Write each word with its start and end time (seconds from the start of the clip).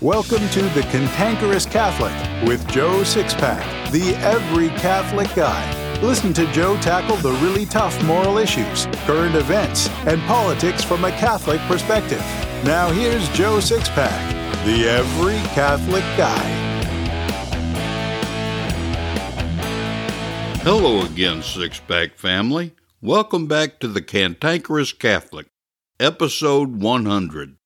Welcome 0.00 0.48
to 0.50 0.62
The 0.62 0.82
Cantankerous 0.92 1.66
Catholic 1.66 2.12
with 2.48 2.64
Joe 2.68 3.00
Sixpack, 3.00 3.90
the 3.90 4.14
every 4.18 4.68
Catholic 4.78 5.26
guy. 5.34 6.00
Listen 6.00 6.32
to 6.34 6.46
Joe 6.52 6.76
tackle 6.76 7.16
the 7.16 7.32
really 7.42 7.66
tough 7.66 8.00
moral 8.04 8.38
issues, 8.38 8.86
current 9.06 9.34
events, 9.34 9.88
and 10.06 10.22
politics 10.22 10.84
from 10.84 11.04
a 11.04 11.10
Catholic 11.10 11.60
perspective. 11.62 12.20
Now 12.64 12.92
here's 12.92 13.28
Joe 13.30 13.58
Sixpack, 13.58 14.64
the 14.64 14.88
every 14.88 15.38
Catholic 15.48 16.04
guy. 16.16 16.44
Hello 20.62 21.04
again, 21.06 21.38
Sixpack 21.38 22.14
family. 22.14 22.76
Welcome 23.02 23.48
back 23.48 23.80
to 23.80 23.88
The 23.88 24.02
Cantankerous 24.02 24.92
Catholic, 24.92 25.48
episode 25.98 26.80
100. 26.80 27.57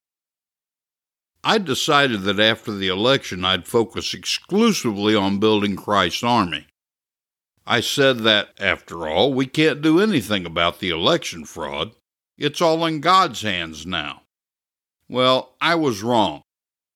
I 1.45 1.59
decided 1.59 2.23
that 2.23 2.39
after 2.39 2.73
the 2.73 2.89
election 2.89 3.45
I'd 3.45 3.67
focus 3.67 4.15
exclusively 4.15 5.17
on 5.17 5.41
building 5.41 5.75
Christ's 5.75 6.23
army. 6.23 6.69
I 7.67 7.81
said 7.81 8.21
that, 8.21 8.51
after 8.59 9.09
all, 9.09 9.35
we 9.35 9.47
can't 9.47 9.83
do 9.83 10.01
anything 10.01 10.47
about 10.47 10.79
the 10.79 10.91
election 10.91 11.45
fraud. 11.45 11.93
It's 12.39 12.61
all 12.61 12.85
in 12.87 13.01
God's 13.01 13.43
hands 13.43 13.87
now. 13.87 14.23
Well, 15.09 15.55
I 15.61 15.75
was 15.75 16.03
wrong. 16.03 16.43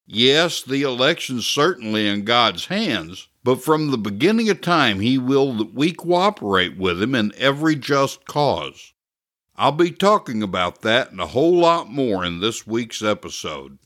Yes, 0.05 0.61
the 0.61 0.81
election's 0.83 1.45
certainly 1.45 2.07
in 2.07 2.23
God's 2.23 2.67
hands, 2.67 3.27
but 3.43 3.61
from 3.61 3.91
the 3.91 3.97
beginning 3.97 4.49
of 4.49 4.61
time 4.61 5.01
He 5.01 5.17
willed 5.17 5.57
that 5.59 5.73
we 5.73 5.91
cooperate 5.91 6.77
with 6.77 7.01
Him 7.01 7.15
in 7.15 7.33
every 7.37 7.75
just 7.75 8.25
cause. 8.25 8.93
I'll 9.57 9.73
be 9.73 9.91
talking 9.91 10.41
about 10.41 10.81
that 10.83 11.11
and 11.11 11.19
a 11.19 11.27
whole 11.27 11.57
lot 11.57 11.89
more 11.89 12.23
in 12.23 12.39
this 12.39 12.65
week's 12.65 13.01
episode. 13.01 13.77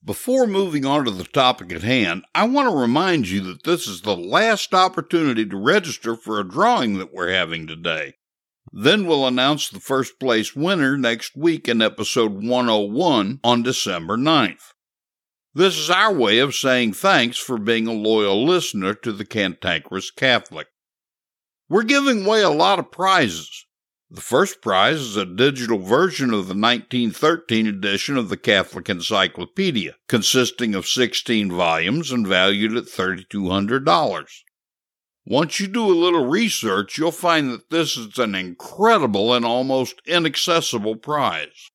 Before 0.06 0.45
moving 0.45 0.86
on 0.86 1.06
to 1.06 1.11
the 1.11 1.23
topic 1.23 1.73
at 1.73 1.81
hand, 1.81 2.26
I 2.36 2.48
want 2.48 2.70
to 2.70 2.78
remind 2.78 3.28
you 3.28 3.42
that 3.42 3.64
this 3.64 3.88
is 3.88 4.02
the 4.02 4.16
last 4.16 4.73
opportunity 4.73 5.48
to 5.48 5.58
register 5.58 6.16
for 6.16 6.39
a 6.39 6.48
drawing 6.48 7.00
that 7.00 7.11
we're 7.11 7.31
having 7.31 7.66
today. 7.66 8.14
Then 8.72 9.08
we'll 9.08 9.26
announce 9.26 9.67
the 9.67 9.80
first 9.80 10.20
place 10.20 10.55
winner 10.55 10.95
next 10.95 11.36
week 11.36 11.67
in 11.67 11.82
episode 11.82 12.33
101 12.33 13.39
on 13.43 13.64
December 13.64 14.16
9th. 14.16 14.73
This 15.55 15.77
is 15.77 15.89
our 15.89 16.14
way 16.14 16.39
of 16.39 16.54
saying 16.54 16.93
thanks 16.93 17.37
for 17.37 17.58
being 17.58 17.87
a 17.87 17.93
loyal 17.93 18.45
listener 18.45 18.93
to 18.93 19.11
the 19.11 19.26
Cantankerous 19.26 20.11
Catholic. 20.11 20.67
We're 21.75 21.83
giving 21.83 22.25
away 22.25 22.41
a 22.41 22.49
lot 22.49 22.80
of 22.80 22.89
prizes. 22.89 23.65
The 24.09 24.21
first 24.21 24.61
prize 24.61 25.02
is 25.02 25.17
a 25.17 25.25
digital 25.25 25.77
version 25.77 26.27
of 26.27 26.47
the 26.47 26.55
1913 26.55 27.67
edition 27.67 28.15
of 28.15 28.30
the 28.30 28.37
Catholic 28.37 28.87
Encyclopedia, 28.87 29.97
consisting 30.08 30.73
of 30.73 30.87
16 30.87 31.52
volumes 31.52 32.13
and 32.13 32.25
valued 32.25 32.77
at 32.77 32.86
$3,200. 32.86 34.27
Once 35.25 35.59
you 35.59 35.67
do 35.67 35.86
a 35.86 35.91
little 35.91 36.25
research, 36.25 36.97
you'll 36.97 37.11
find 37.11 37.52
that 37.52 37.69
this 37.69 37.97
is 37.97 38.17
an 38.19 38.36
incredible 38.36 39.33
and 39.33 39.43
almost 39.43 40.02
inaccessible 40.05 40.95
prize. 40.95 41.71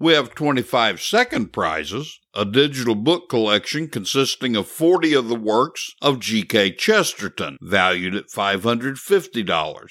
We 0.00 0.12
have 0.12 0.34
25 0.36 1.02
second 1.02 1.52
prizes, 1.52 2.20
a 2.32 2.44
digital 2.44 2.94
book 2.94 3.28
collection 3.28 3.88
consisting 3.88 4.54
of 4.54 4.68
40 4.68 5.12
of 5.14 5.28
the 5.28 5.34
works 5.34 5.92
of 6.00 6.20
G.K. 6.20 6.72
Chesterton, 6.76 7.58
valued 7.60 8.14
at 8.14 8.28
$550. 8.28 9.90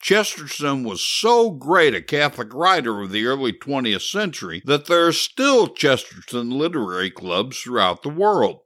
Chesterton 0.00 0.84
was 0.84 1.04
so 1.04 1.50
great 1.50 1.94
a 1.94 2.00
Catholic 2.00 2.54
writer 2.54 3.02
of 3.02 3.12
the 3.12 3.26
early 3.26 3.52
20th 3.52 4.10
century 4.10 4.62
that 4.64 4.86
there 4.86 5.06
are 5.06 5.12
still 5.12 5.68
Chesterton 5.68 6.48
literary 6.48 7.10
clubs 7.10 7.60
throughout 7.60 8.02
the 8.02 8.08
world. 8.08 8.60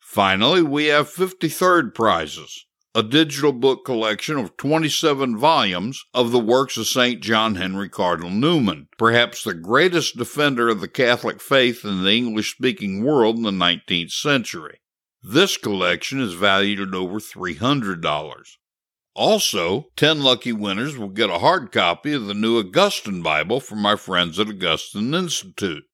Finally, 0.00 0.62
we 0.62 0.86
have 0.86 1.12
53rd 1.12 1.94
prizes, 1.94 2.64
a 2.94 3.02
digital 3.02 3.52
book 3.52 3.84
collection 3.84 4.38
of 4.38 4.56
27 4.56 5.36
volumes 5.36 6.04
of 6.14 6.32
the 6.32 6.38
works 6.38 6.76
of 6.76 6.86
St. 6.86 7.20
John 7.20 7.56
Henry 7.56 7.88
Cardinal 7.88 8.30
Newman, 8.30 8.88
perhaps 8.96 9.44
the 9.44 9.54
greatest 9.54 10.16
defender 10.16 10.68
of 10.68 10.80
the 10.80 10.88
Catholic 10.88 11.40
faith 11.40 11.84
in 11.84 12.02
the 12.02 12.12
English 12.12 12.52
speaking 12.52 13.04
world 13.04 13.36
in 13.36 13.42
the 13.42 13.50
19th 13.50 14.12
century. 14.12 14.80
This 15.22 15.56
collection 15.56 16.20
is 16.20 16.32
valued 16.32 16.80
at 16.80 16.94
over 16.94 17.18
$300. 17.18 18.56
Also, 19.14 19.88
10 19.96 20.22
lucky 20.22 20.52
winners 20.52 20.96
will 20.96 21.08
get 21.08 21.28
a 21.28 21.40
hard 21.40 21.72
copy 21.72 22.12
of 22.12 22.26
the 22.26 22.34
new 22.34 22.58
Augustine 22.58 23.20
Bible 23.20 23.60
from 23.60 23.80
my 23.80 23.96
friends 23.96 24.38
at 24.38 24.48
Augustine 24.48 25.12
Institute. 25.12 25.84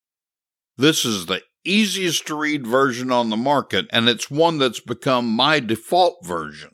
This 0.76 1.04
is 1.04 1.26
the 1.26 1.42
easiest 1.64 2.26
to 2.26 2.34
read 2.34 2.66
version 2.66 3.10
on 3.10 3.30
the 3.30 3.36
market, 3.36 3.86
and 3.90 4.08
it's 4.08 4.30
one 4.30 4.58
that's 4.58 4.80
become 4.80 5.26
my 5.26 5.58
default 5.58 6.24
version. 6.24 6.73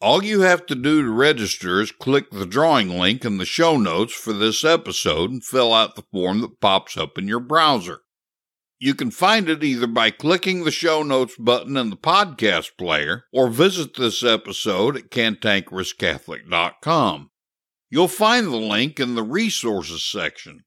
All 0.00 0.22
you 0.22 0.42
have 0.42 0.66
to 0.66 0.74
do 0.74 1.00
to 1.02 1.10
register 1.10 1.80
is 1.80 1.90
click 1.90 2.30
the 2.30 2.44
drawing 2.44 2.90
link 2.90 3.24
in 3.24 3.38
the 3.38 3.46
show 3.46 3.78
notes 3.78 4.12
for 4.12 4.34
this 4.34 4.62
episode 4.62 5.30
and 5.30 5.42
fill 5.42 5.72
out 5.72 5.96
the 5.96 6.04
form 6.12 6.42
that 6.42 6.60
pops 6.60 6.98
up 6.98 7.16
in 7.16 7.26
your 7.26 7.40
browser. 7.40 8.00
You 8.78 8.94
can 8.94 9.10
find 9.10 9.48
it 9.48 9.64
either 9.64 9.86
by 9.86 10.10
clicking 10.10 10.64
the 10.64 10.70
show 10.70 11.02
notes 11.02 11.34
button 11.38 11.78
in 11.78 11.88
the 11.88 11.96
podcast 11.96 12.76
player 12.76 13.24
or 13.32 13.48
visit 13.48 13.96
this 13.96 14.22
episode 14.22 14.98
at 14.98 15.10
cantankerouscatholic.com. 15.10 17.30
You'll 17.88 18.08
find 18.08 18.48
the 18.48 18.56
link 18.56 19.00
in 19.00 19.14
the 19.14 19.22
resources 19.22 20.04
section. 20.04 20.64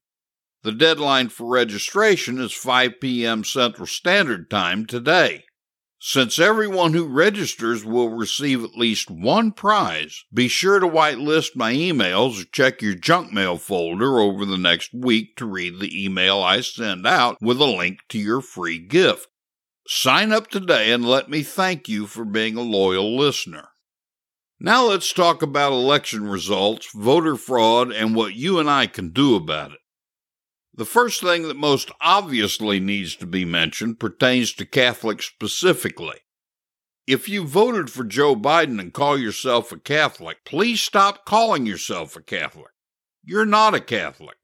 The 0.64 0.72
deadline 0.72 1.28
for 1.28 1.46
registration 1.46 2.40
is 2.40 2.52
5 2.52 2.94
p.m. 3.00 3.44
Central 3.44 3.86
Standard 3.86 4.50
Time 4.50 4.86
today. 4.86 5.44
Since 6.02 6.38
everyone 6.38 6.94
who 6.94 7.04
registers 7.04 7.84
will 7.84 8.08
receive 8.08 8.64
at 8.64 8.74
least 8.74 9.10
one 9.10 9.52
prize, 9.52 10.24
be 10.32 10.48
sure 10.48 10.80
to 10.80 10.86
whitelist 10.86 11.54
my 11.54 11.74
emails 11.74 12.40
or 12.40 12.46
check 12.46 12.80
your 12.80 12.94
junk 12.94 13.34
mail 13.34 13.58
folder 13.58 14.18
over 14.18 14.46
the 14.46 14.56
next 14.56 14.94
week 14.94 15.36
to 15.36 15.44
read 15.44 15.78
the 15.78 16.04
email 16.04 16.40
I 16.40 16.62
send 16.62 17.06
out 17.06 17.36
with 17.42 17.60
a 17.60 17.66
link 17.66 17.98
to 18.08 18.18
your 18.18 18.40
free 18.40 18.78
gift. 18.78 19.28
Sign 19.86 20.32
up 20.32 20.46
today 20.46 20.90
and 20.90 21.04
let 21.04 21.28
me 21.28 21.42
thank 21.42 21.86
you 21.86 22.06
for 22.06 22.24
being 22.24 22.56
a 22.56 22.62
loyal 22.62 23.14
listener. 23.14 23.68
Now 24.58 24.84
let's 24.84 25.12
talk 25.12 25.42
about 25.42 25.72
election 25.72 26.26
results, 26.26 26.88
voter 26.94 27.36
fraud, 27.36 27.92
and 27.92 28.14
what 28.14 28.34
you 28.34 28.58
and 28.58 28.70
I 28.70 28.86
can 28.86 29.10
do 29.10 29.34
about 29.34 29.72
it. 29.72 29.79
The 30.80 30.86
first 30.86 31.20
thing 31.20 31.42
that 31.42 31.58
most 31.58 31.90
obviously 32.00 32.80
needs 32.80 33.14
to 33.16 33.26
be 33.26 33.44
mentioned 33.44 34.00
pertains 34.00 34.54
to 34.54 34.64
Catholics 34.64 35.26
specifically. 35.26 36.20
If 37.06 37.28
you 37.28 37.46
voted 37.46 37.90
for 37.90 38.02
Joe 38.02 38.34
Biden 38.34 38.80
and 38.80 38.90
call 38.90 39.18
yourself 39.18 39.72
a 39.72 39.78
Catholic, 39.78 40.38
please 40.46 40.80
stop 40.80 41.26
calling 41.26 41.66
yourself 41.66 42.16
a 42.16 42.22
Catholic. 42.22 42.70
You're 43.22 43.44
not 43.44 43.74
a 43.74 43.80
Catholic. 43.80 44.38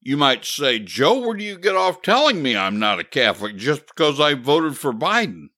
You 0.00 0.16
might 0.16 0.46
say, 0.46 0.78
Joe, 0.78 1.18
where 1.18 1.36
do 1.36 1.44
you 1.44 1.58
get 1.58 1.76
off 1.76 2.00
telling 2.00 2.42
me 2.42 2.56
I'm 2.56 2.78
not 2.78 2.98
a 2.98 3.04
Catholic 3.04 3.56
just 3.56 3.86
because 3.86 4.18
I 4.18 4.32
voted 4.32 4.78
for 4.78 4.94
Biden? 4.94 5.48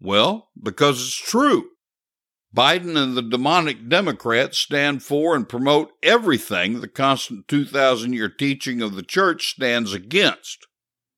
Well, 0.00 0.50
because 0.60 1.00
it's 1.00 1.14
true. 1.14 1.68
Biden 2.54 2.96
and 2.96 3.16
the 3.16 3.22
demonic 3.22 3.88
Democrats 3.88 4.58
stand 4.58 5.02
for 5.02 5.34
and 5.34 5.48
promote 5.48 5.92
everything 6.02 6.80
the 6.80 6.88
constant 6.88 7.48
2,000 7.48 8.12
year 8.12 8.28
teaching 8.28 8.80
of 8.80 8.94
the 8.94 9.02
church 9.02 9.50
stands 9.50 9.92
against. 9.92 10.66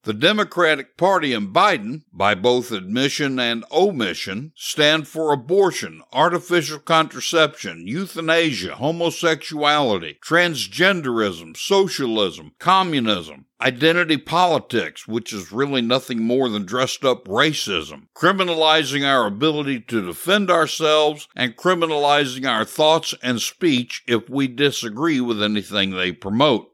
The 0.09 0.15
Democratic 0.15 0.97
Party 0.97 1.35
and 1.35 1.55
Biden, 1.55 2.05
by 2.15 2.35
both 2.35 2.73
admission 2.73 3.39
and 3.39 3.63
omission, 3.71 4.53
stand 4.57 5.07
for 5.07 5.35
abortion, 5.35 6.01
artificial 6.15 6.79
contraception, 6.79 7.87
euthanasia, 7.87 8.77
homosexuality, 8.77 10.19
transgenderism, 10.21 11.59
socialism, 11.59 12.53
communism, 12.59 13.45
identity 13.61 14.17
politics, 14.17 15.07
which 15.07 15.31
is 15.31 15.53
really 15.53 15.83
nothing 15.83 16.23
more 16.23 16.49
than 16.49 16.65
dressed 16.65 17.05
up 17.05 17.27
racism, 17.27 18.07
criminalizing 18.17 19.07
our 19.07 19.27
ability 19.27 19.79
to 19.81 20.07
defend 20.07 20.51
ourselves, 20.51 21.29
and 21.37 21.55
criminalizing 21.55 22.49
our 22.49 22.65
thoughts 22.65 23.15
and 23.23 23.43
speech 23.43 24.05
if 24.07 24.31
we 24.31 24.49
disagree 24.49 25.21
with 25.21 25.43
anything 25.43 25.91
they 25.91 26.13
promote. 26.13 26.71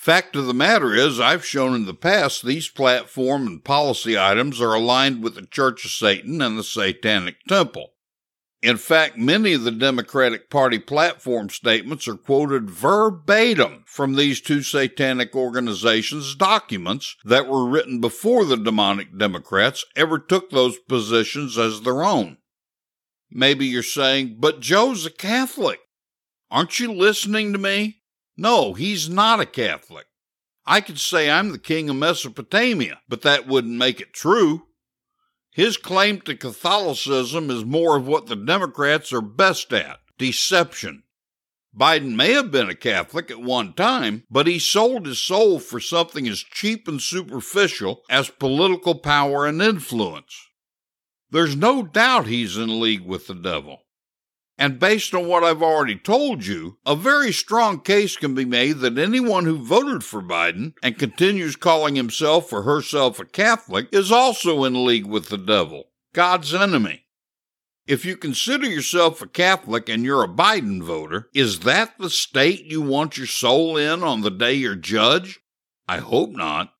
Fact 0.00 0.34
of 0.34 0.46
the 0.46 0.54
matter 0.54 0.94
is, 0.94 1.20
I've 1.20 1.44
shown 1.44 1.74
in 1.74 1.84
the 1.84 1.92
past 1.92 2.42
these 2.42 2.70
platform 2.70 3.46
and 3.46 3.62
policy 3.62 4.18
items 4.18 4.58
are 4.58 4.72
aligned 4.72 5.22
with 5.22 5.34
the 5.34 5.44
Church 5.44 5.84
of 5.84 5.90
Satan 5.90 6.40
and 6.40 6.58
the 6.58 6.64
Satanic 6.64 7.44
Temple. 7.46 7.92
In 8.62 8.78
fact, 8.78 9.18
many 9.18 9.52
of 9.52 9.64
the 9.64 9.70
Democratic 9.70 10.48
Party 10.48 10.78
platform 10.78 11.50
statements 11.50 12.08
are 12.08 12.16
quoted 12.16 12.70
verbatim 12.70 13.84
from 13.86 14.14
these 14.14 14.40
two 14.40 14.62
satanic 14.62 15.36
organizations' 15.36 16.34
documents 16.34 17.16
that 17.22 17.46
were 17.46 17.68
written 17.68 18.00
before 18.00 18.46
the 18.46 18.56
demonic 18.56 19.18
Democrats 19.18 19.84
ever 19.96 20.18
took 20.18 20.48
those 20.48 20.78
positions 20.78 21.58
as 21.58 21.82
their 21.82 22.02
own. 22.02 22.38
Maybe 23.30 23.66
you're 23.66 23.82
saying, 23.82 24.38
but 24.38 24.60
Joe's 24.60 25.04
a 25.04 25.10
Catholic. 25.10 25.80
Aren't 26.50 26.80
you 26.80 26.90
listening 26.90 27.52
to 27.52 27.58
me? 27.58 27.99
No, 28.40 28.72
he's 28.72 29.06
not 29.06 29.38
a 29.38 29.44
Catholic. 29.44 30.06
I 30.64 30.80
could 30.80 30.98
say 30.98 31.30
I'm 31.30 31.52
the 31.52 31.58
king 31.58 31.90
of 31.90 31.96
Mesopotamia, 31.96 33.02
but 33.06 33.20
that 33.20 33.46
wouldn't 33.46 33.76
make 33.76 34.00
it 34.00 34.14
true. 34.14 34.62
His 35.50 35.76
claim 35.76 36.22
to 36.22 36.34
Catholicism 36.34 37.50
is 37.50 37.66
more 37.66 37.98
of 37.98 38.06
what 38.06 38.28
the 38.28 38.36
Democrats 38.36 39.12
are 39.12 39.20
best 39.20 39.74
at 39.74 39.98
deception. 40.16 41.02
Biden 41.78 42.16
may 42.16 42.32
have 42.32 42.50
been 42.50 42.70
a 42.70 42.74
Catholic 42.74 43.30
at 43.30 43.42
one 43.42 43.74
time, 43.74 44.24
but 44.30 44.46
he 44.46 44.58
sold 44.58 45.04
his 45.04 45.18
soul 45.18 45.58
for 45.58 45.78
something 45.78 46.26
as 46.26 46.40
cheap 46.40 46.88
and 46.88 47.02
superficial 47.02 48.04
as 48.08 48.30
political 48.30 48.94
power 48.94 49.44
and 49.44 49.60
influence. 49.60 50.48
There's 51.28 51.54
no 51.54 51.82
doubt 51.82 52.26
he's 52.26 52.56
in 52.56 52.80
league 52.80 53.04
with 53.04 53.26
the 53.26 53.34
devil. 53.34 53.82
And 54.60 54.78
based 54.78 55.14
on 55.14 55.26
what 55.26 55.42
I've 55.42 55.62
already 55.62 55.96
told 55.96 56.44
you, 56.44 56.76
a 56.84 56.94
very 56.94 57.32
strong 57.32 57.80
case 57.80 58.14
can 58.14 58.34
be 58.34 58.44
made 58.44 58.80
that 58.80 58.98
anyone 58.98 59.46
who 59.46 59.56
voted 59.56 60.04
for 60.04 60.20
Biden 60.20 60.74
and 60.82 60.98
continues 60.98 61.56
calling 61.56 61.96
himself 61.96 62.52
or 62.52 62.64
herself 62.64 63.18
a 63.18 63.24
Catholic 63.24 63.88
is 63.90 64.12
also 64.12 64.64
in 64.64 64.84
league 64.84 65.06
with 65.06 65.30
the 65.30 65.38
devil, 65.38 65.84
God's 66.12 66.52
enemy. 66.52 67.06
If 67.86 68.04
you 68.04 68.18
consider 68.18 68.68
yourself 68.68 69.22
a 69.22 69.26
Catholic 69.26 69.88
and 69.88 70.04
you're 70.04 70.22
a 70.22 70.28
Biden 70.28 70.82
voter, 70.82 71.30
is 71.32 71.60
that 71.60 71.94
the 71.98 72.10
state 72.10 72.66
you 72.66 72.82
want 72.82 73.16
your 73.16 73.26
soul 73.26 73.78
in 73.78 74.02
on 74.02 74.20
the 74.20 74.30
day 74.30 74.52
you're 74.52 74.76
judged? 74.76 75.38
I 75.88 76.00
hope 76.00 76.32
not. 76.32 76.74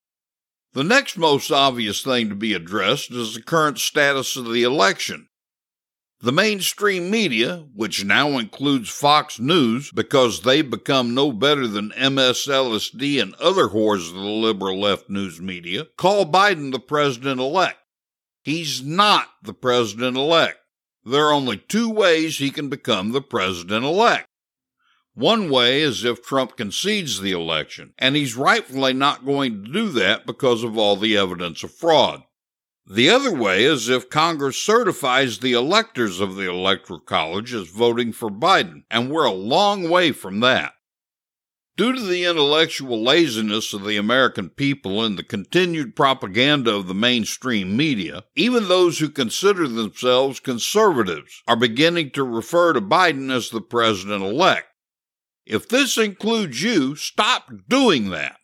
The 0.74 0.84
next 0.84 1.16
most 1.16 1.50
obvious 1.50 2.02
thing 2.02 2.28
to 2.28 2.34
be 2.34 2.52
addressed 2.52 3.10
is 3.10 3.34
the 3.34 3.42
current 3.42 3.78
status 3.78 4.36
of 4.36 4.52
the 4.52 4.64
election. 4.64 5.28
The 6.22 6.32
mainstream 6.32 7.10
media, 7.10 7.64
which 7.74 8.04
now 8.04 8.36
includes 8.36 8.90
Fox 8.90 9.40
News 9.40 9.90
because 9.90 10.42
they've 10.42 10.68
become 10.68 11.14
no 11.14 11.32
better 11.32 11.66
than 11.66 11.92
MSLSD 11.92 13.22
and 13.22 13.34
other 13.36 13.68
whores 13.68 14.08
of 14.08 14.16
the 14.16 14.20
liberal 14.20 14.78
left 14.78 15.08
news 15.08 15.40
media, 15.40 15.86
call 15.96 16.26
Biden 16.26 16.72
the 16.72 16.78
president 16.78 17.40
elect. 17.40 17.78
He's 18.42 18.82
not 18.82 19.28
the 19.42 19.54
president 19.54 20.18
elect. 20.18 20.58
There 21.06 21.24
are 21.24 21.32
only 21.32 21.56
two 21.56 21.88
ways 21.88 22.36
he 22.36 22.50
can 22.50 22.68
become 22.68 23.12
the 23.12 23.22
president 23.22 23.86
elect. 23.86 24.26
One 25.14 25.48
way 25.48 25.80
is 25.80 26.04
if 26.04 26.22
Trump 26.22 26.54
concedes 26.54 27.20
the 27.20 27.32
election, 27.32 27.94
and 27.98 28.14
he's 28.14 28.36
rightfully 28.36 28.92
not 28.92 29.24
going 29.24 29.64
to 29.64 29.72
do 29.72 29.88
that 29.92 30.26
because 30.26 30.64
of 30.64 30.76
all 30.76 30.96
the 30.96 31.16
evidence 31.16 31.62
of 31.62 31.72
fraud. 31.72 32.24
The 32.86 33.10
other 33.10 33.32
way 33.32 33.64
is 33.64 33.88
if 33.88 34.10
Congress 34.10 34.56
certifies 34.56 35.38
the 35.38 35.52
electors 35.52 36.18
of 36.18 36.34
the 36.34 36.50
Electoral 36.50 37.00
College 37.00 37.54
as 37.54 37.68
voting 37.68 38.12
for 38.12 38.30
Biden, 38.30 38.82
and 38.90 39.10
we're 39.10 39.24
a 39.24 39.32
long 39.32 39.88
way 39.88 40.12
from 40.12 40.40
that. 40.40 40.74
Due 41.76 41.92
to 41.94 42.02
the 42.02 42.24
intellectual 42.24 43.02
laziness 43.02 43.72
of 43.72 43.84
the 43.84 43.96
American 43.96 44.50
people 44.50 45.02
and 45.02 45.16
the 45.16 45.22
continued 45.22 45.96
propaganda 45.96 46.74
of 46.74 46.88
the 46.88 46.94
mainstream 46.94 47.76
media, 47.76 48.24
even 48.34 48.68
those 48.68 48.98
who 48.98 49.08
consider 49.08 49.66
themselves 49.66 50.40
conservatives 50.40 51.42
are 51.46 51.56
beginning 51.56 52.10
to 52.10 52.24
refer 52.24 52.72
to 52.72 52.80
Biden 52.80 53.32
as 53.32 53.50
the 53.50 53.62
president 53.62 54.22
elect. 54.22 54.66
If 55.46 55.68
this 55.68 55.96
includes 55.96 56.62
you, 56.62 56.96
stop 56.96 57.50
doing 57.68 58.10
that. 58.10 58.39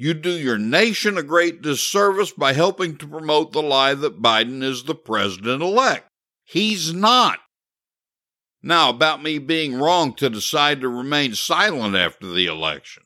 You 0.00 0.14
do 0.14 0.30
your 0.30 0.58
nation 0.58 1.18
a 1.18 1.24
great 1.24 1.60
disservice 1.60 2.30
by 2.30 2.52
helping 2.52 2.96
to 2.98 3.08
promote 3.08 3.50
the 3.52 3.62
lie 3.62 3.94
that 3.94 4.22
Biden 4.22 4.62
is 4.62 4.84
the 4.84 4.94
president 4.94 5.60
elect. 5.60 6.08
He's 6.44 6.94
not. 6.94 7.40
Now, 8.62 8.90
about 8.90 9.24
me 9.24 9.38
being 9.38 9.74
wrong 9.74 10.14
to 10.14 10.30
decide 10.30 10.80
to 10.80 10.88
remain 10.88 11.34
silent 11.34 11.96
after 11.96 12.30
the 12.30 12.46
election. 12.46 13.02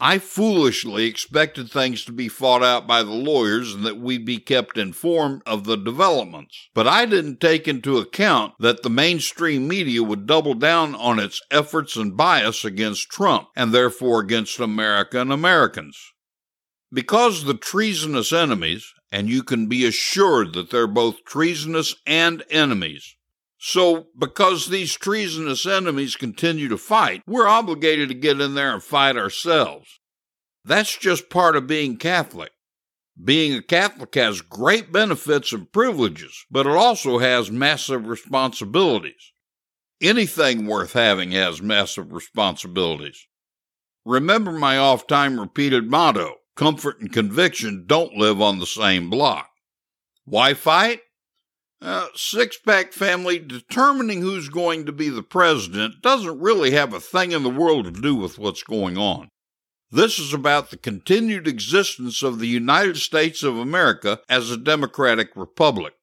I 0.00 0.18
foolishly 0.18 1.06
expected 1.06 1.70
things 1.70 2.04
to 2.04 2.12
be 2.12 2.28
fought 2.28 2.64
out 2.64 2.86
by 2.86 3.04
the 3.04 3.12
lawyers 3.12 3.74
and 3.74 3.84
that 3.86 4.00
we'd 4.00 4.24
be 4.24 4.38
kept 4.38 4.76
informed 4.76 5.42
of 5.46 5.64
the 5.64 5.76
developments. 5.76 6.68
But 6.74 6.88
I 6.88 7.06
didn't 7.06 7.40
take 7.40 7.68
into 7.68 7.98
account 7.98 8.54
that 8.58 8.82
the 8.82 8.90
mainstream 8.90 9.68
media 9.68 10.02
would 10.02 10.26
double 10.26 10.54
down 10.54 10.96
on 10.96 11.20
its 11.20 11.40
efforts 11.50 11.96
and 11.96 12.16
bias 12.16 12.64
against 12.64 13.08
Trump, 13.08 13.48
and 13.54 13.72
therefore 13.72 14.20
against 14.20 14.58
America 14.58 15.20
and 15.20 15.32
Americans. 15.32 15.96
Because 16.92 17.44
the 17.44 17.54
treasonous 17.54 18.32
enemies, 18.32 18.92
and 19.12 19.28
you 19.28 19.44
can 19.44 19.68
be 19.68 19.86
assured 19.86 20.54
that 20.54 20.70
they're 20.70 20.88
both 20.88 21.24
treasonous 21.24 21.94
and 22.04 22.42
enemies, 22.50 23.16
so, 23.66 24.08
because 24.18 24.66
these 24.66 24.92
treasonous 24.92 25.64
enemies 25.64 26.16
continue 26.16 26.68
to 26.68 26.76
fight, 26.76 27.22
we're 27.26 27.48
obligated 27.48 28.10
to 28.10 28.14
get 28.14 28.38
in 28.38 28.54
there 28.54 28.74
and 28.74 28.82
fight 28.82 29.16
ourselves. 29.16 30.00
That's 30.66 30.94
just 30.98 31.30
part 31.30 31.56
of 31.56 31.66
being 31.66 31.96
Catholic. 31.96 32.52
Being 33.24 33.54
a 33.54 33.62
Catholic 33.62 34.14
has 34.16 34.42
great 34.42 34.92
benefits 34.92 35.54
and 35.54 35.72
privileges, 35.72 36.44
but 36.50 36.66
it 36.66 36.76
also 36.76 37.20
has 37.20 37.50
massive 37.50 38.06
responsibilities. 38.06 39.32
Anything 39.98 40.66
worth 40.66 40.92
having 40.92 41.30
has 41.30 41.62
massive 41.62 42.12
responsibilities. 42.12 43.26
Remember 44.04 44.52
my 44.52 44.76
oft 44.76 45.08
time 45.08 45.40
repeated 45.40 45.90
motto 45.90 46.34
comfort 46.54 47.00
and 47.00 47.10
conviction 47.10 47.84
don't 47.86 48.12
live 48.12 48.42
on 48.42 48.58
the 48.58 48.66
same 48.66 49.08
block. 49.08 49.48
Why 50.26 50.52
fight? 50.52 51.00
Uh, 51.80 52.08
six 52.14 52.56
pack 52.56 52.92
family, 52.92 53.38
determining 53.38 54.22
who's 54.22 54.48
going 54.48 54.86
to 54.86 54.92
be 54.92 55.08
the 55.08 55.22
president 55.22 56.00
doesn't 56.00 56.40
really 56.40 56.70
have 56.70 56.94
a 56.94 57.00
thing 57.00 57.32
in 57.32 57.42
the 57.42 57.50
world 57.50 57.84
to 57.84 57.90
do 57.90 58.14
with 58.14 58.38
what's 58.38 58.62
going 58.62 58.96
on. 58.96 59.28
This 59.90 60.18
is 60.18 60.32
about 60.32 60.70
the 60.70 60.76
continued 60.76 61.46
existence 61.46 62.22
of 62.22 62.38
the 62.38 62.48
United 62.48 62.96
States 62.96 63.42
of 63.42 63.56
America 63.56 64.20
as 64.28 64.50
a 64.50 64.56
democratic 64.56 65.36
republic. 65.36 65.94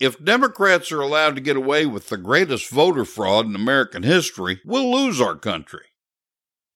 If 0.00 0.24
Democrats 0.24 0.90
are 0.90 1.00
allowed 1.00 1.36
to 1.36 1.40
get 1.40 1.56
away 1.56 1.86
with 1.86 2.08
the 2.08 2.16
greatest 2.16 2.68
voter 2.70 3.04
fraud 3.04 3.46
in 3.46 3.54
American 3.54 4.02
history, 4.02 4.60
we'll 4.64 4.90
lose 4.90 5.20
our 5.20 5.36
country. 5.36 5.91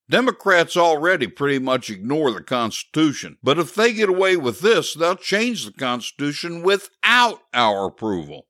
Democrats 0.09 0.77
already 0.77 1.27
pretty 1.27 1.59
much 1.59 1.91
ignore 1.91 2.31
the 2.31 2.43
Constitution, 2.43 3.39
but 3.43 3.59
if 3.59 3.75
they 3.75 3.93
get 3.93 4.09
away 4.09 4.37
with 4.37 4.61
this, 4.61 4.95
they'll 4.95 5.17
change 5.17 5.65
the 5.65 5.73
Constitution 5.73 6.63
without 6.63 7.41
our 7.53 7.87
approval. 7.87 8.47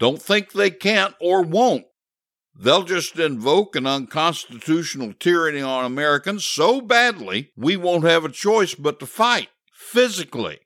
Don't 0.00 0.20
think 0.20 0.52
they 0.52 0.70
can't 0.70 1.14
or 1.20 1.42
won't. 1.42 1.84
They'll 2.60 2.82
just 2.82 3.16
invoke 3.18 3.76
an 3.76 3.86
unconstitutional 3.86 5.12
tyranny 5.12 5.60
on 5.60 5.84
Americans 5.84 6.44
so 6.44 6.80
badly 6.80 7.52
we 7.56 7.76
won't 7.76 8.02
have 8.02 8.24
a 8.24 8.30
choice 8.30 8.74
but 8.74 8.98
to 8.98 9.06
fight, 9.06 9.48
physically. 9.72 10.58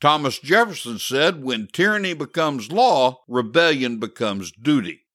Thomas 0.00 0.38
Jefferson 0.38 1.00
said, 1.00 1.42
When 1.42 1.66
tyranny 1.66 2.14
becomes 2.14 2.70
law, 2.70 3.22
rebellion 3.26 3.98
becomes 3.98 4.52
duty. 4.52 5.05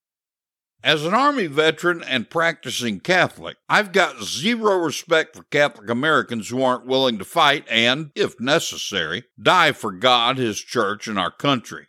As 0.84 1.06
an 1.06 1.14
Army 1.14 1.46
veteran 1.46 2.02
and 2.02 2.28
practicing 2.28 3.02
Catholic, 3.02 3.58
I've 3.70 3.92
got 3.92 4.24
zero 4.24 4.78
respect 4.78 5.36
for 5.36 5.44
Catholic 5.44 5.92
Americans 5.92 6.50
who 6.50 6.64
aren't 6.64 6.88
willing 6.88 7.20
to 7.20 7.26
fight 7.26 7.66
and, 7.70 8.10
if 8.16 8.40
necessary, 8.40 9.26
die 9.40 9.74
for 9.74 9.92
God, 9.92 10.40
His 10.40 10.60
church, 10.60 11.08
and 11.08 11.20
our 11.20 11.30
country. 11.30 11.86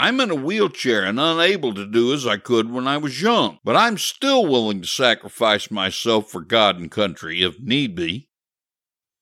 I'm 0.00 0.18
in 0.20 0.30
a 0.30 0.34
wheelchair 0.34 1.04
and 1.04 1.20
unable 1.20 1.74
to 1.74 1.84
do 1.84 2.14
as 2.14 2.26
I 2.26 2.38
could 2.38 2.70
when 2.70 2.86
I 2.86 2.96
was 2.96 3.20
young, 3.20 3.58
but 3.62 3.76
I'm 3.76 3.98
still 3.98 4.46
willing 4.46 4.80
to 4.80 4.88
sacrifice 4.88 5.70
myself 5.70 6.30
for 6.30 6.40
God 6.40 6.78
and 6.78 6.90
country 6.90 7.42
if 7.42 7.60
need 7.60 7.94
be. 7.94 8.30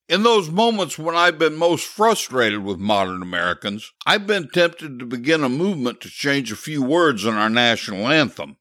In 0.08 0.22
those 0.22 0.50
moments 0.50 0.98
when 0.98 1.16
I've 1.16 1.38
been 1.38 1.56
most 1.56 1.86
frustrated 1.86 2.62
with 2.62 2.78
modern 2.78 3.22
Americans, 3.22 3.92
I've 4.06 4.26
been 4.26 4.48
tempted 4.50 5.00
to 5.00 5.06
begin 5.06 5.42
a 5.42 5.48
movement 5.48 6.00
to 6.02 6.10
change 6.10 6.52
a 6.52 6.56
few 6.56 6.82
words 6.82 7.24
in 7.24 7.34
our 7.34 7.50
national 7.50 8.06
anthem. 8.08 8.56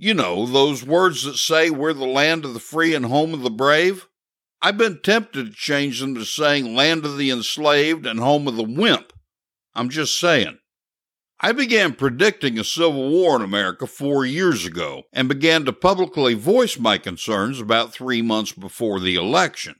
You 0.00 0.14
know, 0.14 0.46
those 0.46 0.84
words 0.84 1.24
that 1.24 1.38
say 1.38 1.70
we're 1.70 1.92
the 1.92 2.06
land 2.06 2.44
of 2.44 2.54
the 2.54 2.60
free 2.60 2.94
and 2.94 3.06
home 3.06 3.34
of 3.34 3.42
the 3.42 3.50
brave? 3.50 4.06
I've 4.62 4.78
been 4.78 5.00
tempted 5.02 5.46
to 5.46 5.52
change 5.52 5.98
them 5.98 6.14
to 6.14 6.24
saying 6.24 6.76
land 6.76 7.04
of 7.04 7.18
the 7.18 7.32
enslaved 7.32 8.06
and 8.06 8.20
home 8.20 8.46
of 8.46 8.54
the 8.54 8.62
wimp. 8.62 9.12
I'm 9.74 9.88
just 9.88 10.16
saying. 10.20 10.60
I 11.40 11.50
began 11.50 11.94
predicting 11.94 12.60
a 12.60 12.64
civil 12.64 13.10
war 13.10 13.34
in 13.34 13.42
America 13.42 13.88
four 13.88 14.24
years 14.24 14.64
ago 14.64 15.02
and 15.12 15.28
began 15.28 15.64
to 15.64 15.72
publicly 15.72 16.34
voice 16.34 16.78
my 16.78 16.98
concerns 16.98 17.60
about 17.60 17.92
three 17.92 18.22
months 18.22 18.52
before 18.52 19.00
the 19.00 19.16
election. 19.16 19.74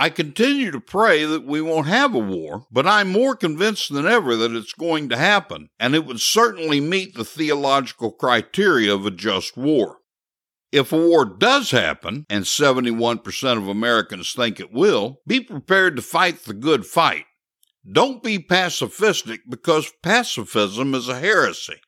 I 0.00 0.10
continue 0.10 0.70
to 0.70 0.80
pray 0.80 1.24
that 1.24 1.44
we 1.44 1.60
won't 1.60 1.88
have 1.88 2.14
a 2.14 2.20
war, 2.20 2.66
but 2.70 2.86
I'm 2.86 3.10
more 3.10 3.34
convinced 3.34 3.92
than 3.92 4.06
ever 4.06 4.36
that 4.36 4.54
it's 4.54 4.72
going 4.72 5.08
to 5.08 5.16
happen, 5.16 5.70
and 5.80 5.96
it 5.96 6.06
would 6.06 6.20
certainly 6.20 6.80
meet 6.80 7.16
the 7.16 7.24
theological 7.24 8.12
criteria 8.12 8.94
of 8.94 9.04
a 9.06 9.10
just 9.10 9.56
war. 9.56 9.96
If 10.70 10.92
a 10.92 10.96
war 10.96 11.24
does 11.24 11.72
happen, 11.72 12.26
and 12.30 12.44
71% 12.44 13.56
of 13.56 13.66
Americans 13.66 14.32
think 14.32 14.60
it 14.60 14.72
will, 14.72 15.20
be 15.26 15.40
prepared 15.40 15.96
to 15.96 16.02
fight 16.02 16.44
the 16.44 16.54
good 16.54 16.86
fight. 16.86 17.24
Don't 17.90 18.22
be 18.22 18.38
pacifistic 18.38 19.40
because 19.48 19.92
pacifism 20.04 20.94
is 20.94 21.08
a 21.08 21.18
heresy. 21.18 21.80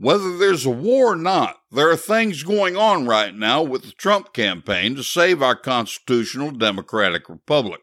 Whether 0.00 0.38
there's 0.38 0.64
a 0.64 0.70
war 0.70 1.12
or 1.12 1.16
not, 1.16 1.60
there 1.70 1.90
are 1.90 1.96
things 1.96 2.42
going 2.42 2.74
on 2.74 3.06
right 3.06 3.34
now 3.34 3.62
with 3.62 3.82
the 3.82 3.92
Trump 3.92 4.32
campaign 4.32 4.94
to 4.94 5.04
save 5.04 5.42
our 5.42 5.54
constitutional 5.54 6.52
democratic 6.52 7.28
republic. 7.28 7.82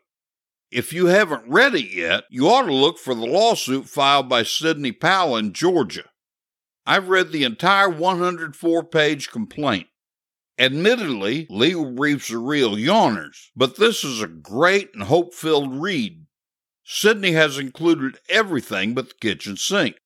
If 0.71 0.91
you 0.91 1.05
haven't 1.05 1.47
read 1.47 1.75
it 1.75 1.93
yet, 1.93 2.23
you 2.31 2.47
ought 2.47 2.65
to 2.65 2.73
look 2.73 2.97
for 2.97 3.13
the 3.13 3.27
lawsuit 3.27 3.87
filed 3.87 4.27
by 4.27 4.41
Sidney 4.41 4.91
Powell 4.91 5.37
in 5.37 5.53
Georgia. 5.53 6.05
I've 6.87 7.07
read 7.09 7.31
the 7.31 7.43
entire 7.43 7.87
104 7.87 8.83
page 8.85 9.29
complaint. 9.29 9.85
Admittedly, 10.57 11.45
legal 11.51 11.91
briefs 11.91 12.31
are 12.31 12.41
real 12.41 12.75
yawners, 12.75 13.49
but 13.55 13.75
this 13.75 14.03
is 14.03 14.23
a 14.23 14.27
great 14.27 14.89
and 14.95 15.03
hope 15.03 15.35
filled 15.35 15.79
read. 15.79 16.25
Sidney 16.83 17.33
has 17.33 17.59
included 17.59 18.17
everything 18.27 18.95
but 18.95 19.09
the 19.09 19.15
kitchen 19.21 19.55
sink. 19.55 19.97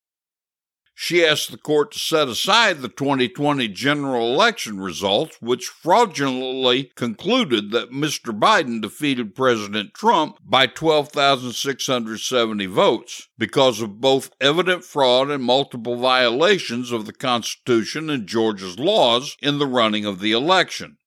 She 1.03 1.25
asked 1.25 1.49
the 1.49 1.57
court 1.57 1.93
to 1.93 1.99
set 1.99 2.27
aside 2.27 2.81
the 2.81 2.87
2020 2.87 3.67
general 3.69 4.31
election 4.31 4.79
results, 4.79 5.35
which 5.41 5.65
fraudulently 5.65 6.91
concluded 6.93 7.71
that 7.71 7.89
Mr. 7.89 8.39
Biden 8.39 8.81
defeated 8.81 9.33
President 9.33 9.95
Trump 9.95 10.37
by 10.45 10.67
12,670 10.67 12.67
votes 12.67 13.29
because 13.39 13.81
of 13.81 13.99
both 13.99 14.29
evident 14.39 14.83
fraud 14.83 15.31
and 15.31 15.43
multiple 15.43 15.95
violations 15.95 16.91
of 16.91 17.07
the 17.07 17.13
Constitution 17.13 18.11
and 18.11 18.27
Georgia's 18.27 18.77
laws 18.77 19.35
in 19.41 19.57
the 19.57 19.65
running 19.65 20.05
of 20.05 20.19
the 20.19 20.33
election. 20.33 20.97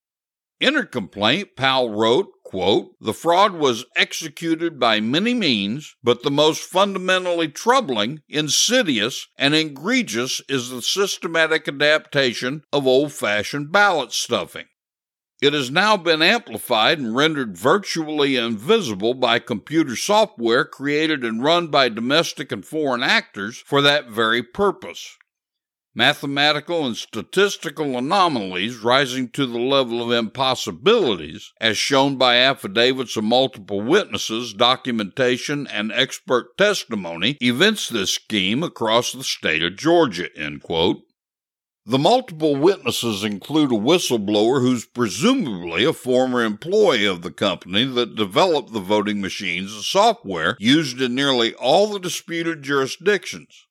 In 0.60 0.74
her 0.74 0.84
complaint, 0.84 1.56
Powell 1.56 1.90
wrote, 1.90 2.30
quote, 2.44 2.94
The 3.00 3.12
fraud 3.12 3.54
was 3.54 3.84
executed 3.96 4.78
by 4.78 5.00
many 5.00 5.34
means, 5.34 5.96
but 6.02 6.22
the 6.22 6.30
most 6.30 6.62
fundamentally 6.62 7.48
troubling, 7.48 8.22
insidious, 8.28 9.26
and 9.36 9.54
egregious 9.54 10.40
is 10.48 10.70
the 10.70 10.80
systematic 10.80 11.66
adaptation 11.66 12.62
of 12.72 12.86
old 12.86 13.12
fashioned 13.12 13.72
ballot 13.72 14.12
stuffing. 14.12 14.66
It 15.42 15.52
has 15.52 15.70
now 15.70 15.96
been 15.96 16.22
amplified 16.22 17.00
and 17.00 17.16
rendered 17.16 17.58
virtually 17.58 18.36
invisible 18.36 19.14
by 19.14 19.40
computer 19.40 19.96
software 19.96 20.64
created 20.64 21.24
and 21.24 21.42
run 21.42 21.66
by 21.66 21.88
domestic 21.88 22.52
and 22.52 22.64
foreign 22.64 23.02
actors 23.02 23.58
for 23.66 23.82
that 23.82 24.08
very 24.08 24.42
purpose 24.42 25.18
mathematical 25.94 26.84
and 26.84 26.96
statistical 26.96 27.96
anomalies 27.96 28.78
rising 28.78 29.28
to 29.28 29.46
the 29.46 29.58
level 29.58 30.02
of 30.02 30.10
impossibilities, 30.10 31.52
as 31.60 31.78
shown 31.78 32.16
by 32.16 32.36
affidavits 32.36 33.16
of 33.16 33.24
multiple 33.24 33.80
witnesses, 33.80 34.52
documentation, 34.52 35.66
and 35.68 35.92
expert 35.92 36.56
testimony, 36.58 37.36
evince 37.40 37.88
this 37.88 38.10
scheme 38.10 38.62
across 38.62 39.12
the 39.12 39.24
state 39.24 39.62
of 39.62 39.76
Georgia. 39.76 40.28
The 41.86 41.98
multiple 41.98 42.56
witnesses 42.56 43.22
include 43.22 43.70
a 43.70 43.74
whistleblower 43.74 44.62
who's 44.62 44.86
presumably 44.86 45.84
a 45.84 45.92
former 45.92 46.42
employee 46.42 47.04
of 47.04 47.20
the 47.20 47.30
company 47.30 47.84
that 47.84 48.16
developed 48.16 48.72
the 48.72 48.80
voting 48.80 49.20
machines 49.20 49.74
and 49.74 49.84
software 49.84 50.56
used 50.58 51.00
in 51.02 51.14
nearly 51.14 51.52
all 51.54 51.88
the 51.88 52.00
disputed 52.00 52.62
jurisdictions. 52.62 53.66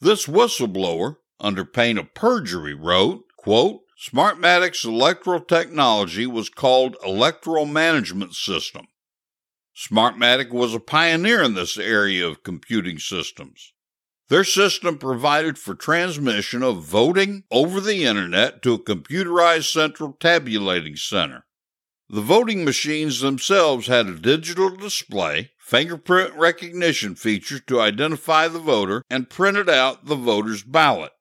This 0.00 0.26
whistleblower, 0.26 1.16
under 1.40 1.64
pain 1.64 1.98
of 1.98 2.14
perjury, 2.14 2.74
wrote, 2.74 3.24
quote, 3.36 3.82
Smartmatic's 3.98 4.84
electoral 4.84 5.40
technology 5.40 6.26
was 6.26 6.50
called 6.50 6.96
Electoral 7.04 7.64
Management 7.64 8.34
System. 8.34 8.86
Smartmatic 9.74 10.50
was 10.50 10.74
a 10.74 10.80
pioneer 10.80 11.42
in 11.42 11.54
this 11.54 11.78
area 11.78 12.26
of 12.26 12.42
computing 12.42 12.98
systems. 12.98 13.72
Their 14.28 14.44
system 14.44 14.98
provided 14.98 15.58
for 15.58 15.74
transmission 15.74 16.62
of 16.62 16.84
voting 16.84 17.44
over 17.50 17.80
the 17.80 18.04
internet 18.04 18.62
to 18.62 18.74
a 18.74 18.82
computerized 18.82 19.72
central 19.72 20.14
tabulating 20.18 20.96
center. 20.96 21.46
The 22.08 22.20
voting 22.20 22.64
machines 22.64 23.20
themselves 23.20 23.86
had 23.86 24.06
a 24.06 24.18
digital 24.18 24.70
display, 24.70 25.52
fingerprint 25.58 26.34
recognition 26.34 27.14
features 27.14 27.62
to 27.66 27.80
identify 27.80 28.48
the 28.48 28.58
voter, 28.58 29.02
and 29.08 29.30
printed 29.30 29.68
out 29.68 30.06
the 30.06 30.16
voter's 30.16 30.62
ballot. 30.62 31.12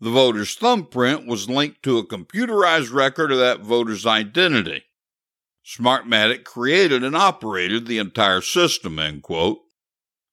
The 0.00 0.10
voter's 0.10 0.54
thumbprint 0.54 1.26
was 1.26 1.50
linked 1.50 1.82
to 1.82 1.98
a 1.98 2.06
computerized 2.06 2.92
record 2.92 3.30
of 3.30 3.38
that 3.38 3.60
voter's 3.60 4.06
identity. 4.06 4.84
Smartmatic 5.64 6.44
created 6.44 7.04
and 7.04 7.14
operated 7.14 7.86
the 7.86 7.98
entire 7.98 8.40
system, 8.40 8.98
end 8.98 9.22
quote. 9.22 9.58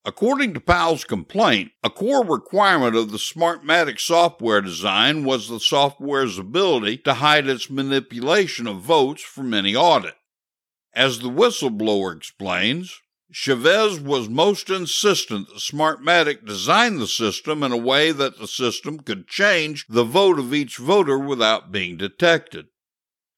According 0.05 0.53
to 0.53 0.62
Powell's 0.62 1.03
complaint, 1.03 1.71
a 1.83 1.89
core 1.89 2.24
requirement 2.24 2.95
of 2.95 3.12
the 3.12 3.17
Smartmatic 3.17 4.00
software 4.00 4.62
design 4.62 5.25
was 5.25 5.50
the 5.50 5.59
software's 5.59 6.38
ability 6.38 7.00
to 7.00 7.15
hide 7.15 7.47
its 7.47 7.69
manipulation 7.69 8.67
of 8.67 8.79
votes 8.79 9.21
from 9.21 9.53
any 9.53 9.75
audit. 9.75 10.15
As 10.93 11.19
the 11.19 11.29
whistleblower 11.29 12.15
explains, 12.15 13.01
Chavez 13.31 14.00
was 14.00 14.29
most 14.29 14.69
insistent 14.69 15.50
that 15.50 15.57
Smartmatic 15.57 16.46
design 16.46 16.98
the 16.98 17.07
system 17.07 17.62
in 17.62 17.72
a 17.74 17.77
way 17.77 18.12
that 18.12 18.39
the 18.39 18.48
system 18.48 19.00
could 19.00 19.27
change 19.27 19.86
the 19.89 20.05
vote 20.05 20.39
of 20.39 20.53
each 20.53 20.77
voter 20.77 21.19
without 21.19 21.72
being 21.72 21.98
detected. 21.98 22.67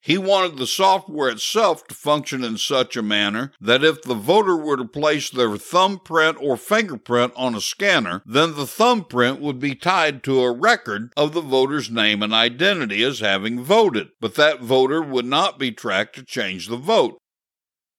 He 0.01 0.17
wanted 0.17 0.57
the 0.57 0.67
software 0.67 1.29
itself 1.29 1.85
to 1.87 1.95
function 1.95 2.43
in 2.43 2.57
such 2.57 2.95
a 2.95 3.01
manner 3.01 3.51
that 3.59 3.83
if 3.83 4.01
the 4.01 4.15
voter 4.15 4.55
were 4.55 4.77
to 4.77 4.85
place 4.85 5.29
their 5.29 5.57
thumbprint 5.57 6.37
or 6.39 6.55
fingerprint 6.55 7.33
on 7.35 7.53
a 7.53 7.59
scanner, 7.59 8.21
then 8.25 8.55
the 8.55 8.67
thumbprint 8.67 9.41
would 9.41 9.59
be 9.59 9.75
tied 9.75 10.23
to 10.23 10.41
a 10.41 10.53
record 10.53 11.11
of 11.17 11.33
the 11.33 11.41
voter's 11.41 11.89
name 11.89 12.23
and 12.23 12.33
identity 12.33 13.03
as 13.03 13.19
having 13.19 13.61
voted, 13.61 14.09
but 14.21 14.35
that 14.35 14.61
voter 14.61 15.01
would 15.01 15.25
not 15.25 15.59
be 15.59 15.71
tracked 15.71 16.15
to 16.15 16.23
change 16.23 16.67
the 16.67 16.77
vote. 16.77 17.17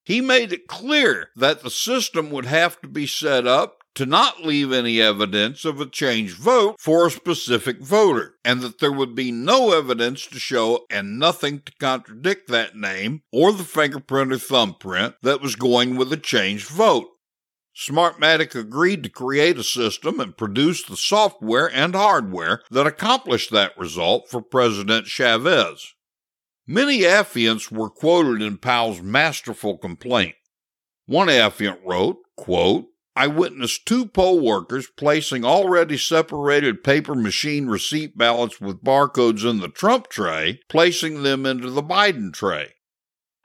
He 0.04 0.20
made 0.20 0.52
it 0.52 0.66
clear 0.66 1.28
that 1.36 1.62
the 1.62 1.70
system 1.70 2.30
would 2.30 2.46
have 2.46 2.80
to 2.80 2.88
be 2.88 3.06
set 3.06 3.46
up 3.46 3.80
to 3.94 4.06
not 4.06 4.44
leave 4.44 4.72
any 4.72 5.00
evidence 5.00 5.64
of 5.64 5.80
a 5.80 5.86
changed 5.86 6.36
vote 6.36 6.76
for 6.78 7.06
a 7.06 7.10
specific 7.10 7.80
voter, 7.80 8.34
and 8.44 8.60
that 8.60 8.78
there 8.78 8.92
would 8.92 9.14
be 9.14 9.32
no 9.32 9.72
evidence 9.72 10.26
to 10.26 10.38
show 10.38 10.86
and 10.90 11.18
nothing 11.18 11.60
to 11.62 11.72
contradict 11.80 12.48
that 12.48 12.76
name 12.76 13.22
or 13.32 13.52
the 13.52 13.64
fingerprint 13.64 14.32
or 14.32 14.38
thumbprint 14.38 15.16
that 15.22 15.42
was 15.42 15.56
going 15.56 15.96
with 15.96 16.12
a 16.12 16.16
changed 16.16 16.68
vote. 16.68 17.08
Smartmatic 17.76 18.54
agreed 18.54 19.02
to 19.02 19.08
create 19.08 19.58
a 19.58 19.64
system 19.64 20.20
and 20.20 20.36
produce 20.36 20.82
the 20.82 20.96
software 20.96 21.70
and 21.72 21.94
hardware 21.94 22.62
that 22.70 22.86
accomplished 22.86 23.50
that 23.50 23.76
result 23.78 24.28
for 24.28 24.42
President 24.42 25.06
Chavez. 25.06 25.94
Many 26.72 27.00
affiants 27.00 27.72
were 27.72 27.90
quoted 27.90 28.40
in 28.40 28.56
Powell's 28.56 29.02
masterful 29.02 29.76
complaint. 29.76 30.36
One 31.04 31.26
affiant 31.26 31.80
wrote, 31.84 32.18
quote, 32.36 32.86
I 33.16 33.26
witnessed 33.26 33.86
two 33.86 34.06
poll 34.06 34.38
workers 34.38 34.86
placing 34.96 35.44
already 35.44 35.96
separated 35.96 36.84
paper 36.84 37.16
machine 37.16 37.66
receipt 37.66 38.16
ballots 38.16 38.60
with 38.60 38.84
barcodes 38.84 39.44
in 39.44 39.58
the 39.58 39.68
Trump 39.68 40.06
tray, 40.10 40.60
placing 40.68 41.24
them 41.24 41.44
into 41.44 41.70
the 41.70 41.82
Biden 41.82 42.32
tray. 42.32 42.74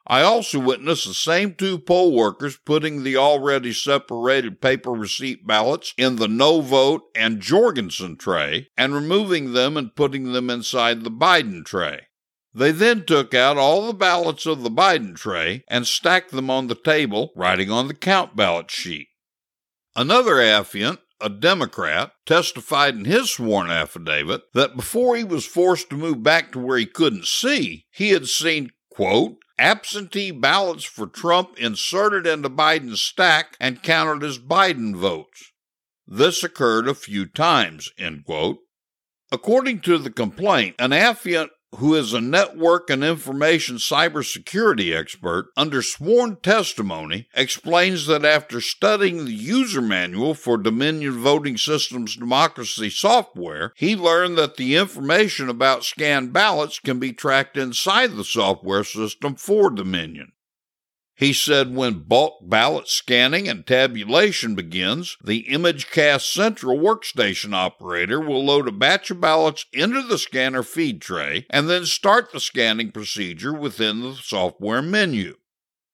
I 0.05 0.21
also 0.21 0.59
witnessed 0.59 1.07
the 1.07 1.15
same 1.15 1.55
two 1.55 1.79
poll 1.79 2.13
workers 2.13 2.59
putting 2.63 3.01
the 3.01 3.17
already 3.17 3.73
separated 3.73 4.61
paper 4.61 4.91
receipt 4.91 5.47
ballots 5.47 5.95
in 5.97 6.17
the 6.17 6.27
no 6.27 6.61
vote 6.61 7.01
and 7.15 7.41
Jorgensen 7.41 8.17
tray 8.17 8.67
and 8.77 8.93
removing 8.93 9.53
them 9.53 9.77
and 9.77 9.95
putting 9.95 10.31
them 10.31 10.51
inside 10.51 11.03
the 11.03 11.09
Biden 11.09 11.65
tray. 11.65 12.01
They 12.55 12.71
then 12.71 13.05
took 13.05 13.33
out 13.33 13.57
all 13.57 13.85
the 13.85 13.93
ballots 13.93 14.45
of 14.45 14.63
the 14.63 14.71
Biden 14.71 15.13
tray 15.15 15.65
and 15.67 15.85
stacked 15.85 16.31
them 16.31 16.49
on 16.49 16.67
the 16.67 16.75
table, 16.75 17.33
writing 17.35 17.69
on 17.69 17.89
the 17.89 17.93
count 17.93 18.37
ballot 18.37 18.71
sheet. 18.71 19.09
Another 19.93 20.35
affiant, 20.35 20.99
a 21.19 21.27
Democrat, 21.27 22.13
testified 22.25 22.95
in 22.95 23.03
his 23.03 23.31
sworn 23.31 23.69
affidavit 23.69 24.43
that 24.53 24.77
before 24.77 25.17
he 25.17 25.23
was 25.25 25.45
forced 25.45 25.89
to 25.89 25.97
move 25.97 26.23
back 26.23 26.53
to 26.53 26.59
where 26.59 26.77
he 26.77 26.85
couldn't 26.85 27.27
see, 27.27 27.87
he 27.91 28.11
had 28.11 28.27
seen, 28.27 28.71
quote, 28.89 29.35
absentee 29.59 30.31
ballots 30.31 30.85
for 30.85 31.07
Trump 31.07 31.59
inserted 31.59 32.25
into 32.25 32.49
Biden's 32.49 33.01
stack 33.01 33.57
and 33.59 33.83
counted 33.83 34.25
as 34.25 34.39
Biden 34.39 34.95
votes. 34.95 35.51
This 36.07 36.41
occurred 36.41 36.87
a 36.87 36.95
few 36.95 37.25
times, 37.25 37.91
end 37.97 38.23
quote. 38.23 38.59
According 39.31 39.81
to 39.81 39.97
the 39.97 40.11
complaint, 40.11 40.75
an 40.79 40.91
affiant 40.91 41.49
who 41.75 41.95
is 41.95 42.13
a 42.13 42.21
network 42.21 42.89
and 42.89 43.03
information 43.03 43.77
cybersecurity 43.77 44.95
expert, 44.95 45.47
under 45.57 45.81
sworn 45.81 46.37
testimony, 46.37 47.27
explains 47.33 48.07
that 48.07 48.25
after 48.25 48.61
studying 48.61 49.25
the 49.25 49.33
user 49.33 49.81
manual 49.81 50.33
for 50.33 50.57
Dominion 50.57 51.19
Voting 51.19 51.57
Systems 51.57 52.15
Democracy 52.15 52.89
software, 52.89 53.73
he 53.75 53.95
learned 53.95 54.37
that 54.37 54.57
the 54.57 54.75
information 54.75 55.49
about 55.49 55.83
scanned 55.83 56.33
ballots 56.33 56.79
can 56.79 56.99
be 56.99 57.13
tracked 57.13 57.57
inside 57.57 58.15
the 58.15 58.23
software 58.23 58.83
system 58.83 59.35
for 59.35 59.69
Dominion. 59.69 60.31
He 61.17 61.31
said 61.31 61.73
when 61.73 62.03
bulk 62.07 62.39
ballot 62.41 62.89
scanning 62.89 63.47
and 63.47 63.65
tabulation 63.65 64.53
begins, 64.53 65.15
the 65.23 65.45
ImageCast 65.49 66.29
Central 66.33 66.77
workstation 66.77 67.53
operator 67.53 68.19
will 68.19 68.43
load 68.43 68.67
a 68.67 68.73
batch 68.73 69.11
of 69.11 69.21
ballots 69.21 69.65
into 69.71 70.01
the 70.01 70.17
scanner 70.17 70.61
feed 70.61 71.01
tray 71.01 71.45
and 71.49 71.69
then 71.69 71.85
start 71.85 72.33
the 72.33 72.41
scanning 72.41 72.91
procedure 72.91 73.53
within 73.53 74.01
the 74.01 74.15
software 74.15 74.81
menu. 74.81 75.35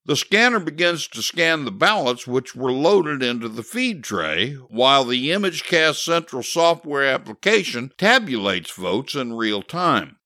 The 0.06 0.16
scanner 0.16 0.60
begins 0.60 1.08
to 1.10 1.22
scan 1.22 1.66
the 1.66 1.72
ballots 1.72 2.26
which 2.26 2.56
were 2.56 2.72
loaded 2.72 3.22
into 3.22 3.48
the 3.48 3.62
feed 3.62 4.04
tray, 4.04 4.54
while 4.54 5.06
the 5.06 5.30
ImageCast 5.30 6.04
Central 6.04 6.42
software 6.42 7.06
application 7.06 7.92
tabulates 8.00 8.72
votes 8.72 9.14
in 9.14 9.34
real 9.34 9.62
time. 9.62 10.18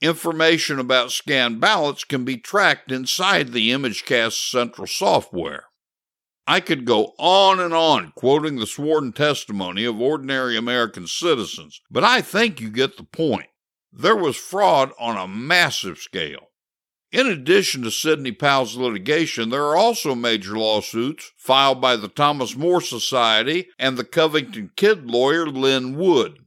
Information 0.00 0.78
about 0.78 1.12
scanned 1.12 1.60
ballots 1.60 2.04
can 2.04 2.24
be 2.24 2.36
tracked 2.36 2.92
inside 2.92 3.52
the 3.52 3.70
ImageCast 3.70 4.50
Central 4.50 4.86
software. 4.86 5.66
I 6.46 6.60
could 6.60 6.84
go 6.84 7.14
on 7.18 7.58
and 7.58 7.72
on 7.72 8.12
quoting 8.14 8.56
the 8.56 8.66
sworn 8.66 9.12
testimony 9.12 9.84
of 9.84 10.00
ordinary 10.00 10.56
American 10.56 11.06
citizens, 11.06 11.80
but 11.90 12.04
I 12.04 12.20
think 12.20 12.60
you 12.60 12.70
get 12.70 12.96
the 12.96 13.04
point. 13.04 13.48
There 13.90 14.16
was 14.16 14.36
fraud 14.36 14.90
on 14.98 15.16
a 15.16 15.28
massive 15.28 15.98
scale. 15.98 16.50
In 17.10 17.28
addition 17.28 17.82
to 17.84 17.92
Sidney 17.92 18.32
Powell's 18.32 18.76
litigation, 18.76 19.50
there 19.50 19.62
are 19.62 19.76
also 19.76 20.16
major 20.16 20.58
lawsuits 20.58 21.30
filed 21.36 21.80
by 21.80 21.94
the 21.94 22.08
Thomas 22.08 22.56
More 22.56 22.80
Society 22.80 23.68
and 23.78 23.96
the 23.96 24.04
Covington 24.04 24.72
Kid 24.74 25.08
lawyer 25.08 25.46
Lin 25.46 25.96
Wood. 25.96 26.40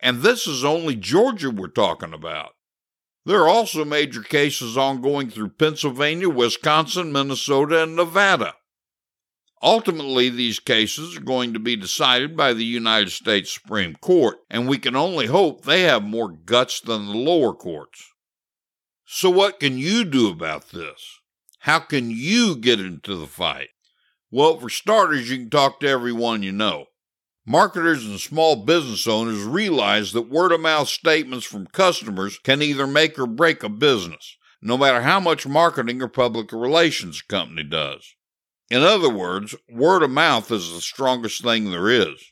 And 0.00 0.22
this 0.22 0.46
is 0.46 0.64
only 0.64 0.96
Georgia 0.96 1.50
we're 1.50 1.68
talking 1.68 2.14
about. 2.14 2.52
There 3.28 3.42
are 3.42 3.48
also 3.48 3.84
major 3.84 4.22
cases 4.22 4.78
ongoing 4.78 5.28
through 5.28 5.50
Pennsylvania, 5.50 6.30
Wisconsin, 6.30 7.12
Minnesota, 7.12 7.82
and 7.82 7.94
Nevada. 7.94 8.54
Ultimately, 9.62 10.30
these 10.30 10.58
cases 10.58 11.14
are 11.14 11.20
going 11.20 11.52
to 11.52 11.58
be 11.58 11.76
decided 11.76 12.38
by 12.38 12.54
the 12.54 12.64
United 12.64 13.10
States 13.10 13.52
Supreme 13.52 13.96
Court, 13.96 14.38
and 14.48 14.66
we 14.66 14.78
can 14.78 14.96
only 14.96 15.26
hope 15.26 15.62
they 15.66 15.82
have 15.82 16.02
more 16.02 16.30
guts 16.30 16.80
than 16.80 17.04
the 17.04 17.18
lower 17.18 17.52
courts. 17.52 18.02
So, 19.04 19.28
what 19.28 19.60
can 19.60 19.76
you 19.76 20.06
do 20.06 20.30
about 20.30 20.70
this? 20.70 21.20
How 21.58 21.80
can 21.80 22.10
you 22.10 22.56
get 22.56 22.80
into 22.80 23.14
the 23.14 23.26
fight? 23.26 23.68
Well, 24.30 24.58
for 24.58 24.70
starters, 24.70 25.28
you 25.30 25.36
can 25.36 25.50
talk 25.50 25.80
to 25.80 25.86
everyone 25.86 26.42
you 26.42 26.52
know. 26.52 26.86
Marketers 27.50 28.04
and 28.04 28.20
small 28.20 28.56
business 28.56 29.06
owners 29.06 29.42
realize 29.42 30.12
that 30.12 30.28
word 30.28 30.52
of 30.52 30.60
mouth 30.60 30.86
statements 30.86 31.46
from 31.46 31.66
customers 31.68 32.38
can 32.38 32.60
either 32.60 32.86
make 32.86 33.18
or 33.18 33.26
break 33.26 33.62
a 33.62 33.70
business, 33.70 34.36
no 34.60 34.76
matter 34.76 35.00
how 35.00 35.18
much 35.18 35.46
marketing 35.46 36.02
or 36.02 36.08
public 36.08 36.52
relations 36.52 37.22
a 37.22 37.32
company 37.32 37.62
does. 37.62 38.14
In 38.68 38.82
other 38.82 39.08
words, 39.08 39.54
word 39.66 40.02
of 40.02 40.10
mouth 40.10 40.52
is 40.52 40.74
the 40.74 40.82
strongest 40.82 41.42
thing 41.42 41.70
there 41.70 41.88
is. 41.88 42.22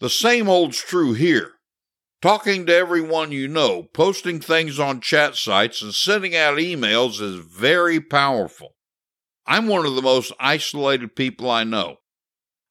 The 0.00 0.10
same 0.10 0.44
holds 0.44 0.76
true 0.76 1.14
here. 1.14 1.52
Talking 2.20 2.66
to 2.66 2.74
everyone 2.74 3.32
you 3.32 3.48
know, 3.48 3.84
posting 3.94 4.40
things 4.40 4.78
on 4.78 5.00
chat 5.00 5.36
sites, 5.36 5.80
and 5.80 5.94
sending 5.94 6.36
out 6.36 6.58
emails 6.58 7.22
is 7.22 7.36
very 7.36 7.98
powerful. 7.98 8.74
I'm 9.46 9.68
one 9.68 9.86
of 9.86 9.94
the 9.94 10.02
most 10.02 10.34
isolated 10.38 11.16
people 11.16 11.50
I 11.50 11.64
know. 11.64 11.97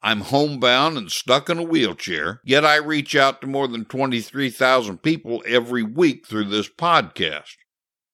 I'm 0.07 0.21
homebound 0.21 0.97
and 0.97 1.11
stuck 1.11 1.49
in 1.49 1.57
a 1.57 1.63
wheelchair, 1.63 2.39
yet 2.45 2.63
I 2.63 2.77
reach 2.77 3.13
out 3.13 3.41
to 3.41 3.47
more 3.47 3.67
than 3.67 3.83
23,000 3.83 4.99
people 4.99 5.43
every 5.45 5.83
week 5.83 6.25
through 6.25 6.45
this 6.45 6.69
podcast. 6.69 7.57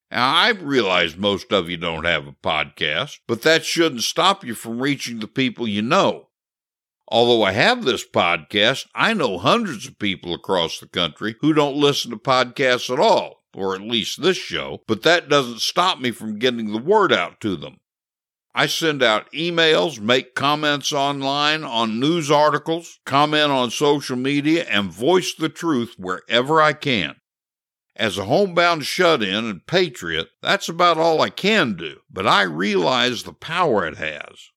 Now, 0.09 0.33
I 0.33 0.49
realize 0.49 1.15
most 1.15 1.53
of 1.53 1.69
you 1.69 1.77
don't 1.77 2.05
have 2.05 2.25
a 2.25 2.31
podcast, 2.31 3.19
but 3.27 3.43
that 3.43 3.63
shouldn't 3.63 4.01
stop 4.01 4.43
you 4.43 4.55
from 4.55 4.81
reaching 4.81 5.19
the 5.19 5.27
people 5.27 5.67
you 5.67 5.83
know. 5.83 6.29
Although 7.09 7.43
I 7.43 7.51
have 7.51 7.85
this 7.85 8.03
podcast, 8.03 8.87
I 8.95 9.13
know 9.13 9.37
hundreds 9.37 9.85
of 9.85 9.99
people 9.99 10.33
across 10.33 10.79
the 10.79 10.87
country 10.87 11.35
who 11.41 11.53
don't 11.53 11.75
listen 11.75 12.09
to 12.09 12.17
podcasts 12.17 12.91
at 12.91 12.99
all, 12.99 13.43
or 13.53 13.75
at 13.75 13.81
least 13.81 14.19
this 14.19 14.37
show, 14.37 14.81
but 14.87 15.03
that 15.03 15.29
doesn't 15.29 15.61
stop 15.61 15.99
me 15.99 16.09
from 16.09 16.39
getting 16.39 16.71
the 16.71 16.81
word 16.81 17.13
out 17.13 17.39
to 17.41 17.55
them. 17.55 17.77
I 18.55 18.67
send 18.67 19.01
out 19.01 19.31
emails, 19.31 19.99
make 19.99 20.35
comments 20.35 20.93
online 20.93 21.63
on 21.63 21.99
news 21.99 22.29
articles, 22.29 22.99
comment 23.05 23.51
on 23.51 23.71
social 23.71 24.15
media, 24.15 24.65
and 24.69 24.91
voice 24.91 25.33
the 25.33 25.49
truth 25.49 25.95
wherever 25.97 26.61
I 26.61 26.73
can. 26.73 27.15
As 27.95 28.17
a 28.17 28.25
homebound 28.25 28.85
shut 28.85 29.23
in 29.23 29.45
and 29.45 29.65
patriot, 29.65 30.29
that's 30.41 30.69
about 30.69 30.97
all 30.97 31.21
I 31.21 31.29
can 31.29 31.75
do, 31.75 32.01
but 32.11 32.27
I 32.27 32.43
realize 32.43 33.23
the 33.23 33.33
power 33.33 33.87
it 33.87 33.97
has. 33.97 34.49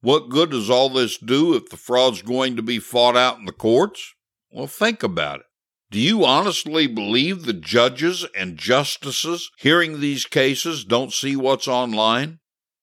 What 0.00 0.30
good 0.30 0.50
does 0.50 0.68
all 0.68 0.88
this 0.88 1.16
do 1.16 1.54
if 1.54 1.68
the 1.68 1.76
fraud's 1.76 2.22
going 2.22 2.56
to 2.56 2.62
be 2.62 2.78
fought 2.78 3.16
out 3.16 3.38
in 3.38 3.44
the 3.44 3.52
courts? 3.52 4.14
Well, 4.50 4.66
think 4.66 5.02
about 5.02 5.40
it. 5.40 5.46
Do 5.90 6.00
you 6.00 6.24
honestly 6.24 6.86
believe 6.86 7.44
the 7.44 7.52
judges 7.52 8.26
and 8.34 8.56
justices 8.56 9.50
hearing 9.58 10.00
these 10.00 10.24
cases 10.24 10.84
don't 10.84 11.12
see 11.12 11.36
what's 11.36 11.68
online? 11.68 12.40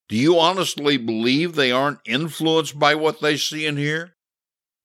Do 0.09 0.17
you 0.17 0.39
honestly 0.39 0.97
believe 0.97 1.53
they 1.53 1.71
aren't 1.71 1.99
influenced 2.03 2.79
by 2.79 2.95
what 2.95 3.21
they 3.21 3.37
see 3.37 3.67
and 3.67 3.77
hear? 3.77 4.15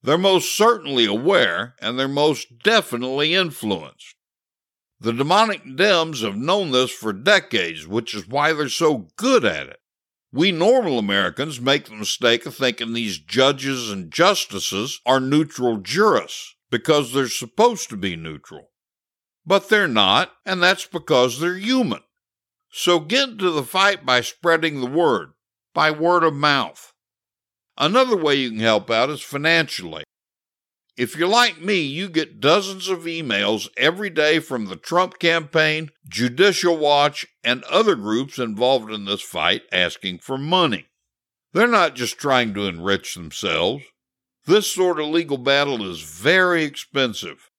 They're 0.03 0.19
most 0.19 0.55
certainly 0.55 1.07
aware, 1.07 1.75
and 1.81 1.99
they're 1.99 2.07
most 2.07 2.59
definitely 2.63 3.35
influenced. 3.35 4.17
The 5.01 5.15
demonic 5.15 5.65
Dems 5.65 6.23
have 6.23 6.37
known 6.37 6.73
this 6.73 6.91
for 6.91 7.15
decades, 7.15 7.87
which 7.87 8.15
is 8.15 8.29
why 8.29 8.53
they're 8.53 8.69
so 8.69 9.09
good 9.17 9.47
at 9.47 9.69
it. 9.69 9.81
We 10.31 10.53
normal 10.53 10.99
Americans 10.99 11.59
make 11.59 11.87
the 11.87 11.95
mistake 11.95 12.45
of 12.45 12.55
thinking 12.55 12.93
these 12.93 13.19
judges 13.19 13.91
and 13.91 14.13
justices 14.13 15.01
are 15.07 15.21
neutral 15.21 15.79
jurists 15.79 16.55
because 16.71 17.13
they're 17.13 17.29
supposed 17.29 17.89
to 17.91 17.97
be 17.97 18.15
neutral. 18.15 18.73
But 19.47 19.71
they're 19.71 19.89
not, 19.89 20.33
and 20.45 20.63
that's 20.63 20.87
because 20.87 21.41
they're 21.41 21.57
human. 21.57 22.01
So 22.77 22.99
get 22.99 23.29
into 23.29 23.53
the 23.53 23.63
fight 23.63 24.05
by 24.05 24.21
spreading 24.21 24.81
the 24.81 24.91
word, 24.91 25.35
by 25.75 25.93
word 25.93 26.25
of 26.25 26.35
mouth. 26.35 26.93
Another 27.79 28.17
way 28.17 28.35
you 28.35 28.51
can 28.51 28.59
help 28.59 28.91
out 28.91 29.11
is 29.11 29.21
financially. 29.21 30.03
If 30.97 31.17
you're 31.17 31.29
like 31.29 31.61
me, 31.61 31.83
you 31.83 32.09
get 32.09 32.41
dozens 32.41 32.89
of 32.89 33.05
emails 33.05 33.69
every 33.77 34.11
day 34.11 34.41
from 34.41 34.67
the 34.67 34.75
Trump 34.75 35.21
campaign, 35.21 35.91
Judicial 36.09 36.77
Watch, 36.77 37.25
and 37.45 37.63
other 37.65 37.95
groups 37.95 38.41
involved 38.41 38.91
in 38.91 39.05
this 39.05 39.23
fight 39.23 39.63
asking 39.71 40.19
for 40.19 40.37
money. 40.37 40.87
They're 41.53 41.69
not 41.69 41.95
just 41.95 42.19
trying 42.19 42.55
to 42.55 42.67
enrich 42.67 43.15
themselves. 43.15 43.85
This 44.47 44.69
sort 44.69 44.99
of 44.99 45.07
legal 45.07 45.39
battle 45.39 45.89
is 45.89 46.01
very 46.01 46.65
expensive. 46.65 47.51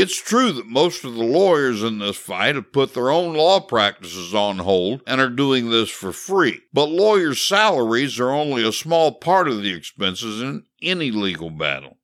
It's 0.00 0.22
true 0.22 0.52
that 0.52 0.66
most 0.68 1.02
of 1.02 1.14
the 1.14 1.24
lawyers 1.24 1.82
in 1.82 1.98
this 1.98 2.16
fight 2.16 2.54
have 2.54 2.70
put 2.70 2.94
their 2.94 3.10
own 3.10 3.34
law 3.34 3.58
practices 3.58 4.32
on 4.32 4.58
hold 4.58 5.02
and 5.08 5.20
are 5.20 5.28
doing 5.28 5.70
this 5.70 5.90
for 5.90 6.12
free, 6.12 6.60
but 6.72 6.88
lawyers' 6.88 7.40
salaries 7.40 8.20
are 8.20 8.30
only 8.30 8.62
a 8.62 8.70
small 8.70 9.10
part 9.10 9.48
of 9.48 9.60
the 9.60 9.74
expenses 9.74 10.40
in 10.40 10.66
any 10.80 11.10
legal 11.10 11.50
battle. 11.50 11.98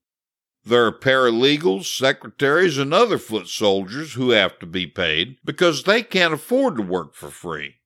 There 0.65 0.87
are 0.87 0.99
paralegals, 0.99 1.85
secretaries, 1.85 2.79
and 2.79 2.93
other 2.93 3.17
foot 3.17 3.47
soldiers 3.47 4.15
who 4.15 4.31
have 4.31 4.59
to 4.59 4.67
be 4.67 4.89
paid 4.89 5.37
because 5.45 5.85
they 5.85 6.03
can't 6.03 6.35
afford 6.35 6.75
to 6.79 6.83
work 6.83 7.15
for 7.15 7.31
free. 7.31 7.77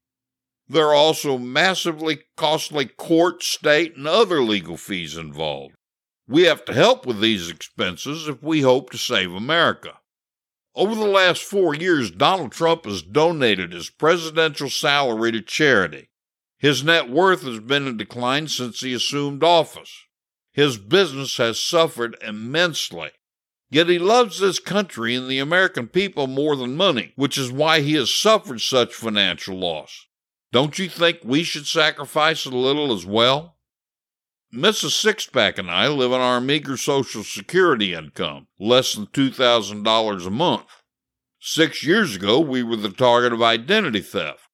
There 0.67 0.87
are 0.87 0.95
also 0.95 1.37
massively 1.37 2.21
costly 2.35 2.87
court, 2.87 3.43
state, 3.43 3.95
and 3.95 4.09
other 4.09 4.43
legal 4.43 4.79
fees 4.79 5.19
involved. 5.19 5.75
We 6.29 6.43
have 6.43 6.67
to 6.67 6.75
help 6.75 7.07
with 7.07 7.21
these 7.21 7.49
expenses 7.49 8.29
if 8.29 8.43
we 8.43 8.61
hope 8.61 8.91
to 8.91 8.99
save 8.99 9.33
America. 9.33 9.99
Over 10.75 10.95
the 10.95 11.07
last 11.07 11.43
four 11.43 11.75
years, 11.75 12.11
Donald 12.11 12.53
Trump 12.53 12.85
has 12.85 13.03
donated 13.03 13.73
his 13.73 13.89
presidential 13.89 14.69
salary 14.69 15.33
to 15.33 15.41
charity. 15.41 16.11
His 16.59 16.85
net 16.85 17.09
worth 17.09 17.43
has 17.43 17.61
been 17.61 17.87
in 17.87 17.97
decline 17.97 18.49
since 18.49 18.81
he 18.81 18.93
assumed 18.93 19.43
office. 19.43 20.05
His 20.53 20.77
business 20.77 21.39
has 21.39 21.59
suffered 21.59 22.17
immensely. 22.21 23.11
Yet 23.71 23.89
he 23.89 23.99
loves 23.99 24.39
this 24.39 24.59
country 24.59 25.15
and 25.15 25.29
the 25.29 25.39
American 25.39 25.89
people 25.89 26.27
more 26.27 26.57
than 26.57 26.77
money, 26.77 27.13
which 27.17 27.39
is 27.39 27.51
why 27.51 27.81
he 27.81 27.95
has 27.95 28.13
suffered 28.13 28.61
such 28.61 28.95
financial 28.95 29.57
loss. 29.57 30.07
Don't 30.53 30.79
you 30.79 30.89
think 30.89 31.21
we 31.23 31.43
should 31.43 31.67
sacrifice 31.67 32.45
a 32.45 32.51
little 32.51 32.93
as 32.93 33.05
well? 33.05 33.58
Mrs. 34.53 35.05
Sixpack 35.05 35.59
and 35.59 35.71
I 35.71 35.89
live 35.89 36.11
on 36.11 36.23
our 36.23 36.41
meager 36.41 36.79
Social 36.79 37.23
Security 37.23 37.93
income, 37.93 38.47
less 38.59 38.95
than 38.95 39.07
$2,000 39.09 40.27
a 40.27 40.31
month. 40.31 40.83
Six 41.39 41.85
years 41.85 42.17
ago, 42.17 42.41
we 42.41 42.63
were 42.63 42.77
the 42.77 42.89
target 42.89 43.35
of 43.35 43.43
identity 43.43 44.01
theft. 44.01 44.49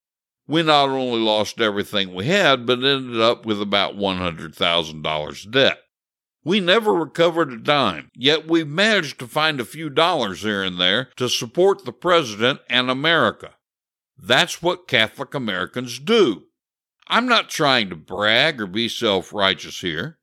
We 0.49 0.63
not 0.65 0.89
only 0.89 1.21
lost 1.21 1.61
everything 1.61 2.13
we 2.13 2.27
had, 2.27 2.67
but 2.67 2.85
ended 2.85 3.21
up 3.21 3.47
with 3.47 3.63
about 3.63 3.97
$100,000 3.97 5.51
debt. 5.51 5.79
We 6.43 6.61
never 6.61 6.93
recovered 6.93 7.53
a 7.53 7.57
dime, 7.57 8.11
yet 8.15 8.49
we've 8.49 8.69
managed 8.69 9.19
to 9.21 9.29
find 9.29 9.61
a 9.61 9.65
few 9.65 9.89
dollars 9.89 10.43
here 10.43 10.63
and 10.63 10.79
there 10.79 11.11
to 11.17 11.29
support 11.29 11.85
the 11.85 11.93
President 11.93 12.61
and 12.69 12.91
America. 12.91 13.55
That's 14.19 14.61
what 14.61 14.89
Catholic 14.89 15.35
Americans 15.35 15.99
do. 15.99 16.43
I'm 17.07 17.27
not 17.27 17.51
trying 17.51 17.91
to 17.91 17.97
brag 17.97 18.61
or 18.61 18.67
be 18.67 18.89
self 18.89 19.33
righteous 19.33 19.81
here. 19.81 20.19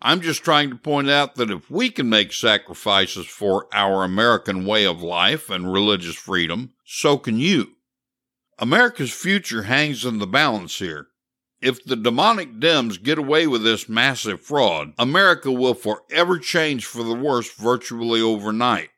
I'm 0.00 0.20
just 0.20 0.44
trying 0.44 0.70
to 0.70 0.76
point 0.76 1.08
out 1.08 1.36
that 1.36 1.50
if 1.50 1.70
we 1.70 1.90
can 1.90 2.08
make 2.08 2.32
sacrifices 2.32 3.26
for 3.26 3.68
our 3.72 4.04
American 4.04 4.66
way 4.66 4.84
of 4.84 5.02
life 5.02 5.48
and 5.48 5.72
religious 5.72 6.16
freedom, 6.16 6.74
so 6.84 7.16
can 7.16 7.38
you. 7.38 7.76
America's 8.58 9.12
future 9.12 9.62
hangs 9.62 10.04
in 10.04 10.18
the 10.18 10.26
balance 10.26 10.78
here. 10.78 11.06
If 11.60 11.82
the 11.82 11.96
demonic 11.96 12.60
Dems 12.60 13.02
get 13.02 13.16
away 13.16 13.46
with 13.46 13.62
this 13.62 13.88
massive 13.88 14.42
fraud, 14.42 14.92
America 14.98 15.50
will 15.50 15.72
forever 15.72 16.38
change 16.38 16.84
for 16.84 17.02
the 17.02 17.14
worse 17.14 17.50
virtually 17.54 18.20
overnight. 18.20 18.90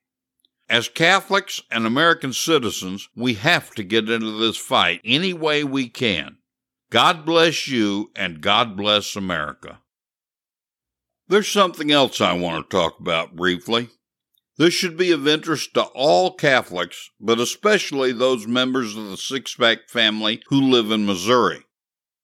As 0.68 0.88
Catholics 0.88 1.62
and 1.70 1.86
American 1.86 2.32
citizens, 2.32 3.08
we 3.14 3.34
have 3.34 3.70
to 3.76 3.84
get 3.84 4.10
into 4.10 4.40
this 4.40 4.56
fight 4.56 5.00
any 5.04 5.32
way 5.32 5.62
we 5.62 5.88
can. 5.88 6.38
God 6.90 7.24
bless 7.24 7.66
you 7.66 8.10
and 8.14 8.40
God 8.40 8.76
bless 8.76 9.16
America. 9.16 9.80
There's 11.28 11.48
something 11.48 11.90
else 11.90 12.20
I 12.20 12.34
want 12.34 12.70
to 12.70 12.76
talk 12.76 13.00
about 13.00 13.34
briefly. 13.34 13.88
This 14.58 14.72
should 14.72 14.96
be 14.96 15.10
of 15.10 15.26
interest 15.26 15.74
to 15.74 15.82
all 15.82 16.32
Catholics, 16.32 17.10
but 17.20 17.40
especially 17.40 18.12
those 18.12 18.46
members 18.46 18.96
of 18.96 19.06
the 19.06 19.16
Sixpack 19.16 19.90
family 19.90 20.42
who 20.46 20.60
live 20.60 20.90
in 20.90 21.04
Missouri. 21.04 21.64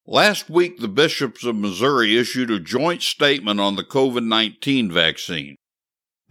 Last 0.06 0.48
week, 0.48 0.78
the 0.78 0.88
bishops 0.88 1.44
of 1.44 1.56
Missouri 1.56 2.16
issued 2.16 2.50
a 2.50 2.58
joint 2.58 3.02
statement 3.02 3.60
on 3.60 3.76
the 3.76 3.84
COVID 3.84 4.24
19 4.24 4.90
vaccine. 4.90 5.56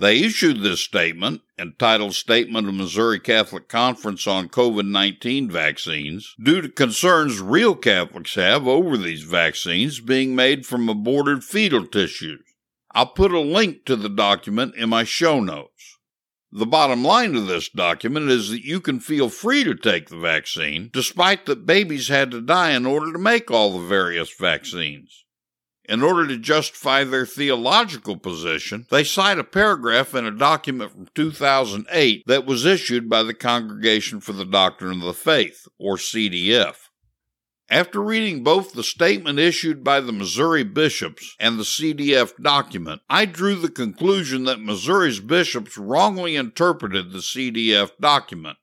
They 0.02 0.24
issued 0.24 0.62
this 0.62 0.80
statement, 0.80 1.42
entitled 1.60 2.16
Statement 2.16 2.68
of 2.68 2.74
Missouri 2.74 3.20
Catholic 3.20 3.70
Conference 3.70 4.26
on 4.26 4.50
COVID 4.50 4.88
19 4.88 5.48
Vaccines, 5.52 6.34
due 6.44 6.60
to 6.60 6.70
concerns 6.70 7.40
real 7.40 7.76
Catholics 7.76 8.34
have 8.34 8.68
over 8.68 8.98
these 8.98 9.22
vaccines 9.22 10.00
being 10.00 10.36
made 10.36 10.66
from 10.66 10.90
aborted 10.90 11.44
fetal 11.44 11.86
tissues. 11.86 12.42
I'll 12.96 13.14
put 13.14 13.32
a 13.32 13.40
link 13.40 13.86
to 13.86 13.96
the 13.96 14.10
document 14.10 14.74
in 14.74 14.90
my 14.90 15.04
show 15.04 15.40
notes. 15.40 16.00
The 16.52 16.66
bottom 16.66 17.04
line 17.04 17.36
of 17.36 17.46
this 17.46 17.70
document 17.70 18.28
is 18.28 18.50
that 18.50 18.66
you 18.66 18.82
can 18.82 19.00
feel 19.00 19.30
free 19.30 19.64
to 19.64 19.76
take 19.76 20.10
the 20.10 20.18
vaccine, 20.18 20.90
despite 20.92 21.46
that 21.46 21.68
babies 21.68 22.08
had 22.08 22.32
to 22.32 22.42
die 22.42 22.72
in 22.72 22.88
order 22.88 23.14
to 23.14 23.20
make 23.20 23.52
all 23.52 23.74
the 23.80 23.88
various 23.88 24.34
vaccines. 24.34 25.26
In 25.86 26.04
order 26.04 26.28
to 26.28 26.38
justify 26.38 27.04
their 27.04 27.26
theological 27.26 28.16
position, 28.16 28.86
they 28.92 29.04
cite 29.04 29.40
a 29.40 29.44
paragraph 29.44 30.14
in 30.14 30.26
a 30.26 30.32
document 30.32 30.92
from 30.92 31.08
2008 31.16 32.24
that 32.28 32.46
was 32.46 32.66
issued 32.66 33.10
by 33.10 33.24
the 33.24 33.34
Congregation 33.34 34.22
for 34.22 34.34
the 34.34 34.46
Doctrine 34.46 35.00
of 35.00 35.02
the 35.02 35.14
Faith, 35.14 35.68
or 35.80 35.98
CDF. 35.98 36.76
After 37.72 38.02
reading 38.02 38.44
both 38.44 38.74
the 38.74 38.84
statement 38.84 39.40
issued 39.40 39.82
by 39.82 40.02
the 40.02 40.12
Missouri 40.12 40.64
bishops 40.64 41.36
and 41.40 41.58
the 41.58 41.64
CDF 41.64 42.34
document, 42.36 43.02
I 43.10 43.26
drew 43.26 43.56
the 43.56 43.70
conclusion 43.70 44.44
that 44.44 44.60
Missouri's 44.60 45.22
bishops 45.22 45.78
wrongly 45.78 46.36
interpreted 46.36 47.12
the 47.12 47.20
CDF 47.20 47.92
document. 48.00 48.58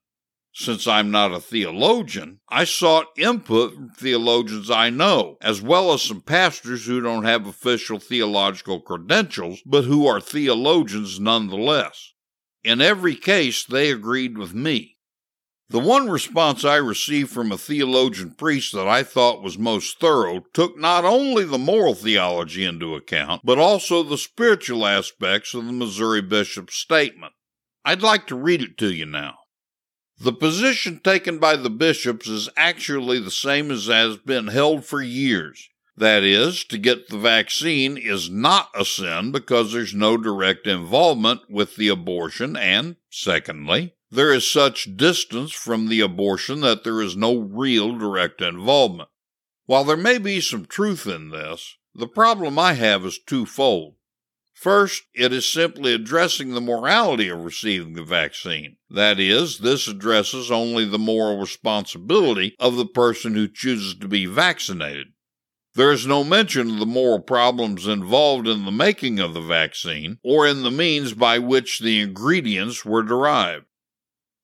Since 0.60 0.88
I'm 0.88 1.12
not 1.12 1.30
a 1.30 1.38
theologian, 1.38 2.40
I 2.48 2.64
sought 2.64 3.16
input 3.16 3.74
from 3.74 3.90
theologians 3.90 4.68
I 4.72 4.90
know, 4.90 5.36
as 5.40 5.62
well 5.62 5.92
as 5.92 6.02
some 6.02 6.20
pastors 6.20 6.84
who 6.84 7.00
don't 7.00 7.22
have 7.22 7.46
official 7.46 8.00
theological 8.00 8.80
credentials, 8.80 9.62
but 9.64 9.84
who 9.84 10.08
are 10.08 10.20
theologians 10.20 11.20
nonetheless. 11.20 12.12
In 12.64 12.80
every 12.80 13.14
case, 13.14 13.64
they 13.64 13.92
agreed 13.92 14.36
with 14.36 14.52
me. 14.52 14.96
The 15.68 15.78
one 15.78 16.10
response 16.10 16.64
I 16.64 16.76
received 16.76 17.30
from 17.30 17.52
a 17.52 17.56
theologian 17.56 18.32
priest 18.32 18.72
that 18.72 18.88
I 18.88 19.04
thought 19.04 19.44
was 19.44 19.56
most 19.56 20.00
thorough 20.00 20.40
took 20.52 20.76
not 20.76 21.04
only 21.04 21.44
the 21.44 21.56
moral 21.56 21.94
theology 21.94 22.64
into 22.64 22.96
account, 22.96 23.42
but 23.44 23.60
also 23.60 24.02
the 24.02 24.18
spiritual 24.18 24.84
aspects 24.88 25.54
of 25.54 25.66
the 25.66 25.72
Missouri 25.72 26.20
bishop's 26.20 26.74
statement. 26.74 27.34
I'd 27.84 28.02
like 28.02 28.26
to 28.26 28.34
read 28.34 28.60
it 28.60 28.76
to 28.78 28.92
you 28.92 29.06
now. 29.06 29.36
The 30.20 30.33
position 30.33 31.00
taken 31.02 31.38
by 31.38 31.54
the 31.54 31.70
bishops 31.70 32.26
is 32.26 32.48
actually 32.57 33.20
the 33.20 33.31
same 33.31 33.70
as 33.70 33.87
has 33.87 34.16
been 34.16 34.48
held 34.48 34.85
for 34.85 35.00
years. 35.00 35.68
That 35.96 36.24
is, 36.24 36.64
to 36.64 36.78
get 36.78 37.09
the 37.09 37.18
vaccine 37.18 37.96
is 37.96 38.28
not 38.28 38.70
a 38.74 38.85
sin 38.85 39.31
because 39.31 39.72
there's 39.72 39.94
no 39.94 40.16
direct 40.16 40.66
involvement 40.66 41.42
with 41.48 41.76
the 41.76 41.88
abortion, 41.88 42.57
and, 42.57 42.96
secondly, 43.11 43.94
there 44.11 44.33
is 44.33 44.50
such 44.50 44.96
distance 44.96 45.52
from 45.52 45.88
the 45.88 46.00
abortion 46.00 46.61
that 46.61 46.83
there 46.83 47.00
is 47.00 47.16
no 47.16 47.37
real 47.37 47.96
direct 47.96 48.40
involvement. 48.40 49.09
While 49.66 49.85
there 49.85 49.96
may 49.96 50.18
be 50.18 50.40
some 50.40 50.66
truth 50.66 51.07
in 51.07 51.31
this, 51.31 51.76
the 51.94 52.09
problem 52.09 52.59
I 52.59 52.74
have 52.74 53.04
is 53.04 53.18
twofold. 53.18 53.94
First, 54.58 55.04
it 55.14 55.32
is 55.32 55.46
simply 55.46 55.94
addressing 55.94 56.50
the 56.50 56.60
morality 56.60 57.28
of 57.28 57.44
receiving 57.44 57.92
the 57.92 58.02
vaccine. 58.02 58.76
That 58.90 59.20
is, 59.20 59.58
this 59.58 59.86
addresses 59.86 60.50
only 60.50 60.84
the 60.84 60.98
moral 60.98 61.38
responsibility 61.38 62.56
of 62.58 62.74
the 62.74 62.84
person 62.84 63.34
who 63.34 63.46
chooses 63.46 63.94
to 63.94 64.08
be 64.08 64.26
vaccinated. 64.26 65.12
There 65.76 65.92
is 65.92 66.08
no 66.08 66.24
mention 66.24 66.70
of 66.70 66.78
the 66.80 66.86
moral 66.86 67.20
problems 67.20 67.86
involved 67.86 68.48
in 68.48 68.64
the 68.64 68.72
making 68.72 69.20
of 69.20 69.32
the 69.32 69.40
vaccine 69.40 70.18
or 70.24 70.44
in 70.44 70.64
the 70.64 70.72
means 70.72 71.12
by 71.12 71.38
which 71.38 71.78
the 71.78 72.00
ingredients 72.00 72.84
were 72.84 73.04
derived. 73.04 73.66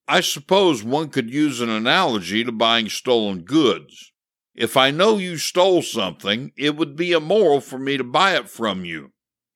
I 0.06 0.20
suppose 0.20 0.84
one 0.84 1.08
could 1.08 1.34
use 1.34 1.60
an 1.60 1.70
analogy 1.70 2.44
to 2.44 2.52
buying 2.52 2.88
stolen 2.88 3.40
goods. 3.40 4.12
If 4.54 4.76
I 4.76 4.92
know 4.92 5.18
you 5.18 5.38
stole 5.38 5.82
something, 5.82 6.52
it 6.56 6.76
would 6.76 6.94
be 6.94 7.10
immoral 7.10 7.60
for 7.60 7.80
me 7.80 7.96
to 7.96 8.04
buy 8.04 8.36
it 8.36 8.48
from 8.48 8.84
you. 8.84 9.10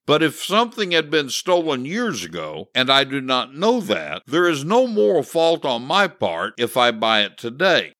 But 0.09 0.23
if 0.23 0.43
something 0.43 0.89
had 0.89 1.11
been 1.11 1.29
stolen 1.29 1.85
years 1.85 2.23
ago, 2.23 2.69
and 2.73 2.89
I 2.89 3.03
do 3.03 3.21
not 3.21 3.53
know 3.53 3.79
that, 3.81 4.23
there 4.25 4.49
is 4.49 4.65
no 4.65 4.87
moral 4.87 5.21
fault 5.21 5.63
on 5.65 5.83
my 5.83 6.07
part 6.07 6.55
if 6.57 6.75
I 6.75 6.89
buy 6.89 7.21
it 7.21 7.37
today. 7.37 7.93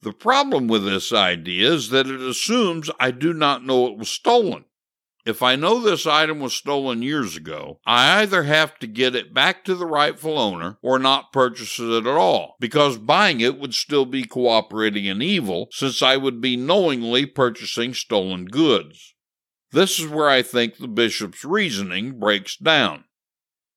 The 0.00 0.14
problem 0.14 0.68
with 0.68 0.86
this 0.86 1.12
idea 1.12 1.70
is 1.70 1.90
that 1.90 2.06
it 2.06 2.22
assumes 2.22 2.90
I 2.98 3.10
do 3.10 3.34
not 3.34 3.62
know 3.62 3.88
it 3.88 3.98
was 3.98 4.08
stolen. 4.08 4.64
If 5.26 5.42
I 5.42 5.54
know 5.54 5.80
this 5.80 6.06
item 6.06 6.40
was 6.40 6.54
stolen 6.54 7.02
years 7.02 7.36
ago, 7.36 7.78
I 7.84 8.22
either 8.22 8.44
have 8.44 8.78
to 8.78 8.86
get 8.86 9.14
it 9.14 9.34
back 9.34 9.66
to 9.66 9.74
the 9.74 9.84
rightful 9.84 10.38
owner 10.38 10.78
or 10.80 10.98
not 10.98 11.30
purchase 11.30 11.78
it 11.78 11.90
at 11.90 12.06
all, 12.06 12.56
because 12.58 12.96
buying 12.96 13.42
it 13.42 13.58
would 13.58 13.74
still 13.74 14.06
be 14.06 14.24
cooperating 14.24 15.04
in 15.04 15.20
evil 15.20 15.68
since 15.72 16.00
I 16.00 16.16
would 16.16 16.40
be 16.40 16.56
knowingly 16.56 17.26
purchasing 17.26 17.92
stolen 17.92 18.46
goods. 18.46 19.13
This 19.74 20.00
is 20.00 20.06
where 20.06 20.28
I 20.28 20.42
think 20.42 20.76
the 20.76 20.88
bishop's 20.88 21.44
reasoning 21.44 22.18
breaks 22.18 22.56
down. 22.56 23.04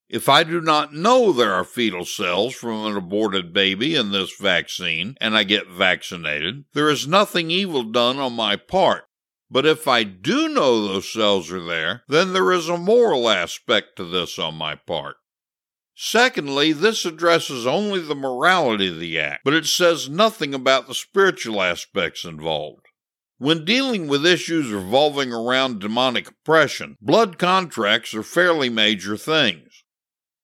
If 0.07 0.29
I 0.29 0.43
do 0.43 0.61
not 0.61 0.93
know 0.93 1.33
there 1.33 1.53
are 1.53 1.65
fetal 1.65 2.05
cells 2.05 2.55
from 2.55 2.85
an 2.85 2.95
aborted 2.95 3.51
baby 3.51 3.95
in 3.95 4.11
this 4.11 4.33
vaccine 4.37 5.17
and 5.19 5.35
I 5.35 5.43
get 5.43 5.67
vaccinated, 5.67 6.63
there 6.73 6.89
is 6.89 7.07
nothing 7.07 7.51
evil 7.51 7.83
done 7.83 8.17
on 8.17 8.33
my 8.33 8.55
part 8.55 9.07
but 9.49 9.65
if 9.65 9.87
I 9.87 10.03
do 10.03 10.49
know 10.49 10.87
those 10.87 11.11
cells 11.11 11.51
are 11.51 11.63
there, 11.63 12.03
then 12.07 12.33
there 12.33 12.51
is 12.51 12.67
a 12.67 12.77
moral 12.77 13.29
aspect 13.29 13.95
to 13.95 14.03
this 14.03 14.37
on 14.37 14.55
my 14.55 14.75
part. 14.75 15.15
Secondly, 15.95 16.73
this 16.73 17.05
addresses 17.05 17.65
only 17.65 17.99
the 17.99 18.13
morality 18.13 18.89
of 18.89 18.99
the 18.99 19.17
act, 19.19 19.43
but 19.43 19.53
it 19.53 19.65
says 19.65 20.09
nothing 20.09 20.53
about 20.53 20.87
the 20.87 20.93
spiritual 20.93 21.61
aspects 21.61 22.25
involved. 22.25 22.86
When 23.39 23.65
dealing 23.65 24.07
with 24.07 24.25
issues 24.25 24.71
revolving 24.71 25.31
around 25.31 25.79
demonic 25.79 26.29
oppression, 26.29 26.97
blood 26.99 27.37
contracts 27.37 28.15
are 28.15 28.23
fairly 28.23 28.67
major 28.67 29.15
things. 29.15 29.83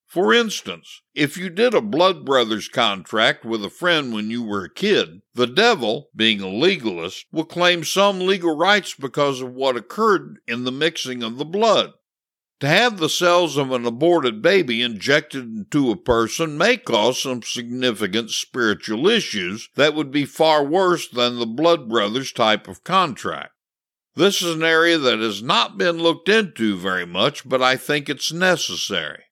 For 0.06 0.32
instance, 0.32 1.02
if 1.16 1.36
you 1.36 1.50
did 1.50 1.74
a 1.74 1.82
blood 1.82 2.24
brothers 2.24 2.68
contract 2.68 3.46
with 3.46 3.66
a 3.66 3.72
friend 3.72 4.14
when 4.14 4.30
you 4.30 4.44
were 4.44 4.66
a 4.66 4.74
kid, 4.74 5.22
the 5.34 5.48
devil, 5.48 6.10
being 6.16 6.40
a 6.40 6.48
legalist, 6.48 7.26
will 7.32 7.46
claim 7.46 7.84
some 7.84 8.20
legal 8.20 8.56
rights 8.56 8.94
because 8.94 9.42
of 9.42 9.54
what 9.54 9.76
occurred 9.76 10.38
in 10.48 10.64
the 10.64 10.72
mixing 10.72 11.24
of 11.24 11.40
the 11.40 11.46
blood. 11.46 11.94
To 12.64 12.70
have 12.70 12.98
the 12.98 13.10
cells 13.10 13.58
of 13.58 13.74
an 13.74 13.86
aborted 13.86 14.42
baby 14.42 14.82
injected 14.82 15.44
into 15.44 15.92
a 15.92 15.98
person 15.98 16.58
may 16.58 16.78
cause 16.78 17.22
some 17.22 17.44
significant 17.44 18.32
spiritual 18.32 19.10
issues 19.10 19.68
that 19.76 19.94
would 19.94 20.12
be 20.12 20.24
far 20.24 20.64
worse 20.64 21.10
than 21.10 21.40
the 21.40 21.46
blood 21.46 21.90
brothers 21.90 22.32
type 22.32 22.70
of 22.70 22.86
contract. 22.86 23.52
This 24.16 24.42
is 24.42 24.56
an 24.56 24.64
area 24.64 24.98
that 24.98 25.20
has 25.20 25.44
not 25.44 25.78
been 25.78 25.98
looked 25.98 26.30
into 26.30 26.78
very 26.78 27.06
much, 27.06 27.50
but 27.50 27.62
I 27.62 27.76
think 27.76 28.08
it's 28.08 28.32
necessary. 28.32 29.26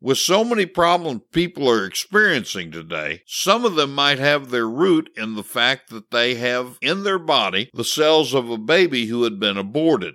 With 0.00 0.16
so 0.16 0.42
many 0.42 0.64
problems 0.64 1.24
people 1.32 1.68
are 1.68 1.84
experiencing 1.84 2.70
today, 2.70 3.20
some 3.26 3.66
of 3.66 3.74
them 3.74 3.94
might 3.94 4.18
have 4.18 4.48
their 4.48 4.66
root 4.66 5.10
in 5.14 5.34
the 5.34 5.44
fact 5.44 5.90
that 5.90 6.10
they 6.10 6.36
have 6.36 6.78
in 6.80 7.02
their 7.02 7.18
body 7.18 7.68
the 7.74 7.84
cells 7.84 8.32
of 8.32 8.48
a 8.48 8.56
baby 8.56 9.08
who 9.08 9.24
had 9.24 9.38
been 9.38 9.58
aborted. 9.58 10.14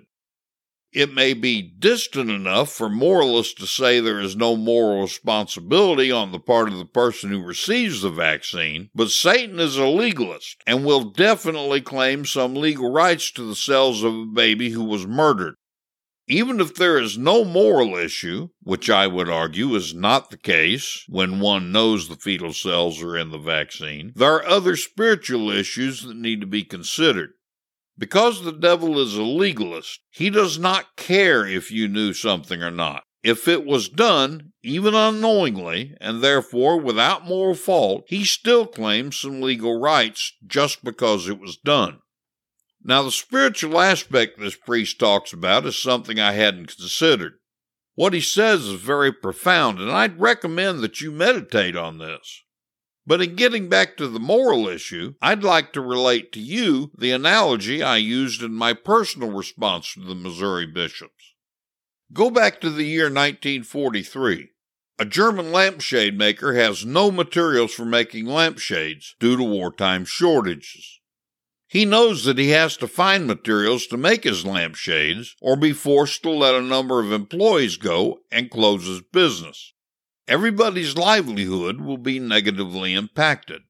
It 0.92 1.14
may 1.14 1.32
be 1.32 1.62
distant 1.62 2.28
enough 2.30 2.70
for 2.70 2.90
moralists 2.90 3.54
to 3.54 3.66
say 3.66 3.98
there 3.98 4.20
is 4.20 4.36
no 4.36 4.56
moral 4.56 5.00
responsibility 5.00 6.12
on 6.12 6.32
the 6.32 6.38
part 6.38 6.68
of 6.68 6.76
the 6.76 6.84
person 6.84 7.30
who 7.30 7.42
receives 7.42 8.02
the 8.02 8.10
vaccine, 8.10 8.90
but 8.94 9.10
Satan 9.10 9.58
is 9.58 9.78
a 9.78 9.86
legalist 9.86 10.62
and 10.66 10.84
will 10.84 11.04
definitely 11.04 11.80
claim 11.80 12.26
some 12.26 12.54
legal 12.54 12.92
rights 12.92 13.30
to 13.32 13.42
the 13.42 13.54
cells 13.54 14.02
of 14.02 14.14
a 14.14 14.26
baby 14.26 14.70
who 14.70 14.84
was 14.84 15.06
murdered. 15.06 15.54
Even 16.28 16.60
if 16.60 16.74
there 16.74 16.98
is 16.98 17.16
no 17.16 17.42
moral 17.42 17.96
issue, 17.96 18.48
which 18.62 18.90
I 18.90 19.06
would 19.06 19.30
argue 19.30 19.74
is 19.74 19.94
not 19.94 20.30
the 20.30 20.36
case 20.36 21.04
when 21.08 21.40
one 21.40 21.72
knows 21.72 22.08
the 22.08 22.16
fetal 22.16 22.52
cells 22.52 23.02
are 23.02 23.16
in 23.16 23.30
the 23.30 23.38
vaccine, 23.38 24.12
there 24.14 24.34
are 24.34 24.46
other 24.46 24.76
spiritual 24.76 25.50
issues 25.50 26.02
that 26.02 26.16
need 26.16 26.42
to 26.42 26.46
be 26.46 26.64
considered. 26.64 27.30
Because 27.98 28.42
the 28.42 28.52
devil 28.52 28.98
is 28.98 29.16
a 29.16 29.22
legalist, 29.22 30.00
he 30.10 30.30
does 30.30 30.58
not 30.58 30.96
care 30.96 31.46
if 31.46 31.70
you 31.70 31.88
knew 31.88 32.12
something 32.12 32.62
or 32.62 32.70
not. 32.70 33.04
If 33.22 33.46
it 33.46 33.64
was 33.64 33.88
done, 33.88 34.52
even 34.62 34.94
unknowingly, 34.94 35.94
and 36.00 36.22
therefore 36.22 36.80
without 36.80 37.26
moral 37.26 37.54
fault, 37.54 38.04
he 38.08 38.24
still 38.24 38.66
claims 38.66 39.16
some 39.16 39.40
legal 39.40 39.78
rights 39.78 40.32
just 40.44 40.82
because 40.82 41.28
it 41.28 41.38
was 41.38 41.56
done. 41.56 42.00
Now, 42.84 43.02
the 43.04 43.12
spiritual 43.12 43.80
aspect 43.80 44.40
this 44.40 44.56
priest 44.56 44.98
talks 44.98 45.32
about 45.32 45.66
is 45.66 45.80
something 45.80 46.18
I 46.18 46.32
hadn't 46.32 46.76
considered. 46.76 47.34
What 47.94 48.14
he 48.14 48.20
says 48.20 48.66
is 48.66 48.80
very 48.80 49.12
profound, 49.12 49.78
and 49.78 49.90
I'd 49.90 50.20
recommend 50.20 50.80
that 50.80 51.00
you 51.00 51.12
meditate 51.12 51.76
on 51.76 51.98
this. 51.98 52.42
But 53.06 53.20
in 53.20 53.34
getting 53.34 53.68
back 53.68 53.96
to 53.96 54.06
the 54.06 54.20
moral 54.20 54.68
issue, 54.68 55.14
I'd 55.20 55.42
like 55.42 55.72
to 55.72 55.80
relate 55.80 56.32
to 56.32 56.40
you 56.40 56.92
the 56.96 57.10
analogy 57.10 57.82
I 57.82 57.96
used 57.96 58.42
in 58.42 58.54
my 58.54 58.74
personal 58.74 59.30
response 59.30 59.94
to 59.94 60.00
the 60.00 60.14
Missouri 60.14 60.66
bishops. 60.66 61.34
Go 62.12 62.30
back 62.30 62.60
to 62.60 62.70
the 62.70 62.84
year 62.84 63.04
1943. 63.04 64.50
A 64.98 65.04
German 65.04 65.50
lampshade 65.50 66.16
maker 66.16 66.54
has 66.54 66.84
no 66.84 67.10
materials 67.10 67.72
for 67.72 67.84
making 67.84 68.26
lampshades 68.26 69.16
due 69.18 69.36
to 69.36 69.42
wartime 69.42 70.04
shortages. 70.04 71.00
He 71.66 71.86
knows 71.86 72.24
that 72.24 72.36
he 72.38 72.50
has 72.50 72.76
to 72.76 72.86
find 72.86 73.26
materials 73.26 73.86
to 73.86 73.96
make 73.96 74.24
his 74.24 74.44
lampshades 74.44 75.34
or 75.40 75.56
be 75.56 75.72
forced 75.72 76.22
to 76.22 76.30
let 76.30 76.54
a 76.54 76.60
number 76.60 77.00
of 77.00 77.10
employees 77.10 77.78
go 77.78 78.18
and 78.30 78.50
close 78.50 78.86
his 78.86 79.00
business. 79.00 79.71
Everybody's 80.32 80.96
livelihood 80.96 81.82
will 81.82 81.98
be 81.98 82.18
negatively 82.18 82.94
impacted. 82.94 83.64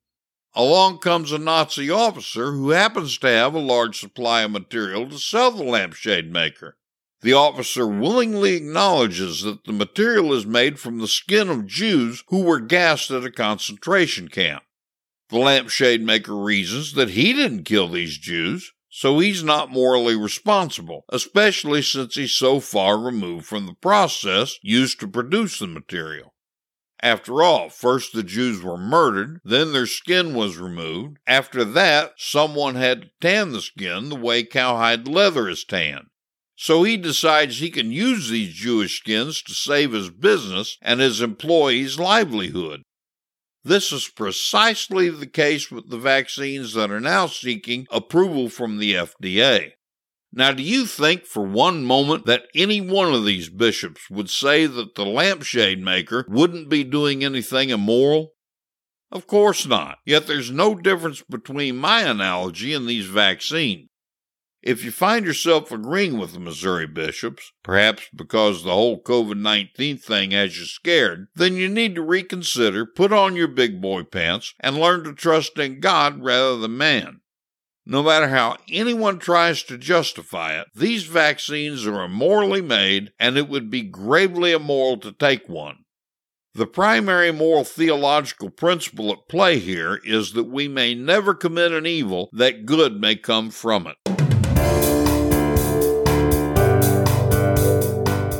Along 0.54 0.98
comes 0.98 1.32
a 1.32 1.38
Nazi 1.38 1.90
officer 1.90 2.52
who 2.52 2.70
happens 2.70 3.18
to 3.18 3.26
have 3.26 3.52
a 3.52 3.58
large 3.58 3.98
supply 3.98 4.42
of 4.42 4.52
material 4.52 5.08
to 5.08 5.18
sell 5.18 5.50
the 5.50 5.64
lampshade 5.64 6.32
maker. 6.32 6.76
The 7.20 7.32
officer 7.32 7.84
willingly 7.88 8.54
acknowledges 8.54 9.42
that 9.42 9.64
the 9.64 9.72
material 9.72 10.32
is 10.32 10.46
made 10.46 10.78
from 10.78 10.98
the 10.98 11.08
skin 11.08 11.48
of 11.48 11.66
Jews 11.66 12.22
who 12.28 12.44
were 12.44 12.60
gassed 12.60 13.10
at 13.10 13.24
a 13.24 13.32
concentration 13.32 14.28
camp. 14.28 14.62
The 15.30 15.38
lampshade 15.38 16.02
maker 16.02 16.36
reasons 16.36 16.92
that 16.92 17.10
he 17.10 17.32
didn't 17.32 17.64
kill 17.64 17.88
these 17.88 18.18
Jews, 18.18 18.70
so 18.88 19.18
he's 19.18 19.42
not 19.42 19.72
morally 19.72 20.14
responsible, 20.14 21.06
especially 21.08 21.82
since 21.82 22.14
he's 22.14 22.34
so 22.34 22.60
far 22.60 23.00
removed 23.00 23.46
from 23.46 23.66
the 23.66 23.74
process 23.74 24.60
used 24.62 25.00
to 25.00 25.08
produce 25.08 25.58
the 25.58 25.66
material. 25.66 26.31
After 27.02 27.42
all, 27.42 27.68
first 27.68 28.12
the 28.12 28.22
Jews 28.22 28.62
were 28.62 28.78
murdered, 28.78 29.40
then 29.44 29.72
their 29.72 29.86
skin 29.86 30.34
was 30.34 30.56
removed. 30.56 31.18
After 31.26 31.64
that, 31.64 32.12
someone 32.16 32.76
had 32.76 33.02
to 33.02 33.10
tan 33.20 33.50
the 33.50 33.60
skin 33.60 34.08
the 34.08 34.16
way 34.16 34.44
cowhide 34.44 35.08
leather 35.08 35.48
is 35.48 35.64
tanned. 35.64 36.06
So 36.54 36.84
he 36.84 36.96
decides 36.96 37.58
he 37.58 37.70
can 37.70 37.90
use 37.90 38.28
these 38.28 38.54
Jewish 38.54 39.00
skins 39.00 39.42
to 39.42 39.52
save 39.52 39.92
his 39.92 40.10
business 40.10 40.78
and 40.80 41.00
his 41.00 41.20
employees' 41.20 41.98
livelihood. 41.98 42.82
This 43.64 43.90
is 43.90 44.08
precisely 44.08 45.08
the 45.08 45.26
case 45.26 45.72
with 45.72 45.90
the 45.90 45.98
vaccines 45.98 46.74
that 46.74 46.92
are 46.92 47.00
now 47.00 47.26
seeking 47.26 47.88
approval 47.90 48.48
from 48.48 48.78
the 48.78 48.94
FDA. 48.94 49.72
Now, 50.34 50.52
do 50.52 50.62
you 50.62 50.86
think 50.86 51.26
for 51.26 51.42
one 51.42 51.84
moment 51.84 52.24
that 52.24 52.46
any 52.54 52.80
one 52.80 53.12
of 53.12 53.26
these 53.26 53.50
bishops 53.50 54.08
would 54.08 54.30
say 54.30 54.64
that 54.66 54.94
the 54.94 55.04
lampshade 55.04 55.82
maker 55.82 56.24
wouldn't 56.26 56.70
be 56.70 56.84
doing 56.84 57.22
anything 57.22 57.68
immoral? 57.68 58.32
Of 59.10 59.26
course 59.26 59.66
not. 59.66 59.98
Yet 60.06 60.26
there's 60.26 60.50
no 60.50 60.74
difference 60.74 61.22
between 61.22 61.76
my 61.76 62.00
analogy 62.00 62.72
and 62.72 62.88
these 62.88 63.06
vaccines. 63.06 63.88
If 64.62 64.84
you 64.84 64.92
find 64.92 65.26
yourself 65.26 65.72
agreeing 65.72 66.18
with 66.18 66.32
the 66.32 66.40
Missouri 66.40 66.86
bishops, 66.86 67.52
perhaps 67.64 68.04
because 68.14 68.62
the 68.62 68.70
whole 68.70 69.02
COVID 69.02 69.36
19 69.36 69.98
thing 69.98 70.30
has 70.30 70.56
you 70.56 70.66
scared, 70.66 71.26
then 71.34 71.56
you 71.56 71.68
need 71.68 71.96
to 71.96 72.02
reconsider, 72.02 72.86
put 72.86 73.12
on 73.12 73.34
your 73.34 73.48
big 73.48 73.82
boy 73.82 74.04
pants, 74.04 74.54
and 74.60 74.78
learn 74.78 75.02
to 75.02 75.14
trust 75.14 75.58
in 75.58 75.80
God 75.80 76.22
rather 76.22 76.56
than 76.58 76.78
man. 76.78 77.21
No 77.84 78.04
matter 78.04 78.28
how 78.28 78.58
anyone 78.70 79.18
tries 79.18 79.64
to 79.64 79.76
justify 79.76 80.52
it, 80.52 80.68
these 80.72 81.02
vaccines 81.02 81.84
are 81.84 82.04
immorally 82.04 82.62
made, 82.62 83.10
and 83.18 83.36
it 83.36 83.48
would 83.48 83.70
be 83.70 83.82
gravely 83.82 84.52
immoral 84.52 84.98
to 84.98 85.10
take 85.10 85.48
one. 85.48 85.78
The 86.54 86.68
primary 86.68 87.32
moral 87.32 87.64
theological 87.64 88.50
principle 88.50 89.10
at 89.10 89.26
play 89.28 89.58
here 89.58 89.98
is 90.04 90.32
that 90.34 90.44
we 90.44 90.68
may 90.68 90.94
never 90.94 91.34
commit 91.34 91.72
an 91.72 91.84
evil 91.84 92.28
that 92.32 92.66
good 92.66 93.00
may 93.00 93.16
come 93.16 93.50
from 93.50 93.88
it. 93.88 93.96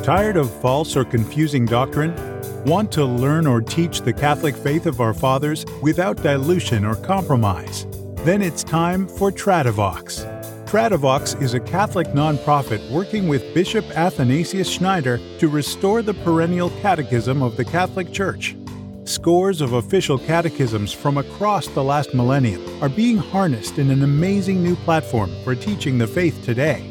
Tired 0.05 0.37
of 0.37 0.53
false 0.61 0.95
or 0.95 1.03
confusing 1.03 1.65
doctrine? 1.65 2.15
Want 2.63 2.93
to 2.93 3.03
learn 3.03 3.45
or 3.45 3.59
teach 3.59 3.99
the 4.01 4.13
Catholic 4.13 4.55
faith 4.55 4.85
of 4.85 5.01
our 5.01 5.13
fathers 5.13 5.65
without 5.81 6.23
dilution 6.23 6.85
or 6.85 6.95
compromise? 6.95 7.85
Then 8.23 8.41
it's 8.41 8.63
time 8.63 9.05
for 9.05 9.33
Tradivox. 9.33 10.23
Tradivox 10.65 11.41
is 11.41 11.55
a 11.55 11.59
Catholic 11.59 12.07
nonprofit 12.07 12.89
working 12.89 13.27
with 13.27 13.53
Bishop 13.53 13.83
Athanasius 13.97 14.69
Schneider 14.69 15.19
to 15.39 15.49
restore 15.49 16.01
the 16.01 16.13
perennial 16.13 16.69
catechism 16.81 17.43
of 17.43 17.57
the 17.57 17.65
Catholic 17.65 18.13
Church. 18.13 18.55
Scores 19.03 19.59
of 19.59 19.73
official 19.73 20.17
catechisms 20.17 20.93
from 20.93 21.17
across 21.17 21.67
the 21.67 21.83
last 21.83 22.13
millennium 22.13 22.81
are 22.81 22.87
being 22.87 23.17
harnessed 23.17 23.77
in 23.77 23.91
an 23.91 24.03
amazing 24.03 24.63
new 24.63 24.77
platform 24.77 25.29
for 25.43 25.53
teaching 25.53 25.97
the 25.97 26.07
faith 26.07 26.45
today. 26.45 26.89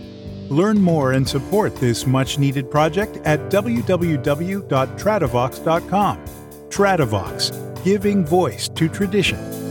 Learn 0.51 0.79
more 0.79 1.13
and 1.13 1.27
support 1.27 1.75
this 1.77 2.07
much 2.07 2.39
needed 2.39 2.71
project 2.71 3.17
at 3.25 3.41
www.tradivox.com. 3.51 6.19
Tradivox, 6.69 7.85
giving 7.85 8.23
voice 8.23 8.69
to 8.69 8.91
tradition. 8.91 9.62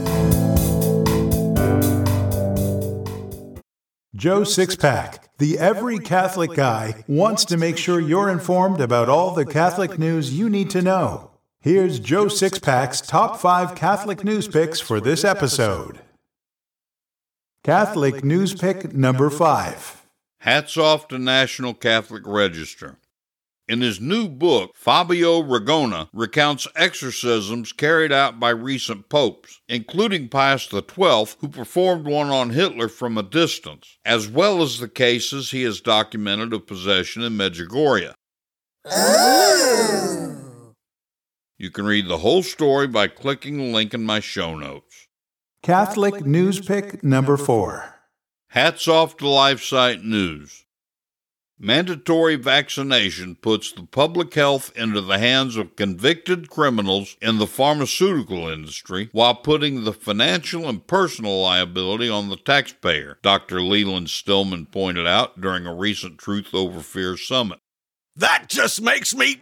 Joe 4.22 4.42
Sixpack, 4.42 5.18
the 5.38 5.58
every 5.58 5.98
Catholic 5.98 6.54
guy, 6.54 7.02
wants 7.08 7.44
to 7.46 7.56
make 7.56 7.76
sure 7.76 7.98
you're 7.98 8.30
informed 8.30 8.80
about 8.80 9.08
all 9.08 9.34
the 9.34 9.44
Catholic 9.44 9.98
news 9.98 10.32
you 10.32 10.48
need 10.48 10.70
to 10.70 10.80
know. 10.80 11.32
Here's 11.58 11.98
Joe 11.98 12.26
Sixpack's 12.26 13.00
top 13.00 13.40
five 13.40 13.74
Catholic 13.74 14.22
news 14.22 14.46
picks 14.46 14.78
for 14.78 15.00
this 15.00 15.24
episode. 15.24 16.02
Catholic 17.64 18.22
news 18.22 18.54
pick 18.54 18.94
number 18.94 19.28
five. 19.28 20.06
Hats 20.38 20.76
off 20.76 21.08
to 21.08 21.18
National 21.18 21.74
Catholic 21.74 22.22
Register. 22.24 22.98
In 23.68 23.80
his 23.80 24.00
new 24.00 24.28
book, 24.28 24.72
Fabio 24.74 25.40
Ragona 25.40 26.08
recounts 26.12 26.66
exorcisms 26.74 27.72
carried 27.72 28.10
out 28.10 28.40
by 28.40 28.50
recent 28.50 29.08
popes, 29.08 29.60
including 29.68 30.28
Pius 30.28 30.68
XII, 30.68 31.26
who 31.40 31.48
performed 31.48 32.06
one 32.06 32.28
on 32.28 32.50
Hitler 32.50 32.88
from 32.88 33.16
a 33.16 33.22
distance, 33.22 33.98
as 34.04 34.26
well 34.28 34.62
as 34.62 34.78
the 34.78 34.88
cases 34.88 35.52
he 35.52 35.62
has 35.62 35.80
documented 35.80 36.52
of 36.52 36.66
possession 36.66 37.22
in 37.22 37.34
Medjugorje. 37.34 38.14
You 41.58 41.70
can 41.70 41.84
read 41.86 42.08
the 42.08 42.18
whole 42.18 42.42
story 42.42 42.88
by 42.88 43.06
clicking 43.06 43.58
the 43.58 43.72
link 43.72 43.94
in 43.94 44.02
my 44.02 44.18
show 44.18 44.56
notes. 44.56 45.06
Catholic 45.62 46.26
News 46.26 46.60
Pick 46.60 47.04
number 47.04 47.36
4. 47.36 47.94
Hats 48.48 48.88
off 48.88 49.16
to 49.18 49.24
LifeSite 49.24 50.02
News. 50.02 50.61
Mandatory 51.64 52.34
vaccination 52.34 53.36
puts 53.36 53.70
the 53.70 53.84
public 53.84 54.34
health 54.34 54.72
into 54.74 55.00
the 55.00 55.18
hands 55.18 55.56
of 55.56 55.76
convicted 55.76 56.50
criminals 56.50 57.16
in 57.22 57.38
the 57.38 57.46
pharmaceutical 57.46 58.48
industry 58.48 59.10
while 59.12 59.36
putting 59.36 59.84
the 59.84 59.92
financial 59.92 60.68
and 60.68 60.84
personal 60.84 61.40
liability 61.40 62.08
on 62.08 62.30
the 62.30 62.36
taxpayer, 62.36 63.20
Dr. 63.22 63.62
Leland 63.62 64.10
Stillman 64.10 64.66
pointed 64.66 65.06
out 65.06 65.40
during 65.40 65.64
a 65.64 65.72
recent 65.72 66.18
Truth 66.18 66.52
Over 66.52 66.80
Fear 66.80 67.16
summit. 67.16 67.60
That 68.16 68.46
just 68.48 68.82
makes 68.82 69.14
me 69.14 69.40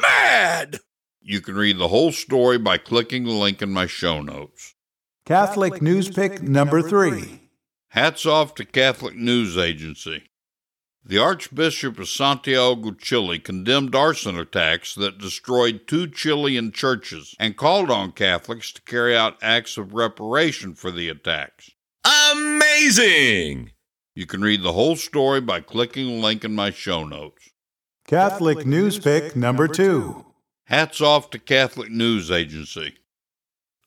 mad! 0.00 0.78
You 1.20 1.42
can 1.42 1.54
read 1.54 1.76
the 1.76 1.88
whole 1.88 2.12
story 2.12 2.56
by 2.56 2.78
clicking 2.78 3.24
the 3.24 3.32
link 3.32 3.60
in 3.60 3.70
my 3.70 3.84
show 3.84 4.22
notes. 4.22 4.74
Catholic 5.26 5.82
News 5.82 6.08
Pick 6.08 6.40
number 6.40 6.80
3. 6.80 7.50
Hats 7.88 8.24
off 8.24 8.54
to 8.54 8.64
Catholic 8.64 9.16
News 9.16 9.58
Agency. 9.58 10.22
The 11.08 11.18
Archbishop 11.18 12.00
of 12.00 12.08
Santiago, 12.08 12.90
Chile 12.90 13.38
condemned 13.38 13.94
arson 13.94 14.36
attacks 14.36 14.92
that 14.96 15.18
destroyed 15.18 15.82
two 15.86 16.08
Chilean 16.08 16.72
churches 16.72 17.36
and 17.38 17.56
called 17.56 17.92
on 17.92 18.10
Catholics 18.10 18.72
to 18.72 18.82
carry 18.82 19.16
out 19.16 19.38
acts 19.40 19.78
of 19.78 19.94
reparation 19.94 20.74
for 20.74 20.90
the 20.90 21.08
attacks. 21.08 21.70
Amazing! 22.32 23.70
You 24.16 24.26
can 24.26 24.40
read 24.40 24.64
the 24.64 24.72
whole 24.72 24.96
story 24.96 25.40
by 25.40 25.60
clicking 25.60 26.06
the 26.06 26.20
link 26.20 26.44
in 26.44 26.56
my 26.56 26.70
show 26.70 27.04
notes. 27.04 27.50
Catholic 28.08 28.66
News 28.66 28.98
Pick 28.98 29.36
number 29.36 29.68
2. 29.68 30.26
Hats 30.64 31.00
off 31.00 31.30
to 31.30 31.38
Catholic 31.38 31.88
News 31.88 32.32
Agency. 32.32 32.94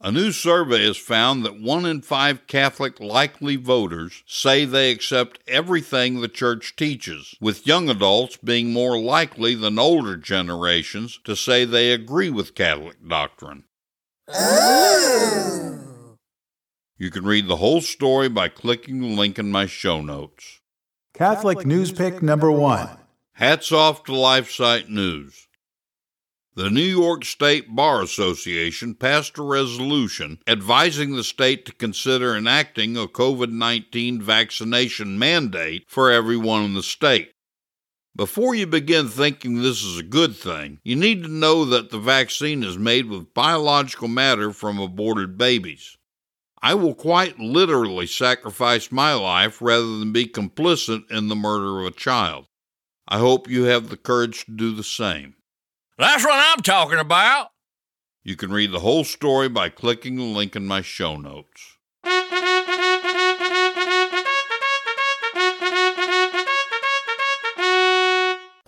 A 0.01 0.13
new 0.13 0.31
survey 0.31 0.85
has 0.85 0.95
found 0.95 1.43
that 1.43 1.59
one 1.59 1.85
in 1.85 2.01
five 2.01 2.47
Catholic 2.47 3.01
likely 3.01 3.57
voters 3.57 4.23
say 4.25 4.63
they 4.63 4.91
accept 4.91 5.39
everything 5.45 6.21
the 6.21 6.29
church 6.29 6.77
teaches, 6.77 7.35
with 7.41 7.67
young 7.67 7.89
adults 7.89 8.37
being 8.37 8.71
more 8.71 8.97
likely 8.97 9.55
than 9.55 9.77
older 9.77 10.15
generations 10.15 11.19
to 11.25 11.35
say 11.35 11.65
they 11.65 11.91
agree 11.91 12.29
with 12.29 12.55
Catholic 12.55 13.05
doctrine. 13.05 13.65
You 16.97 17.11
can 17.11 17.25
read 17.25 17.49
the 17.49 17.57
whole 17.57 17.81
story 17.81 18.29
by 18.29 18.47
clicking 18.47 19.01
the 19.01 19.07
link 19.07 19.37
in 19.37 19.51
my 19.51 19.65
show 19.65 20.01
notes. 20.01 20.61
Catholic 21.13 21.65
News 21.65 21.91
Pick 21.91 22.23
number 22.23 22.49
1. 22.49 22.87
Hats 23.33 23.73
off 23.73 24.05
to 24.05 24.13
LifeSite 24.13 24.87
News. 24.87 25.48
The 26.55 26.71
New 26.71 26.81
York 26.81 27.25
State 27.25 27.75
Bar 27.75 28.01
Association 28.01 28.95
passed 28.95 29.37
a 29.37 29.43
resolution 29.43 30.39
advising 30.47 31.15
the 31.15 31.23
state 31.23 31.63
to 31.65 31.71
consider 31.71 32.35
enacting 32.35 32.97
a 32.97 33.07
COVID 33.07 33.51
19 33.51 34.21
vaccination 34.21 35.19
mandate 35.19 35.85
for 35.87 36.11
everyone 36.11 36.63
in 36.63 36.73
the 36.73 36.81
state. 36.81 37.33
Before 38.15 38.55
you 38.55 38.65
begin 38.65 39.07
thinking 39.07 39.61
this 39.61 39.83
is 39.83 39.99
a 39.99 40.03
good 40.03 40.35
thing, 40.35 40.79
you 40.83 40.95
need 40.95 41.21
to 41.23 41.29
know 41.29 41.65
that 41.65 41.91
the 41.91 41.99
vaccine 41.99 42.63
is 42.63 42.77
made 42.77 43.05
with 43.05 43.33
biological 43.35 44.07
matter 44.07 44.51
from 44.51 44.79
aborted 44.79 45.37
babies. 45.37 45.97
I 46.61 46.73
will 46.73 46.95
quite 46.95 47.39
literally 47.39 48.07
sacrifice 48.07 48.91
my 48.91 49.13
life 49.13 49.61
rather 49.61 49.99
than 49.99 50.11
be 50.11 50.25
complicit 50.25 51.09
in 51.11 51.27
the 51.27 51.35
murder 51.35 51.79
of 51.79 51.85
a 51.85 51.91
child. 51.91 52.47
I 53.07 53.19
hope 53.19 53.47
you 53.47 53.63
have 53.65 53.89
the 53.89 53.97
courage 53.97 54.45
to 54.45 54.51
do 54.51 54.75
the 54.75 54.83
same. 54.83 55.35
That's 55.99 56.23
what 56.23 56.33
I'm 56.33 56.63
talking 56.63 56.97
about. 56.97 57.49
You 58.23 58.37
can 58.37 58.53
read 58.53 58.71
the 58.71 58.79
whole 58.79 59.03
story 59.03 59.49
by 59.49 59.67
clicking 59.67 60.15
the 60.15 60.23
link 60.23 60.55
in 60.55 60.65
my 60.65 60.79
show 60.79 61.17
notes. 61.17 61.75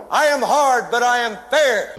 I 0.09 0.25
am 0.25 0.41
hard, 0.41 0.91
but 0.91 1.03
I 1.03 1.19
am 1.19 1.37
fair. 1.49 1.95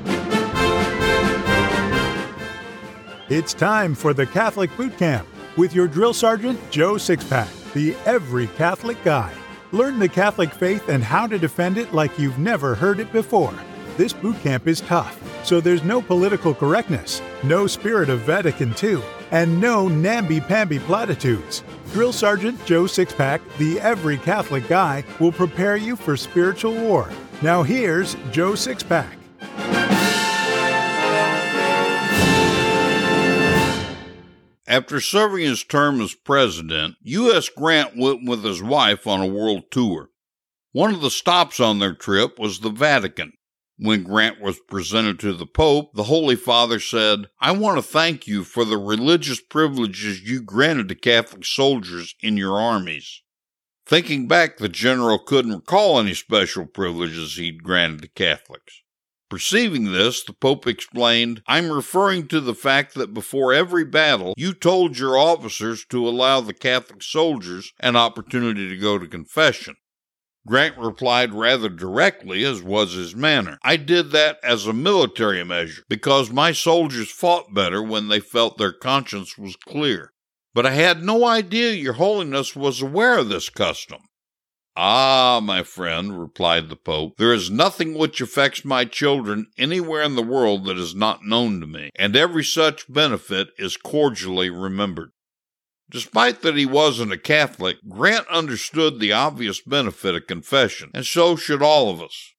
It's 3.31 3.55
time 3.55 3.95
for 3.95 4.13
the 4.13 4.27
Catholic 4.27 4.77
Boot 4.77 4.99
Camp 4.99 5.27
with 5.57 5.75
your 5.75 5.89
drill 5.89 6.13
sergeant, 6.13 6.61
Joe 6.71 6.97
Sixpack, 6.97 7.73
the 7.73 7.95
every 8.05 8.49
Catholic 8.49 9.03
guy. 9.03 9.33
Learn 9.71 9.99
the 9.99 10.11
Catholic 10.11 10.53
faith 10.53 10.91
and 10.91 11.03
how 11.03 11.27
to 11.27 11.39
defend 11.39 11.79
it 11.79 11.95
like 11.95 12.19
you've 12.19 12.39
never 12.39 12.75
heard 12.75 13.01
it 13.01 13.11
before. 13.13 13.55
This 13.99 14.15
boot 14.15 14.41
camp 14.41 14.67
is 14.67 14.81
tough, 14.81 15.21
so 15.45 15.61
there's 15.61 15.85
no 15.85 16.01
political 16.01 16.55
correctness, 16.55 17.21
no 17.43 17.67
spirit 17.67 18.09
of 18.09 18.21
Vatican 18.21 18.75
II, 18.83 19.03
and 19.31 19.61
no 19.61 19.87
namby-pamby 19.87 20.79
platitudes. 20.79 21.63
Drill 21.93 22.15
Sergeant 22.15 22.65
Joe 22.65 22.85
Sixpack, 22.85 23.43
the 23.59 23.79
every 23.81 24.17
Catholic 24.17 24.67
guy, 24.67 25.05
will 25.21 25.31
prepare 25.31 25.77
you 25.77 25.95
for 25.95 26.17
spiritual 26.17 26.75
war. 26.75 27.11
Now 27.43 27.63
here's 27.63 28.15
Joe 28.31 28.53
Sixpack. 28.53 29.13
After 34.67 35.01
serving 35.01 35.45
his 35.45 35.65
term 35.65 36.01
as 36.01 36.15
president, 36.15 36.95
U.S. 37.03 37.51
Grant 37.51 37.95
went 37.95 38.27
with 38.27 38.43
his 38.43 38.63
wife 38.63 39.07
on 39.07 39.21
a 39.21 39.27
world 39.27 39.65
tour. 39.71 40.09
One 40.71 40.95
of 40.95 41.03
the 41.03 41.11
stops 41.11 41.61
on 41.61 41.79
their 41.79 41.93
trip 41.93 42.39
was 42.39 42.61
the 42.61 42.71
Vatican. 42.71 43.35
When 43.79 44.03
Grant 44.03 44.41
was 44.41 44.61
presented 44.69 45.19
to 45.21 45.33
the 45.33 45.47
Pope, 45.47 45.95
the 45.95 46.05
Holy 46.05 46.37
Father 46.37 46.79
said, 46.79 47.27
I 47.41 47.53
want 47.53 47.79
to 47.79 47.83
thank 47.83 48.27
you 48.27 48.45
for 48.45 48.65
the 48.65 48.79
religious 48.79 49.41
privileges 49.41 50.23
you 50.23 50.43
granted 50.43 50.89
to 50.91 50.95
Catholic 50.95 51.45
soldiers 51.45 52.15
in 52.21 52.37
your 52.37 52.61
armies. 52.61 53.23
Thinking 53.87 54.29
back, 54.29 54.59
the 54.59 54.69
general 54.69 55.19
couldn't 55.19 55.55
recall 55.55 55.99
any 55.99 56.15
special 56.15 56.67
privileges 56.67 57.37
he'd 57.37 57.65
granted 57.65 58.03
to 58.03 58.09
Catholics. 58.09 58.83
Perceiving 59.29 59.93
this, 59.93 60.23
the 60.23 60.35
Pope 60.35 60.67
explained, 60.67 61.43
I'm 61.47 61.73
referring 61.73 62.29
to 62.29 62.41
the 62.41 62.55
fact 62.55 62.95
that 62.97 63.15
before 63.15 63.55
every 63.55 63.85
battle, 63.85 64.35
you 64.37 64.53
told 64.53 64.99
your 64.99 65.17
officers 65.17 65.87
to 65.87 66.07
allow 66.07 66.43
the 66.43 66.53
Catholic 66.53 67.03
soldiers 67.03 67.73
an 67.81 67.97
opportunity 67.97 68.69
to 68.69 68.77
go 68.77 68.99
to 68.99 69.07
confession. 69.07 69.77
Grant 70.47 70.77
replied 70.77 71.33
rather 71.33 71.69
directly, 71.69 72.45
as 72.45 72.63
was 72.63 72.95
his 72.95 73.15
manner. 73.15 73.59
I 73.63 73.77
did 73.77 74.11
that 74.11 74.39
as 74.43 74.67
a 74.67 74.73
military 74.73 75.45
measure, 75.45 75.85
because 75.89 76.31
my 76.31 76.53
soldiers 76.53 77.11
fought 77.11 77.55
better 77.55 77.83
when 77.83 78.09
they 78.09 78.21
felt 78.21 78.59
their 78.59 78.73
conscience 78.73 79.39
was 79.39 79.55
clear. 79.55 80.13
But 80.53 80.67
I 80.67 80.73
had 80.73 81.03
no 81.03 81.25
idea 81.25 81.73
your 81.73 81.95
holiness 81.95 82.57
was 82.57 82.83
aware 82.83 83.19
of 83.19 83.29
this 83.29 83.49
custom. 83.49 84.03
Ah, 84.77 85.39
my 85.43 85.63
friend, 85.63 86.19
replied 86.19 86.69
the 86.71 86.77
Pope, 86.77 87.19
there 87.19 87.33
is 87.33 87.51
nothing 87.51 87.95
which 87.95 88.21
affects 88.21 88.65
my 88.65 88.85
children 88.85 89.47
anywhere 89.59 90.03
in 90.03 90.17
the 90.17 90.23
world 90.23 90.65
that 90.65 90.79
is 90.79 90.95
not 90.95 91.25
known 91.25 91.61
to 91.61 91.67
me, 91.67 91.91
and 91.95 92.17
every 92.17 92.43
such 92.43 92.91
benefit 92.91 93.49
is 93.59 93.77
cordially 93.77 94.49
remembered. 94.49 95.13
Despite 95.93 96.41
that 96.41 96.57
he 96.57 96.65
wasn't 96.65 97.13
a 97.13 97.19
Catholic, 97.19 97.77
Grant 97.87 98.27
understood 98.29 98.99
the 98.99 99.13
obvious 99.13 99.61
benefit 99.61 100.15
of 100.15 100.27
confession, 100.27 100.91
and 100.95 101.05
so 101.05 101.37
should 101.37 101.63
all 101.63 101.91
of 101.91 102.01
us. 102.01 102.33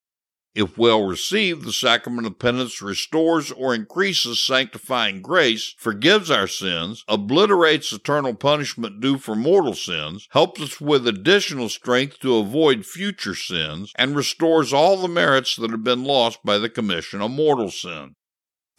If 0.56 0.76
well 0.76 1.04
received, 1.04 1.64
the 1.64 1.72
sacrament 1.72 2.26
of 2.26 2.40
penance 2.40 2.82
restores 2.82 3.52
or 3.52 3.76
increases 3.76 4.44
sanctifying 4.44 5.22
grace, 5.22 5.76
forgives 5.78 6.32
our 6.32 6.48
sins, 6.48 7.04
obliterates 7.08 7.92
eternal 7.92 8.34
punishment 8.34 9.00
due 9.00 9.20
for 9.20 9.36
mortal 9.36 9.76
sins, 9.76 10.28
helps 10.32 10.60
us 10.60 10.82
with 10.82 11.08
additional 11.08 11.70
strength 11.70 12.20
to 12.22 12.38
avoid 12.38 12.88
future 12.88 13.36
sins, 13.36 13.92
and 13.96 14.16
restores 14.16 14.74
all 14.74 14.98
the 14.98 15.08
merits 15.08 15.56
that 15.58 15.70
have 15.70 15.84
been 15.84 16.04
lost 16.04 16.40
by 16.44 16.58
the 16.58 16.70
commission 16.70 17.22
of 17.22 17.30
mortal 17.30 17.70
sin. 17.70 18.16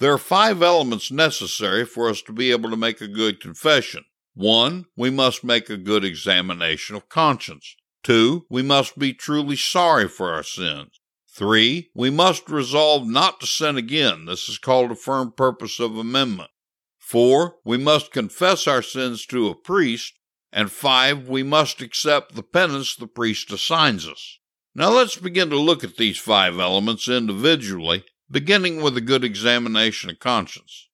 There 0.00 0.12
are 0.12 0.18
five 0.18 0.62
elements 0.62 1.12
necessary 1.12 1.84
for 1.84 2.08
us 2.08 2.22
to 2.22 2.32
be 2.32 2.50
able 2.50 2.70
to 2.70 2.76
make 2.76 3.00
a 3.00 3.06
good 3.06 3.40
confession. 3.40 4.04
One, 4.34 4.86
we 4.96 5.10
must 5.10 5.44
make 5.44 5.70
a 5.70 5.76
good 5.76 6.04
examination 6.04 6.96
of 6.96 7.08
conscience. 7.08 7.76
Two, 8.02 8.46
we 8.50 8.62
must 8.62 8.98
be 8.98 9.14
truly 9.14 9.56
sorry 9.56 10.08
for 10.08 10.32
our 10.32 10.42
sins. 10.42 11.00
Three, 11.30 11.90
we 11.94 12.10
must 12.10 12.48
resolve 12.48 13.08
not 13.08 13.40
to 13.40 13.46
sin 13.46 13.76
again. 13.76 14.26
This 14.26 14.48
is 14.48 14.58
called 14.58 14.90
a 14.90 14.96
firm 14.96 15.32
purpose 15.32 15.80
of 15.80 15.96
amendment. 15.96 16.50
Four, 16.98 17.56
we 17.64 17.76
must 17.76 18.12
confess 18.12 18.66
our 18.66 18.82
sins 18.82 19.24
to 19.26 19.48
a 19.48 19.54
priest. 19.54 20.14
And 20.52 20.70
five, 20.70 21.28
we 21.28 21.42
must 21.42 21.80
accept 21.80 22.35
the 22.35 22.42
penance 22.42 22.94
the 22.94 23.08
priest 23.08 23.52
assigns 23.52 24.06
us. 24.06 24.38
Now 24.74 24.90
let's 24.90 25.16
begin 25.16 25.50
to 25.50 25.58
look 25.58 25.85
at 25.85 25.96
these 25.96 26.18
five 26.18 26.58
elements 26.58 27.08
individually, 27.08 28.04
beginning 28.30 28.82
with 28.82 28.96
a 28.96 29.00
good 29.00 29.24
examination 29.24 30.10
of 30.10 30.18
conscience. 30.18 30.88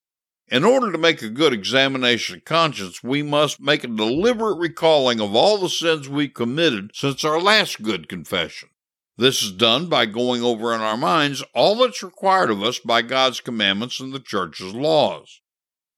In 0.51 0.65
order 0.65 0.91
to 0.91 0.97
make 0.97 1.21
a 1.21 1.29
good 1.29 1.53
examination 1.53 2.35
of 2.35 2.43
conscience, 2.43 3.01
we 3.01 3.23
must 3.23 3.61
make 3.61 3.85
a 3.85 3.87
deliberate 3.87 4.57
recalling 4.57 5.21
of 5.21 5.33
all 5.33 5.57
the 5.57 5.69
sins 5.69 6.09
we've 6.09 6.33
committed 6.33 6.91
since 6.93 7.23
our 7.23 7.39
last 7.39 7.81
good 7.81 8.09
confession. 8.09 8.67
This 9.17 9.41
is 9.41 9.53
done 9.53 9.87
by 9.87 10.07
going 10.07 10.43
over 10.43 10.75
in 10.75 10.81
our 10.81 10.97
minds 10.97 11.41
all 11.53 11.75
that's 11.75 12.03
required 12.03 12.49
of 12.49 12.61
us 12.61 12.79
by 12.79 13.01
God's 13.01 13.39
commandments 13.39 14.01
and 14.01 14.11
the 14.11 14.19
church's 14.19 14.73
laws. 14.73 15.39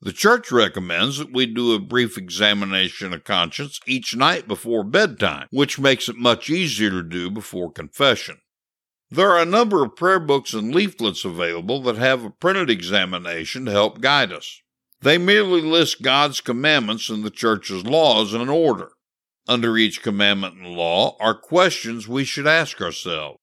The 0.01 0.13
church 0.13 0.51
recommends 0.51 1.17
that 1.17 1.33
we 1.33 1.47
do 1.47 1.73
a 1.73 1.79
brief 1.79 2.15
examination 2.15 3.11
of 3.11 3.23
conscience 3.23 3.79
each 3.87 4.15
night 4.15 4.47
before 4.47 4.83
bedtime, 4.83 5.47
which 5.49 5.79
makes 5.79 6.07
it 6.07 6.17
much 6.17 6.51
easier 6.51 6.91
to 6.91 7.01
do 7.01 7.31
before 7.31 7.71
confession. 7.71 8.42
There 9.13 9.29
are 9.29 9.43
a 9.43 9.45
number 9.45 9.83
of 9.83 9.95
prayer 9.95 10.19
books 10.19 10.55
and 10.55 10.73
leaflets 10.73 11.23
available 11.23 11.83
that 11.83 11.97
have 11.97 12.25
a 12.25 12.31
printed 12.31 12.71
examination 12.71 13.63
to 13.65 13.71
help 13.71 14.01
guide 14.01 14.33
us. 14.33 14.63
They 15.01 15.19
merely 15.19 15.61
list 15.61 16.01
God's 16.01 16.41
commandments 16.41 17.09
and 17.09 17.23
the 17.23 17.29
church's 17.29 17.85
laws 17.85 18.33
in 18.33 18.49
order. 18.49 18.89
Under 19.47 19.77
each 19.77 20.01
commandment 20.01 20.55
and 20.55 20.75
law 20.75 21.15
are 21.19 21.35
questions 21.35 22.07
we 22.07 22.23
should 22.23 22.47
ask 22.47 22.81
ourselves. 22.81 23.37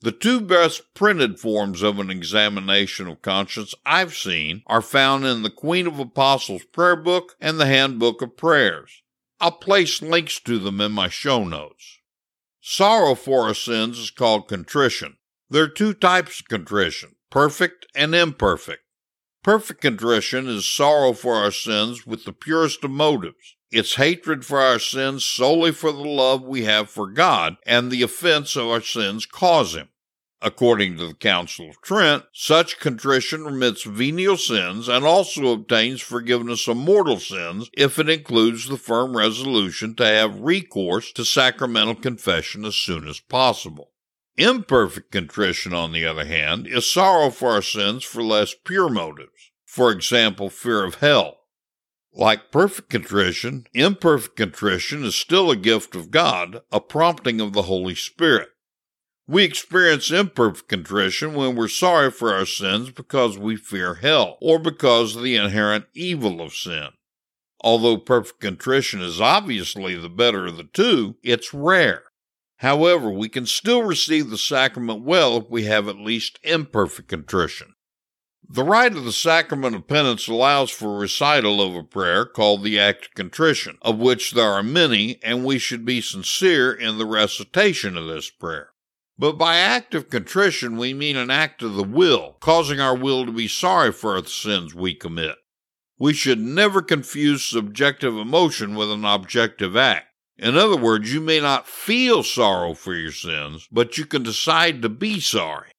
The 0.00 0.12
two 0.12 0.40
best 0.40 0.94
printed 0.94 1.38
forms 1.38 1.82
of 1.82 1.98
an 1.98 2.08
examination 2.08 3.06
of 3.06 3.20
conscience 3.20 3.74
I've 3.84 4.14
seen 4.14 4.62
are 4.66 4.80
found 4.80 5.26
in 5.26 5.42
the 5.42 5.50
Queen 5.50 5.86
of 5.86 5.98
Apostles 5.98 6.64
prayer 6.64 6.96
book 6.96 7.36
and 7.38 7.60
the 7.60 7.66
Handbook 7.66 8.22
of 8.22 8.38
Prayers. 8.38 9.02
I'll 9.42 9.52
place 9.52 10.00
links 10.00 10.40
to 10.40 10.58
them 10.58 10.80
in 10.80 10.92
my 10.92 11.10
show 11.10 11.44
notes. 11.44 11.98
Sorrow 12.64 13.16
for 13.16 13.48
our 13.48 13.54
sins 13.54 13.98
is 13.98 14.12
called 14.12 14.46
contrition. 14.46 15.16
There 15.50 15.64
are 15.64 15.68
two 15.68 15.92
types 15.92 16.38
of 16.38 16.46
contrition 16.46 17.16
perfect 17.28 17.86
and 17.92 18.14
imperfect. 18.14 18.84
Perfect 19.42 19.80
contrition 19.80 20.46
is 20.46 20.72
sorrow 20.72 21.12
for 21.12 21.34
our 21.34 21.50
sins 21.50 22.06
with 22.06 22.24
the 22.24 22.32
purest 22.32 22.84
of 22.84 22.92
motives. 22.92 23.56
It's 23.72 23.96
hatred 23.96 24.46
for 24.46 24.60
our 24.60 24.78
sins 24.78 25.24
solely 25.24 25.72
for 25.72 25.90
the 25.90 26.04
love 26.04 26.44
we 26.44 26.62
have 26.62 26.88
for 26.88 27.10
God 27.10 27.56
and 27.66 27.90
the 27.90 28.02
offense 28.02 28.54
of 28.54 28.68
our 28.68 28.80
sins 28.80 29.26
cause 29.26 29.74
Him. 29.74 29.88
According 30.44 30.96
to 30.96 31.06
the 31.06 31.14
Council 31.14 31.70
of 31.70 31.80
Trent, 31.80 32.24
such 32.32 32.80
contrition 32.80 33.44
remits 33.44 33.84
venial 33.84 34.36
sins 34.36 34.88
and 34.88 35.04
also 35.04 35.52
obtains 35.52 36.00
forgiveness 36.00 36.66
of 36.66 36.76
mortal 36.76 37.18
sins 37.18 37.70
if 37.74 37.98
it 37.98 38.08
includes 38.08 38.66
the 38.66 38.76
firm 38.76 39.16
resolution 39.16 39.94
to 39.94 40.04
have 40.04 40.40
recourse 40.40 41.12
to 41.12 41.24
sacramental 41.24 41.94
confession 41.94 42.64
as 42.64 42.74
soon 42.74 43.06
as 43.06 43.20
possible. 43.20 43.92
Imperfect 44.36 45.12
contrition, 45.12 45.72
on 45.72 45.92
the 45.92 46.04
other 46.04 46.24
hand, 46.24 46.66
is 46.66 46.90
sorrow 46.90 47.30
for 47.30 47.50
our 47.50 47.62
sins 47.62 48.02
for 48.02 48.22
less 48.22 48.54
pure 48.64 48.88
motives, 48.88 49.52
for 49.64 49.92
example, 49.92 50.50
fear 50.50 50.84
of 50.84 50.96
hell 50.96 51.42
like 52.14 52.50
perfect 52.50 52.90
contrition, 52.90 53.66
imperfect 53.72 54.36
contrition 54.36 55.04
is 55.04 55.14
still 55.14 55.50
a 55.50 55.56
gift 55.56 55.94
of 55.94 56.10
God, 56.10 56.60
a 56.70 56.80
prompting 56.80 57.40
of 57.40 57.52
the 57.52 57.62
Holy 57.62 57.94
Spirit. 57.94 58.50
We 59.28 59.44
experience 59.44 60.10
imperfect 60.10 60.68
contrition 60.68 61.34
when 61.34 61.54
we're 61.54 61.68
sorry 61.68 62.10
for 62.10 62.34
our 62.34 62.44
sins 62.44 62.90
because 62.90 63.38
we 63.38 63.54
fear 63.54 63.94
hell 63.94 64.36
or 64.40 64.58
because 64.58 65.14
of 65.14 65.22
the 65.22 65.36
inherent 65.36 65.86
evil 65.94 66.40
of 66.40 66.54
sin. 66.54 66.88
Although 67.60 67.98
perfect 67.98 68.40
contrition 68.40 69.00
is 69.00 69.20
obviously 69.20 69.94
the 69.94 70.08
better 70.08 70.46
of 70.46 70.56
the 70.56 70.64
two, 70.64 71.16
it's 71.22 71.54
rare. 71.54 72.02
However, 72.56 73.10
we 73.10 73.28
can 73.28 73.46
still 73.46 73.84
receive 73.84 74.28
the 74.28 74.38
sacrament 74.38 75.04
well 75.04 75.36
if 75.36 75.48
we 75.48 75.64
have 75.64 75.86
at 75.86 75.96
least 75.96 76.40
imperfect 76.42 77.08
contrition. 77.08 77.74
The 78.48 78.64
rite 78.64 78.96
of 78.96 79.04
the 79.04 79.12
sacrament 79.12 79.76
of 79.76 79.86
penance 79.86 80.26
allows 80.26 80.70
for 80.70 80.98
recital 80.98 81.62
of 81.62 81.76
a 81.76 81.84
prayer 81.84 82.26
called 82.26 82.64
the 82.64 82.78
act 82.78 83.06
of 83.06 83.14
contrition, 83.14 83.78
of 83.82 83.98
which 83.98 84.32
there 84.32 84.50
are 84.50 84.64
many, 84.64 85.20
and 85.22 85.44
we 85.44 85.58
should 85.58 85.84
be 85.84 86.00
sincere 86.00 86.72
in 86.72 86.98
the 86.98 87.06
recitation 87.06 87.96
of 87.96 88.08
this 88.08 88.28
prayer. 88.28 88.71
But 89.22 89.38
by 89.38 89.54
act 89.54 89.94
of 89.94 90.10
contrition, 90.10 90.76
we 90.76 90.92
mean 90.92 91.16
an 91.16 91.30
act 91.30 91.62
of 91.62 91.74
the 91.76 91.84
will, 91.84 92.38
causing 92.40 92.80
our 92.80 92.96
will 92.96 93.24
to 93.24 93.30
be 93.30 93.46
sorry 93.46 93.92
for 93.92 94.20
the 94.20 94.28
sins 94.28 94.74
we 94.74 94.96
commit. 94.96 95.36
We 95.96 96.12
should 96.12 96.40
never 96.40 96.82
confuse 96.82 97.44
subjective 97.44 98.16
emotion 98.16 98.74
with 98.74 98.90
an 98.90 99.04
objective 99.04 99.76
act. 99.76 100.08
In 100.38 100.56
other 100.56 100.76
words, 100.76 101.14
you 101.14 101.20
may 101.20 101.38
not 101.38 101.68
feel 101.68 102.24
sorrow 102.24 102.74
for 102.74 102.94
your 102.94 103.12
sins, 103.12 103.68
but 103.70 103.96
you 103.96 104.06
can 104.06 104.24
decide 104.24 104.82
to 104.82 104.88
be 104.88 105.20
sorry. 105.20 105.70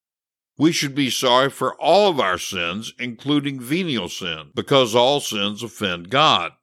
We 0.57 0.71
should 0.71 0.95
be 0.95 1.09
sorry 1.09 1.49
for 1.49 1.75
all 1.81 2.09
of 2.09 2.21
our 2.21 2.37
sins, 2.37 2.93
including 2.97 3.59
venial 3.59 4.07
sin, 4.07 4.51
because 4.55 4.95
all 4.95 5.19
sins 5.19 5.61
offend 5.61 6.09
God. 6.09 6.53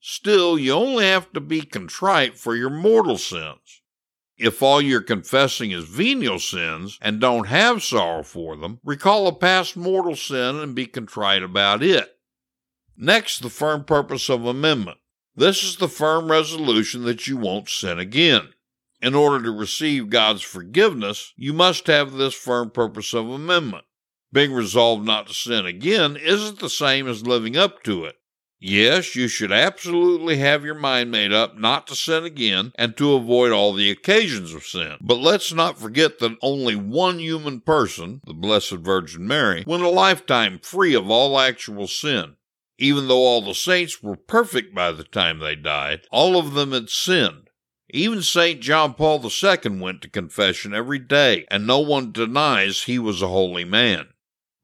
Still, 0.00 0.58
you 0.58 0.72
only 0.72 1.04
have 1.04 1.32
to 1.34 1.40
be 1.40 1.60
contrite 1.60 2.36
for 2.36 2.56
your 2.56 2.70
mortal 2.70 3.16
sins. 3.16 3.75
If 4.38 4.62
all 4.62 4.82
you're 4.82 5.00
confessing 5.00 5.70
is 5.70 5.84
venial 5.84 6.38
sins 6.38 6.98
and 7.00 7.20
don't 7.20 7.46
have 7.46 7.82
sorrow 7.82 8.22
for 8.22 8.56
them, 8.56 8.80
recall 8.84 9.26
a 9.26 9.34
past 9.34 9.76
mortal 9.76 10.14
sin 10.14 10.56
and 10.56 10.74
be 10.74 10.86
contrite 10.86 11.42
about 11.42 11.82
it. 11.82 12.18
Next, 12.96 13.40
the 13.40 13.50
firm 13.50 13.84
purpose 13.84 14.28
of 14.28 14.44
amendment. 14.44 14.98
This 15.34 15.62
is 15.62 15.76
the 15.76 15.88
firm 15.88 16.30
resolution 16.30 17.04
that 17.04 17.26
you 17.26 17.36
won't 17.36 17.68
sin 17.68 17.98
again. 17.98 18.50
In 19.02 19.14
order 19.14 19.42
to 19.44 19.50
receive 19.50 20.10
God's 20.10 20.42
forgiveness, 20.42 21.32
you 21.36 21.52
must 21.52 21.86
have 21.86 22.12
this 22.12 22.34
firm 22.34 22.70
purpose 22.70 23.12
of 23.14 23.28
amendment. 23.28 23.84
Being 24.32 24.52
resolved 24.52 25.06
not 25.06 25.28
to 25.28 25.34
sin 25.34 25.66
again 25.66 26.16
isn't 26.16 26.58
the 26.58 26.70
same 26.70 27.06
as 27.08 27.26
living 27.26 27.56
up 27.56 27.82
to 27.84 28.04
it. 28.04 28.15
Yes, 28.58 29.14
you 29.14 29.28
should 29.28 29.52
absolutely 29.52 30.38
have 30.38 30.64
your 30.64 30.74
mind 30.74 31.10
made 31.10 31.32
up 31.32 31.58
not 31.58 31.86
to 31.86 31.94
sin 31.94 32.24
again 32.24 32.72
and 32.76 32.96
to 32.96 33.14
avoid 33.14 33.52
all 33.52 33.72
the 33.72 33.90
occasions 33.90 34.54
of 34.54 34.64
sin. 34.64 34.96
But 35.00 35.18
let's 35.18 35.52
not 35.52 35.78
forget 35.78 36.18
that 36.18 36.38
only 36.40 36.74
one 36.74 37.18
human 37.18 37.60
person, 37.60 38.22
the 38.26 38.34
Blessed 38.34 38.72
Virgin 38.72 39.26
Mary, 39.26 39.64
went 39.66 39.82
a 39.82 39.88
lifetime 39.88 40.58
free 40.60 40.94
of 40.94 41.10
all 41.10 41.38
actual 41.38 41.86
sin. 41.86 42.36
Even 42.78 43.08
though 43.08 43.24
all 43.24 43.42
the 43.42 43.54
saints 43.54 44.02
were 44.02 44.16
perfect 44.16 44.74
by 44.74 44.92
the 44.92 45.04
time 45.04 45.38
they 45.38 45.54
died, 45.54 46.02
all 46.10 46.38
of 46.38 46.54
them 46.54 46.72
had 46.72 46.88
sinned 46.90 47.46
even 47.90 48.20
St. 48.20 48.60
John 48.60 48.94
Paul 48.94 49.24
II 49.24 49.78
went 49.78 50.02
to 50.02 50.10
confession 50.10 50.74
every 50.74 50.98
day, 50.98 51.46
and 51.50 51.66
no 51.66 51.78
one 51.78 52.10
denies 52.10 52.82
he 52.82 52.98
was 52.98 53.22
a 53.22 53.28
holy 53.28 53.64
man. 53.64 54.08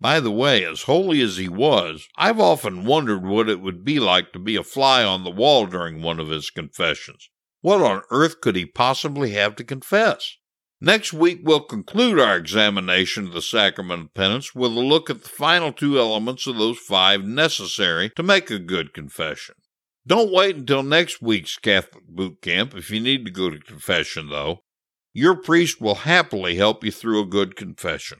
By 0.03 0.19
the 0.19 0.33
way, 0.33 0.65
as 0.65 0.83
holy 0.83 1.21
as 1.21 1.37
he 1.37 1.49
was, 1.49 2.09
I've 2.17 2.41
often 2.41 2.85
wondered 2.85 3.25
what 3.25 3.49
it 3.49 3.61
would 3.61 3.85
be 3.85 4.01
like 4.01 4.33
to 4.33 4.41
be 4.41 4.57
a 4.57 4.65
fly 4.65 5.05
on 5.05 5.23
the 5.23 5.31
wall 5.31 5.67
during 5.67 6.03
one 6.03 6.19
of 6.19 6.29
his 6.29 6.51
confessions. 6.51 7.31
What 7.61 7.81
on 7.83 8.03
earth 8.11 8.41
could 8.41 8.57
he 8.57 8.67
possibly 8.67 9.31
have 9.31 9.55
to 9.57 9.65
confess? 9.65 10.39
Next 10.81 11.13
week, 11.13 11.43
we'll 11.45 11.61
conclude 11.61 12.19
our 12.19 12.37
examination 12.37 13.29
of 13.29 13.33
the 13.33 13.41
sacrament 13.41 14.07
of 14.07 14.15
penance 14.15 14.57
with 14.57 14.73
a 14.73 14.81
look 14.81 15.09
at 15.09 15.23
the 15.23 15.29
final 15.29 15.73
two 15.73 16.01
elements 16.01 16.49
of 16.49 16.57
those 16.57 16.79
five 16.79 17.23
necessary 17.25 18.11
to 18.17 18.25
make 18.25 18.51
a 18.51 18.59
good 18.59 18.93
confession. 18.93 19.55
Don't 20.05 20.33
wait 20.33 20.57
until 20.57 20.83
next 20.83 21.23
week's 21.23 21.57
Catholic 21.57 22.09
boot 22.09 22.43
camp 22.43 22.75
if 22.75 22.91
you 22.91 22.99
need 22.99 23.25
to 23.25 23.31
go 23.31 23.51
to 23.51 23.59
confession, 23.61 24.31
though. 24.31 24.65
Your 25.13 25.37
priest 25.37 25.81
will 25.81 25.95
happily 25.95 26.57
help 26.57 26.83
you 26.83 26.91
through 26.91 27.23
a 27.23 27.27
good 27.27 27.55
confession. 27.55 28.19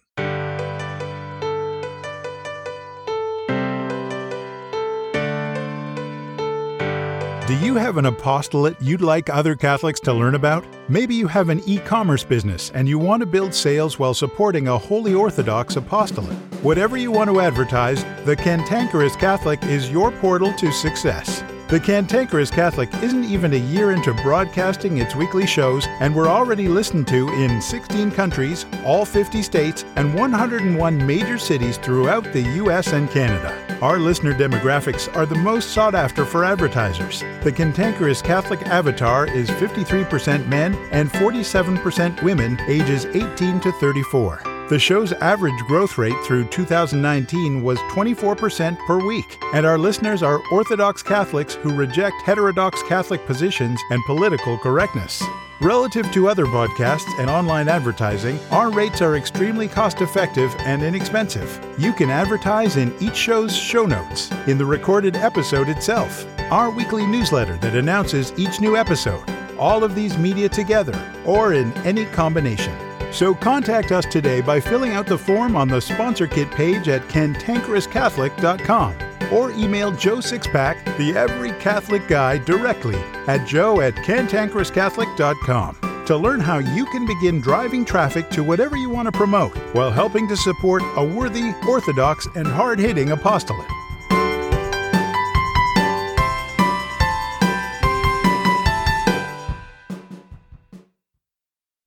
Do 7.53 7.59
you 7.59 7.74
have 7.74 7.98
an 7.98 8.07
apostolate 8.07 8.80
you'd 8.80 9.03
like 9.03 9.28
other 9.28 9.55
Catholics 9.55 10.00
to 10.00 10.12
learn 10.14 10.36
about? 10.36 10.64
Maybe 10.88 11.14
you 11.14 11.26
have 11.26 11.50
an 11.50 11.61
e 11.66 11.76
commerce 11.76 12.24
business 12.24 12.70
and 12.74 12.88
you 12.88 12.98
want 12.98 13.20
to 13.20 13.26
build 13.26 13.53
sales 13.53 13.98
while 13.98 14.14
supporting 14.14 14.68
a 14.68 14.78
Holy 14.78 15.12
Orthodox 15.12 15.76
apostolate. 15.76 16.34
Whatever 16.62 16.96
you 16.96 17.12
want 17.12 17.28
to 17.28 17.40
advertise, 17.40 18.05
the 18.24 18.34
Cantankerous 18.34 19.16
Catholic 19.16 19.62
is 19.64 19.90
your 19.90 20.12
portal 20.12 20.55
to 20.55 20.72
success. 20.72 21.44
The 21.68 21.78
Cantankerous 21.78 22.50
Catholic 22.50 22.88
isn't 23.03 23.24
even 23.24 23.53
a 23.53 23.57
year 23.57 23.92
into 23.92 24.14
broadcasting 24.22 24.96
its 24.96 25.14
weekly 25.14 25.46
shows, 25.46 25.86
and 26.00 26.16
we're 26.16 26.28
already 26.28 26.68
listened 26.68 27.07
to 27.09 27.28
in 27.34 27.61
16 27.61 28.12
countries, 28.12 28.64
all 28.82 29.05
50 29.05 29.42
states, 29.42 29.84
and 29.96 30.14
101 30.14 31.07
major 31.07 31.36
cities 31.36 31.76
throughout 31.76 32.24
the 32.32 32.40
US 32.64 32.94
and 32.94 33.11
Canada. 33.11 33.71
Our 33.83 33.99
listener 33.99 34.33
demographics 34.33 35.12
are 35.16 35.26
the 35.26 35.35
most 35.35 35.70
sought 35.70 35.97
after 35.97 36.24
for 36.24 36.45
advertisers. 36.45 37.18
The 37.43 37.51
Cantankerous 37.51 38.22
Catholic 38.22 38.62
avatar 38.68 39.26
is 39.26 39.51
53% 39.51 40.47
men 40.47 40.76
and 40.93 41.11
47% 41.11 42.22
women 42.22 42.61
ages 42.68 43.07
18 43.07 43.59
to 43.59 43.72
34. 43.72 44.43
The 44.68 44.78
show's 44.78 45.12
average 45.14 45.61
growth 45.66 45.99
rate 45.99 46.14
through 46.22 46.45
2019 46.45 47.61
was 47.61 47.80
24% 47.91 48.78
per 48.87 49.05
week, 49.05 49.37
and 49.53 49.66
our 49.66 49.78
listeners 49.78 50.22
are 50.22 50.41
Orthodox 50.53 51.03
Catholics 51.03 51.55
who 51.55 51.74
reject 51.74 52.22
heterodox 52.22 52.85
Catholic 52.85 53.26
positions 53.26 53.80
and 53.91 54.01
political 54.05 54.57
correctness. 54.59 55.24
Relative 55.62 56.10
to 56.10 56.26
other 56.26 56.44
podcasts 56.44 57.08
and 57.20 57.30
online 57.30 57.68
advertising, 57.68 58.40
our 58.50 58.68
rates 58.68 59.00
are 59.00 59.16
extremely 59.16 59.68
cost 59.68 60.00
effective 60.00 60.52
and 60.58 60.82
inexpensive. 60.82 61.64
You 61.78 61.92
can 61.92 62.10
advertise 62.10 62.76
in 62.76 62.92
each 63.00 63.14
show's 63.14 63.56
show 63.56 63.86
notes, 63.86 64.28
in 64.48 64.58
the 64.58 64.66
recorded 64.66 65.14
episode 65.14 65.68
itself, 65.68 66.26
our 66.50 66.68
weekly 66.68 67.06
newsletter 67.06 67.56
that 67.58 67.76
announces 67.76 68.32
each 68.36 68.60
new 68.60 68.76
episode, 68.76 69.22
all 69.56 69.84
of 69.84 69.94
these 69.94 70.18
media 70.18 70.48
together, 70.48 71.00
or 71.24 71.52
in 71.52 71.72
any 71.86 72.06
combination. 72.06 72.76
So 73.12 73.32
contact 73.32 73.92
us 73.92 74.06
today 74.06 74.40
by 74.40 74.58
filling 74.58 74.94
out 74.94 75.06
the 75.06 75.16
form 75.16 75.54
on 75.54 75.68
the 75.68 75.80
sponsor 75.80 76.26
kit 76.26 76.50
page 76.50 76.88
at 76.88 77.02
cantankerouscatholic.com 77.02 79.11
or 79.33 79.53
email 79.53 79.93
Joe 79.93 80.18
Sixpack, 80.18 80.85
the 80.99 81.16
Every 81.16 81.53
Catholic 81.61 82.07
Guy, 82.09 82.39
directly 82.39 82.99
at 83.26 83.47
joe 83.47 83.80
at 83.80 83.95
cantankerouscatholic.com 83.95 86.05
to 86.07 86.16
learn 86.16 86.41
how 86.41 86.59
you 86.59 86.85
can 86.87 87.07
begin 87.07 87.41
driving 87.41 87.85
traffic 87.85 88.28
to 88.30 88.43
whatever 88.43 88.76
you 88.76 88.91
want 88.91 89.07
to 89.07 89.12
promote 89.12 89.57
while 89.74 89.91
helping 89.91 90.26
to 90.28 90.37
support 90.37 90.83
a 90.97 91.05
worthy, 91.05 91.53
orthodox, 91.68 92.26
and 92.35 92.47
hard 92.47 92.78
hitting 92.78 93.12
apostolate. 93.12 93.68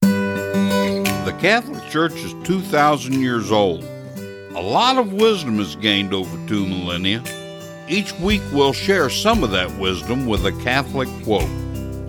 The 0.02 1.36
Catholic 1.40 1.84
Church 1.90 2.14
is 2.14 2.34
2,000 2.46 3.22
years 3.22 3.52
old. 3.52 3.84
A 4.56 4.62
lot 4.62 4.98
of 4.98 5.12
wisdom 5.12 5.60
is 5.60 5.76
gained 5.76 6.14
over 6.14 6.38
two 6.48 6.66
millennia. 6.66 7.22
Each 7.90 8.14
week 8.20 8.42
we'll 8.54 8.72
share 8.72 9.10
some 9.10 9.44
of 9.44 9.52
that 9.52 9.70
wisdom 9.78 10.28
with 10.28 10.46
a 10.46 10.54
Catholic 10.64 11.10
quote. 11.26 11.50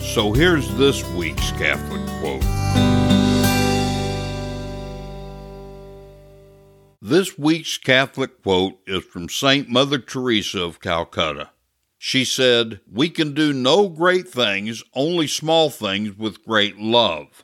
So 0.00 0.32
here's 0.32 0.72
this 0.76 1.04
week's 1.14 1.50
Catholic 1.50 2.06
quote. 2.20 2.42
This 7.02 7.36
week's 7.36 7.78
Catholic 7.78 8.40
quote 8.44 8.78
is 8.86 9.02
from 9.02 9.28
St. 9.28 9.68
Mother 9.68 9.98
Teresa 9.98 10.62
of 10.62 10.80
Calcutta. 10.80 11.50
She 11.98 12.24
said, 12.24 12.78
We 12.88 13.10
can 13.10 13.34
do 13.34 13.52
no 13.52 13.88
great 13.88 14.28
things, 14.28 14.84
only 14.94 15.26
small 15.26 15.68
things 15.68 16.16
with 16.16 16.44
great 16.44 16.78
love. 16.78 17.42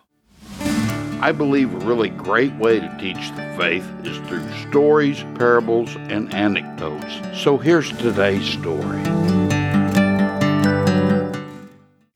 I 1.23 1.31
believe 1.31 1.73
a 1.73 1.87
really 1.87 2.09
great 2.09 2.53
way 2.57 2.81
to 2.81 2.97
teach 2.99 3.31
the 3.37 3.55
faith 3.57 3.89
is 4.03 4.19
through 4.27 4.45
stories, 4.69 5.23
parables, 5.37 5.95
and 5.95 6.35
anecdotes. 6.35 7.41
So 7.41 7.59
here's 7.59 7.97
today's 7.99 8.45
story. 8.45 9.03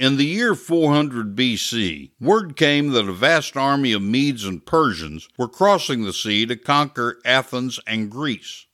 In 0.00 0.16
the 0.16 0.26
year 0.26 0.56
400 0.56 1.36
BC, 1.36 2.10
word 2.20 2.56
came 2.56 2.90
that 2.90 3.08
a 3.08 3.12
vast 3.12 3.56
army 3.56 3.92
of 3.92 4.02
Medes 4.02 4.44
and 4.44 4.66
Persians 4.66 5.28
were 5.38 5.46
crossing 5.46 6.02
the 6.02 6.12
sea 6.12 6.44
to 6.44 6.56
conquer 6.56 7.20
Athens 7.24 7.78
and 7.86 8.10
Greece. 8.10 8.65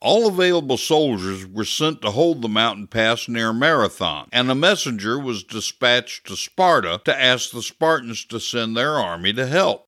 All 0.00 0.28
available 0.28 0.76
soldiers 0.76 1.44
were 1.44 1.64
sent 1.64 2.02
to 2.02 2.12
hold 2.12 2.40
the 2.40 2.48
mountain 2.48 2.86
pass 2.86 3.26
near 3.26 3.52
Marathon, 3.52 4.28
and 4.30 4.48
a 4.48 4.54
messenger 4.54 5.18
was 5.18 5.42
dispatched 5.42 6.26
to 6.26 6.36
Sparta 6.36 7.00
to 7.04 7.20
ask 7.20 7.50
the 7.50 7.62
Spartans 7.62 8.24
to 8.26 8.38
send 8.38 8.76
their 8.76 8.92
army 8.92 9.32
to 9.32 9.46
help. 9.46 9.86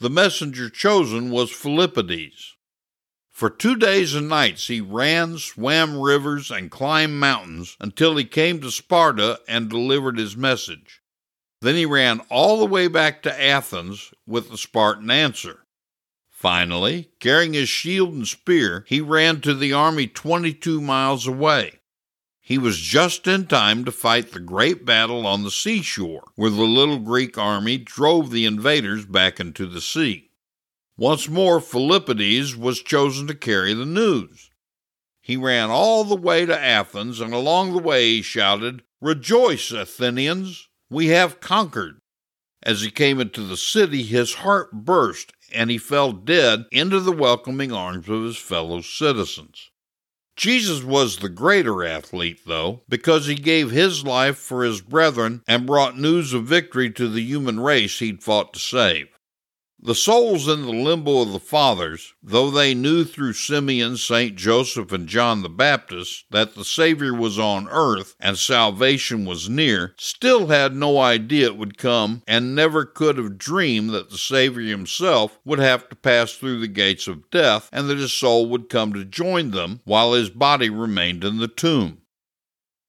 The 0.00 0.10
messenger 0.10 0.68
chosen 0.68 1.30
was 1.30 1.50
Philippides. 1.50 2.56
For 3.30 3.48
two 3.48 3.76
days 3.76 4.14
and 4.14 4.28
nights 4.28 4.66
he 4.66 4.80
ran, 4.80 5.38
swam 5.38 5.98
rivers, 5.98 6.50
and 6.50 6.70
climbed 6.70 7.18
mountains 7.18 7.76
until 7.80 8.16
he 8.16 8.24
came 8.24 8.60
to 8.60 8.70
Sparta 8.70 9.40
and 9.48 9.70
delivered 9.70 10.18
his 10.18 10.36
message. 10.36 11.00
Then 11.60 11.74
he 11.74 11.86
ran 11.86 12.20
all 12.30 12.58
the 12.58 12.66
way 12.66 12.86
back 12.86 13.22
to 13.22 13.42
Athens 13.42 14.12
with 14.26 14.50
the 14.50 14.58
Spartan 14.58 15.10
answer. 15.10 15.64
Finally, 16.38 17.10
carrying 17.18 17.52
his 17.52 17.68
shield 17.68 18.14
and 18.14 18.28
spear, 18.28 18.84
he 18.86 19.00
ran 19.00 19.40
to 19.40 19.52
the 19.52 19.72
army 19.72 20.06
22 20.06 20.80
miles 20.80 21.26
away. 21.26 21.80
He 22.40 22.58
was 22.58 22.78
just 22.78 23.26
in 23.26 23.48
time 23.48 23.84
to 23.84 23.90
fight 23.90 24.30
the 24.30 24.38
great 24.38 24.84
battle 24.84 25.26
on 25.26 25.42
the 25.42 25.50
seashore, 25.50 26.30
where 26.36 26.50
the 26.50 26.62
little 26.62 27.00
Greek 27.00 27.36
army 27.36 27.76
drove 27.76 28.30
the 28.30 28.46
invaders 28.46 29.04
back 29.04 29.40
into 29.40 29.66
the 29.66 29.80
sea. 29.80 30.30
Once 30.96 31.28
more, 31.28 31.58
Philippides 31.58 32.54
was 32.54 32.82
chosen 32.82 33.26
to 33.26 33.34
carry 33.34 33.74
the 33.74 33.84
news. 33.84 34.48
He 35.20 35.36
ran 35.36 35.70
all 35.70 36.04
the 36.04 36.14
way 36.14 36.46
to 36.46 36.56
Athens, 36.56 37.18
and 37.18 37.34
along 37.34 37.72
the 37.72 37.82
way 37.82 38.10
he 38.10 38.22
shouted, 38.22 38.84
Rejoice, 39.00 39.72
Athenians! 39.72 40.68
We 40.88 41.08
have 41.08 41.40
conquered! 41.40 41.98
As 42.62 42.82
he 42.82 42.92
came 42.92 43.18
into 43.18 43.42
the 43.42 43.56
city, 43.56 44.04
his 44.04 44.34
heart 44.34 44.70
burst 44.72 45.32
and 45.52 45.70
he 45.70 45.78
fell 45.78 46.12
dead 46.12 46.66
into 46.70 47.00
the 47.00 47.12
welcoming 47.12 47.72
arms 47.72 48.08
of 48.08 48.24
his 48.24 48.36
fellow 48.36 48.80
citizens. 48.80 49.70
Jesus 50.36 50.84
was 50.84 51.16
the 51.16 51.28
greater 51.28 51.84
athlete, 51.84 52.42
though, 52.46 52.84
because 52.88 53.26
he 53.26 53.34
gave 53.34 53.72
his 53.72 54.04
life 54.04 54.38
for 54.38 54.62
his 54.62 54.80
brethren 54.80 55.42
and 55.48 55.66
brought 55.66 55.98
news 55.98 56.32
of 56.32 56.44
victory 56.44 56.90
to 56.92 57.08
the 57.08 57.22
human 57.22 57.58
race 57.58 57.98
he'd 57.98 58.22
fought 58.22 58.52
to 58.54 58.60
save. 58.60 59.17
The 59.80 59.94
souls 59.94 60.48
in 60.48 60.62
the 60.62 60.72
limbo 60.72 61.22
of 61.22 61.30
the 61.30 61.38
fathers, 61.38 62.12
though 62.20 62.50
they 62.50 62.74
knew 62.74 63.04
through 63.04 63.34
Simeon, 63.34 63.96
St. 63.96 64.34
Joseph, 64.34 64.90
and 64.90 65.08
John 65.08 65.42
the 65.42 65.48
Baptist 65.48 66.24
that 66.30 66.56
the 66.56 66.64
Savior 66.64 67.14
was 67.14 67.38
on 67.38 67.68
earth 67.68 68.16
and 68.18 68.36
salvation 68.36 69.24
was 69.24 69.48
near, 69.48 69.94
still 69.96 70.48
had 70.48 70.74
no 70.74 70.98
idea 70.98 71.46
it 71.46 71.56
would 71.56 71.78
come 71.78 72.24
and 72.26 72.56
never 72.56 72.84
could 72.84 73.18
have 73.18 73.38
dreamed 73.38 73.90
that 73.90 74.10
the 74.10 74.18
Savior 74.18 74.68
himself 74.68 75.38
would 75.44 75.60
have 75.60 75.88
to 75.90 75.94
pass 75.94 76.32
through 76.32 76.58
the 76.58 76.66
gates 76.66 77.06
of 77.06 77.30
death 77.30 77.68
and 77.72 77.88
that 77.88 77.98
his 77.98 78.12
soul 78.12 78.48
would 78.48 78.68
come 78.68 78.92
to 78.94 79.04
join 79.04 79.52
them 79.52 79.80
while 79.84 80.12
his 80.12 80.28
body 80.28 80.68
remained 80.68 81.22
in 81.22 81.38
the 81.38 81.46
tomb. 81.46 82.02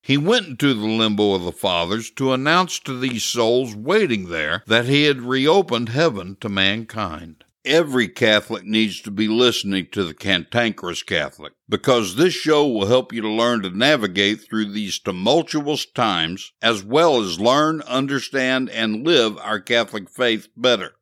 He 0.09 0.17
went 0.17 0.47
into 0.47 0.73
the 0.73 0.87
limbo 0.87 1.35
of 1.35 1.43
the 1.43 1.51
fathers 1.51 2.09
to 2.15 2.33
announce 2.33 2.79
to 2.79 2.97
these 2.97 3.23
souls 3.23 3.75
waiting 3.75 4.29
there 4.29 4.63
that 4.65 4.85
he 4.85 5.03
had 5.03 5.21
reopened 5.21 5.89
heaven 5.89 6.35
to 6.41 6.49
mankind. 6.49 7.43
Every 7.63 8.07
Catholic 8.07 8.63
needs 8.63 9.01
to 9.01 9.11
be 9.11 9.27
listening 9.27 9.89
to 9.91 10.03
the 10.03 10.15
Cantankerous 10.15 11.03
Catholic 11.03 11.53
because 11.69 12.15
this 12.15 12.33
show 12.33 12.67
will 12.67 12.87
help 12.87 13.13
you 13.13 13.21
to 13.21 13.29
learn 13.29 13.61
to 13.61 13.69
navigate 13.69 14.41
through 14.41 14.71
these 14.71 14.97
tumultuous 14.97 15.85
times 15.85 16.53
as 16.59 16.83
well 16.83 17.21
as 17.21 17.39
learn, 17.39 17.81
understand, 17.81 18.67
and 18.71 19.05
live 19.05 19.37
our 19.37 19.59
Catholic 19.59 20.09
faith 20.09 20.47
better. 20.57 20.93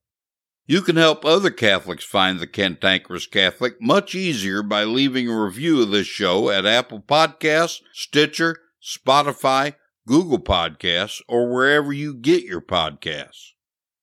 You 0.65 0.81
can 0.81 0.97
help 0.97 1.23
other 1.23 1.49
Catholics 1.49 2.03
find 2.03 2.41
the 2.41 2.45
Cantankerous 2.45 3.25
Catholic 3.25 3.81
much 3.81 4.15
easier 4.15 4.61
by 4.61 4.83
leaving 4.83 5.29
a 5.29 5.41
review 5.41 5.81
of 5.81 5.91
this 5.91 6.07
show 6.07 6.49
at 6.49 6.65
Apple 6.65 6.99
Podcasts, 6.99 7.79
Stitcher, 7.93 8.57
Spotify, 8.87 9.75
Google 10.07 10.39
Podcasts, 10.39 11.21
or 11.27 11.53
wherever 11.53 11.91
you 11.91 12.13
get 12.13 12.43
your 12.43 12.61
podcasts. 12.61 13.51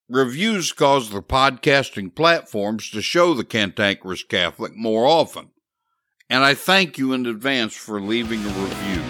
Reviews 0.08 0.72
cause 0.72 1.08
the 1.08 1.22
podcasting 1.22 2.14
platforms 2.14 2.90
to 2.90 3.00
show 3.00 3.32
the 3.32 3.44
Cantankerous 3.44 4.22
Catholic 4.22 4.76
more 4.76 5.06
often, 5.06 5.48
and 6.28 6.44
I 6.44 6.52
thank 6.52 6.98
you 6.98 7.14
in 7.14 7.24
advance 7.24 7.74
for 7.74 8.00
leaving 8.02 8.40
a 8.44 8.48
review. 8.48 9.02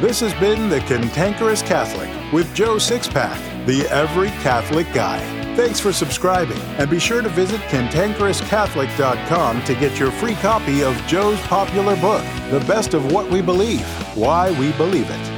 This 0.00 0.20
has 0.20 0.32
been 0.34 0.70
The 0.70 0.80
Cantankerous 0.80 1.60
Catholic 1.60 2.08
with 2.32 2.54
Joe 2.54 2.76
Sixpack, 2.76 3.66
the 3.66 3.86
Every 3.90 4.28
Catholic 4.42 4.90
Guy. 4.94 5.37
Thanks 5.58 5.80
for 5.80 5.92
subscribing, 5.92 6.60
and 6.78 6.88
be 6.88 7.00
sure 7.00 7.20
to 7.20 7.28
visit 7.28 7.60
cantankerouscatholic.com 7.62 9.64
to 9.64 9.74
get 9.74 9.98
your 9.98 10.12
free 10.12 10.36
copy 10.36 10.84
of 10.84 10.96
Joe's 11.08 11.40
popular 11.48 11.96
book, 11.96 12.22
The 12.52 12.60
Best 12.60 12.94
of 12.94 13.10
What 13.10 13.28
We 13.28 13.42
Believe 13.42 13.84
Why 14.16 14.52
We 14.52 14.70
Believe 14.74 15.10
It. 15.10 15.37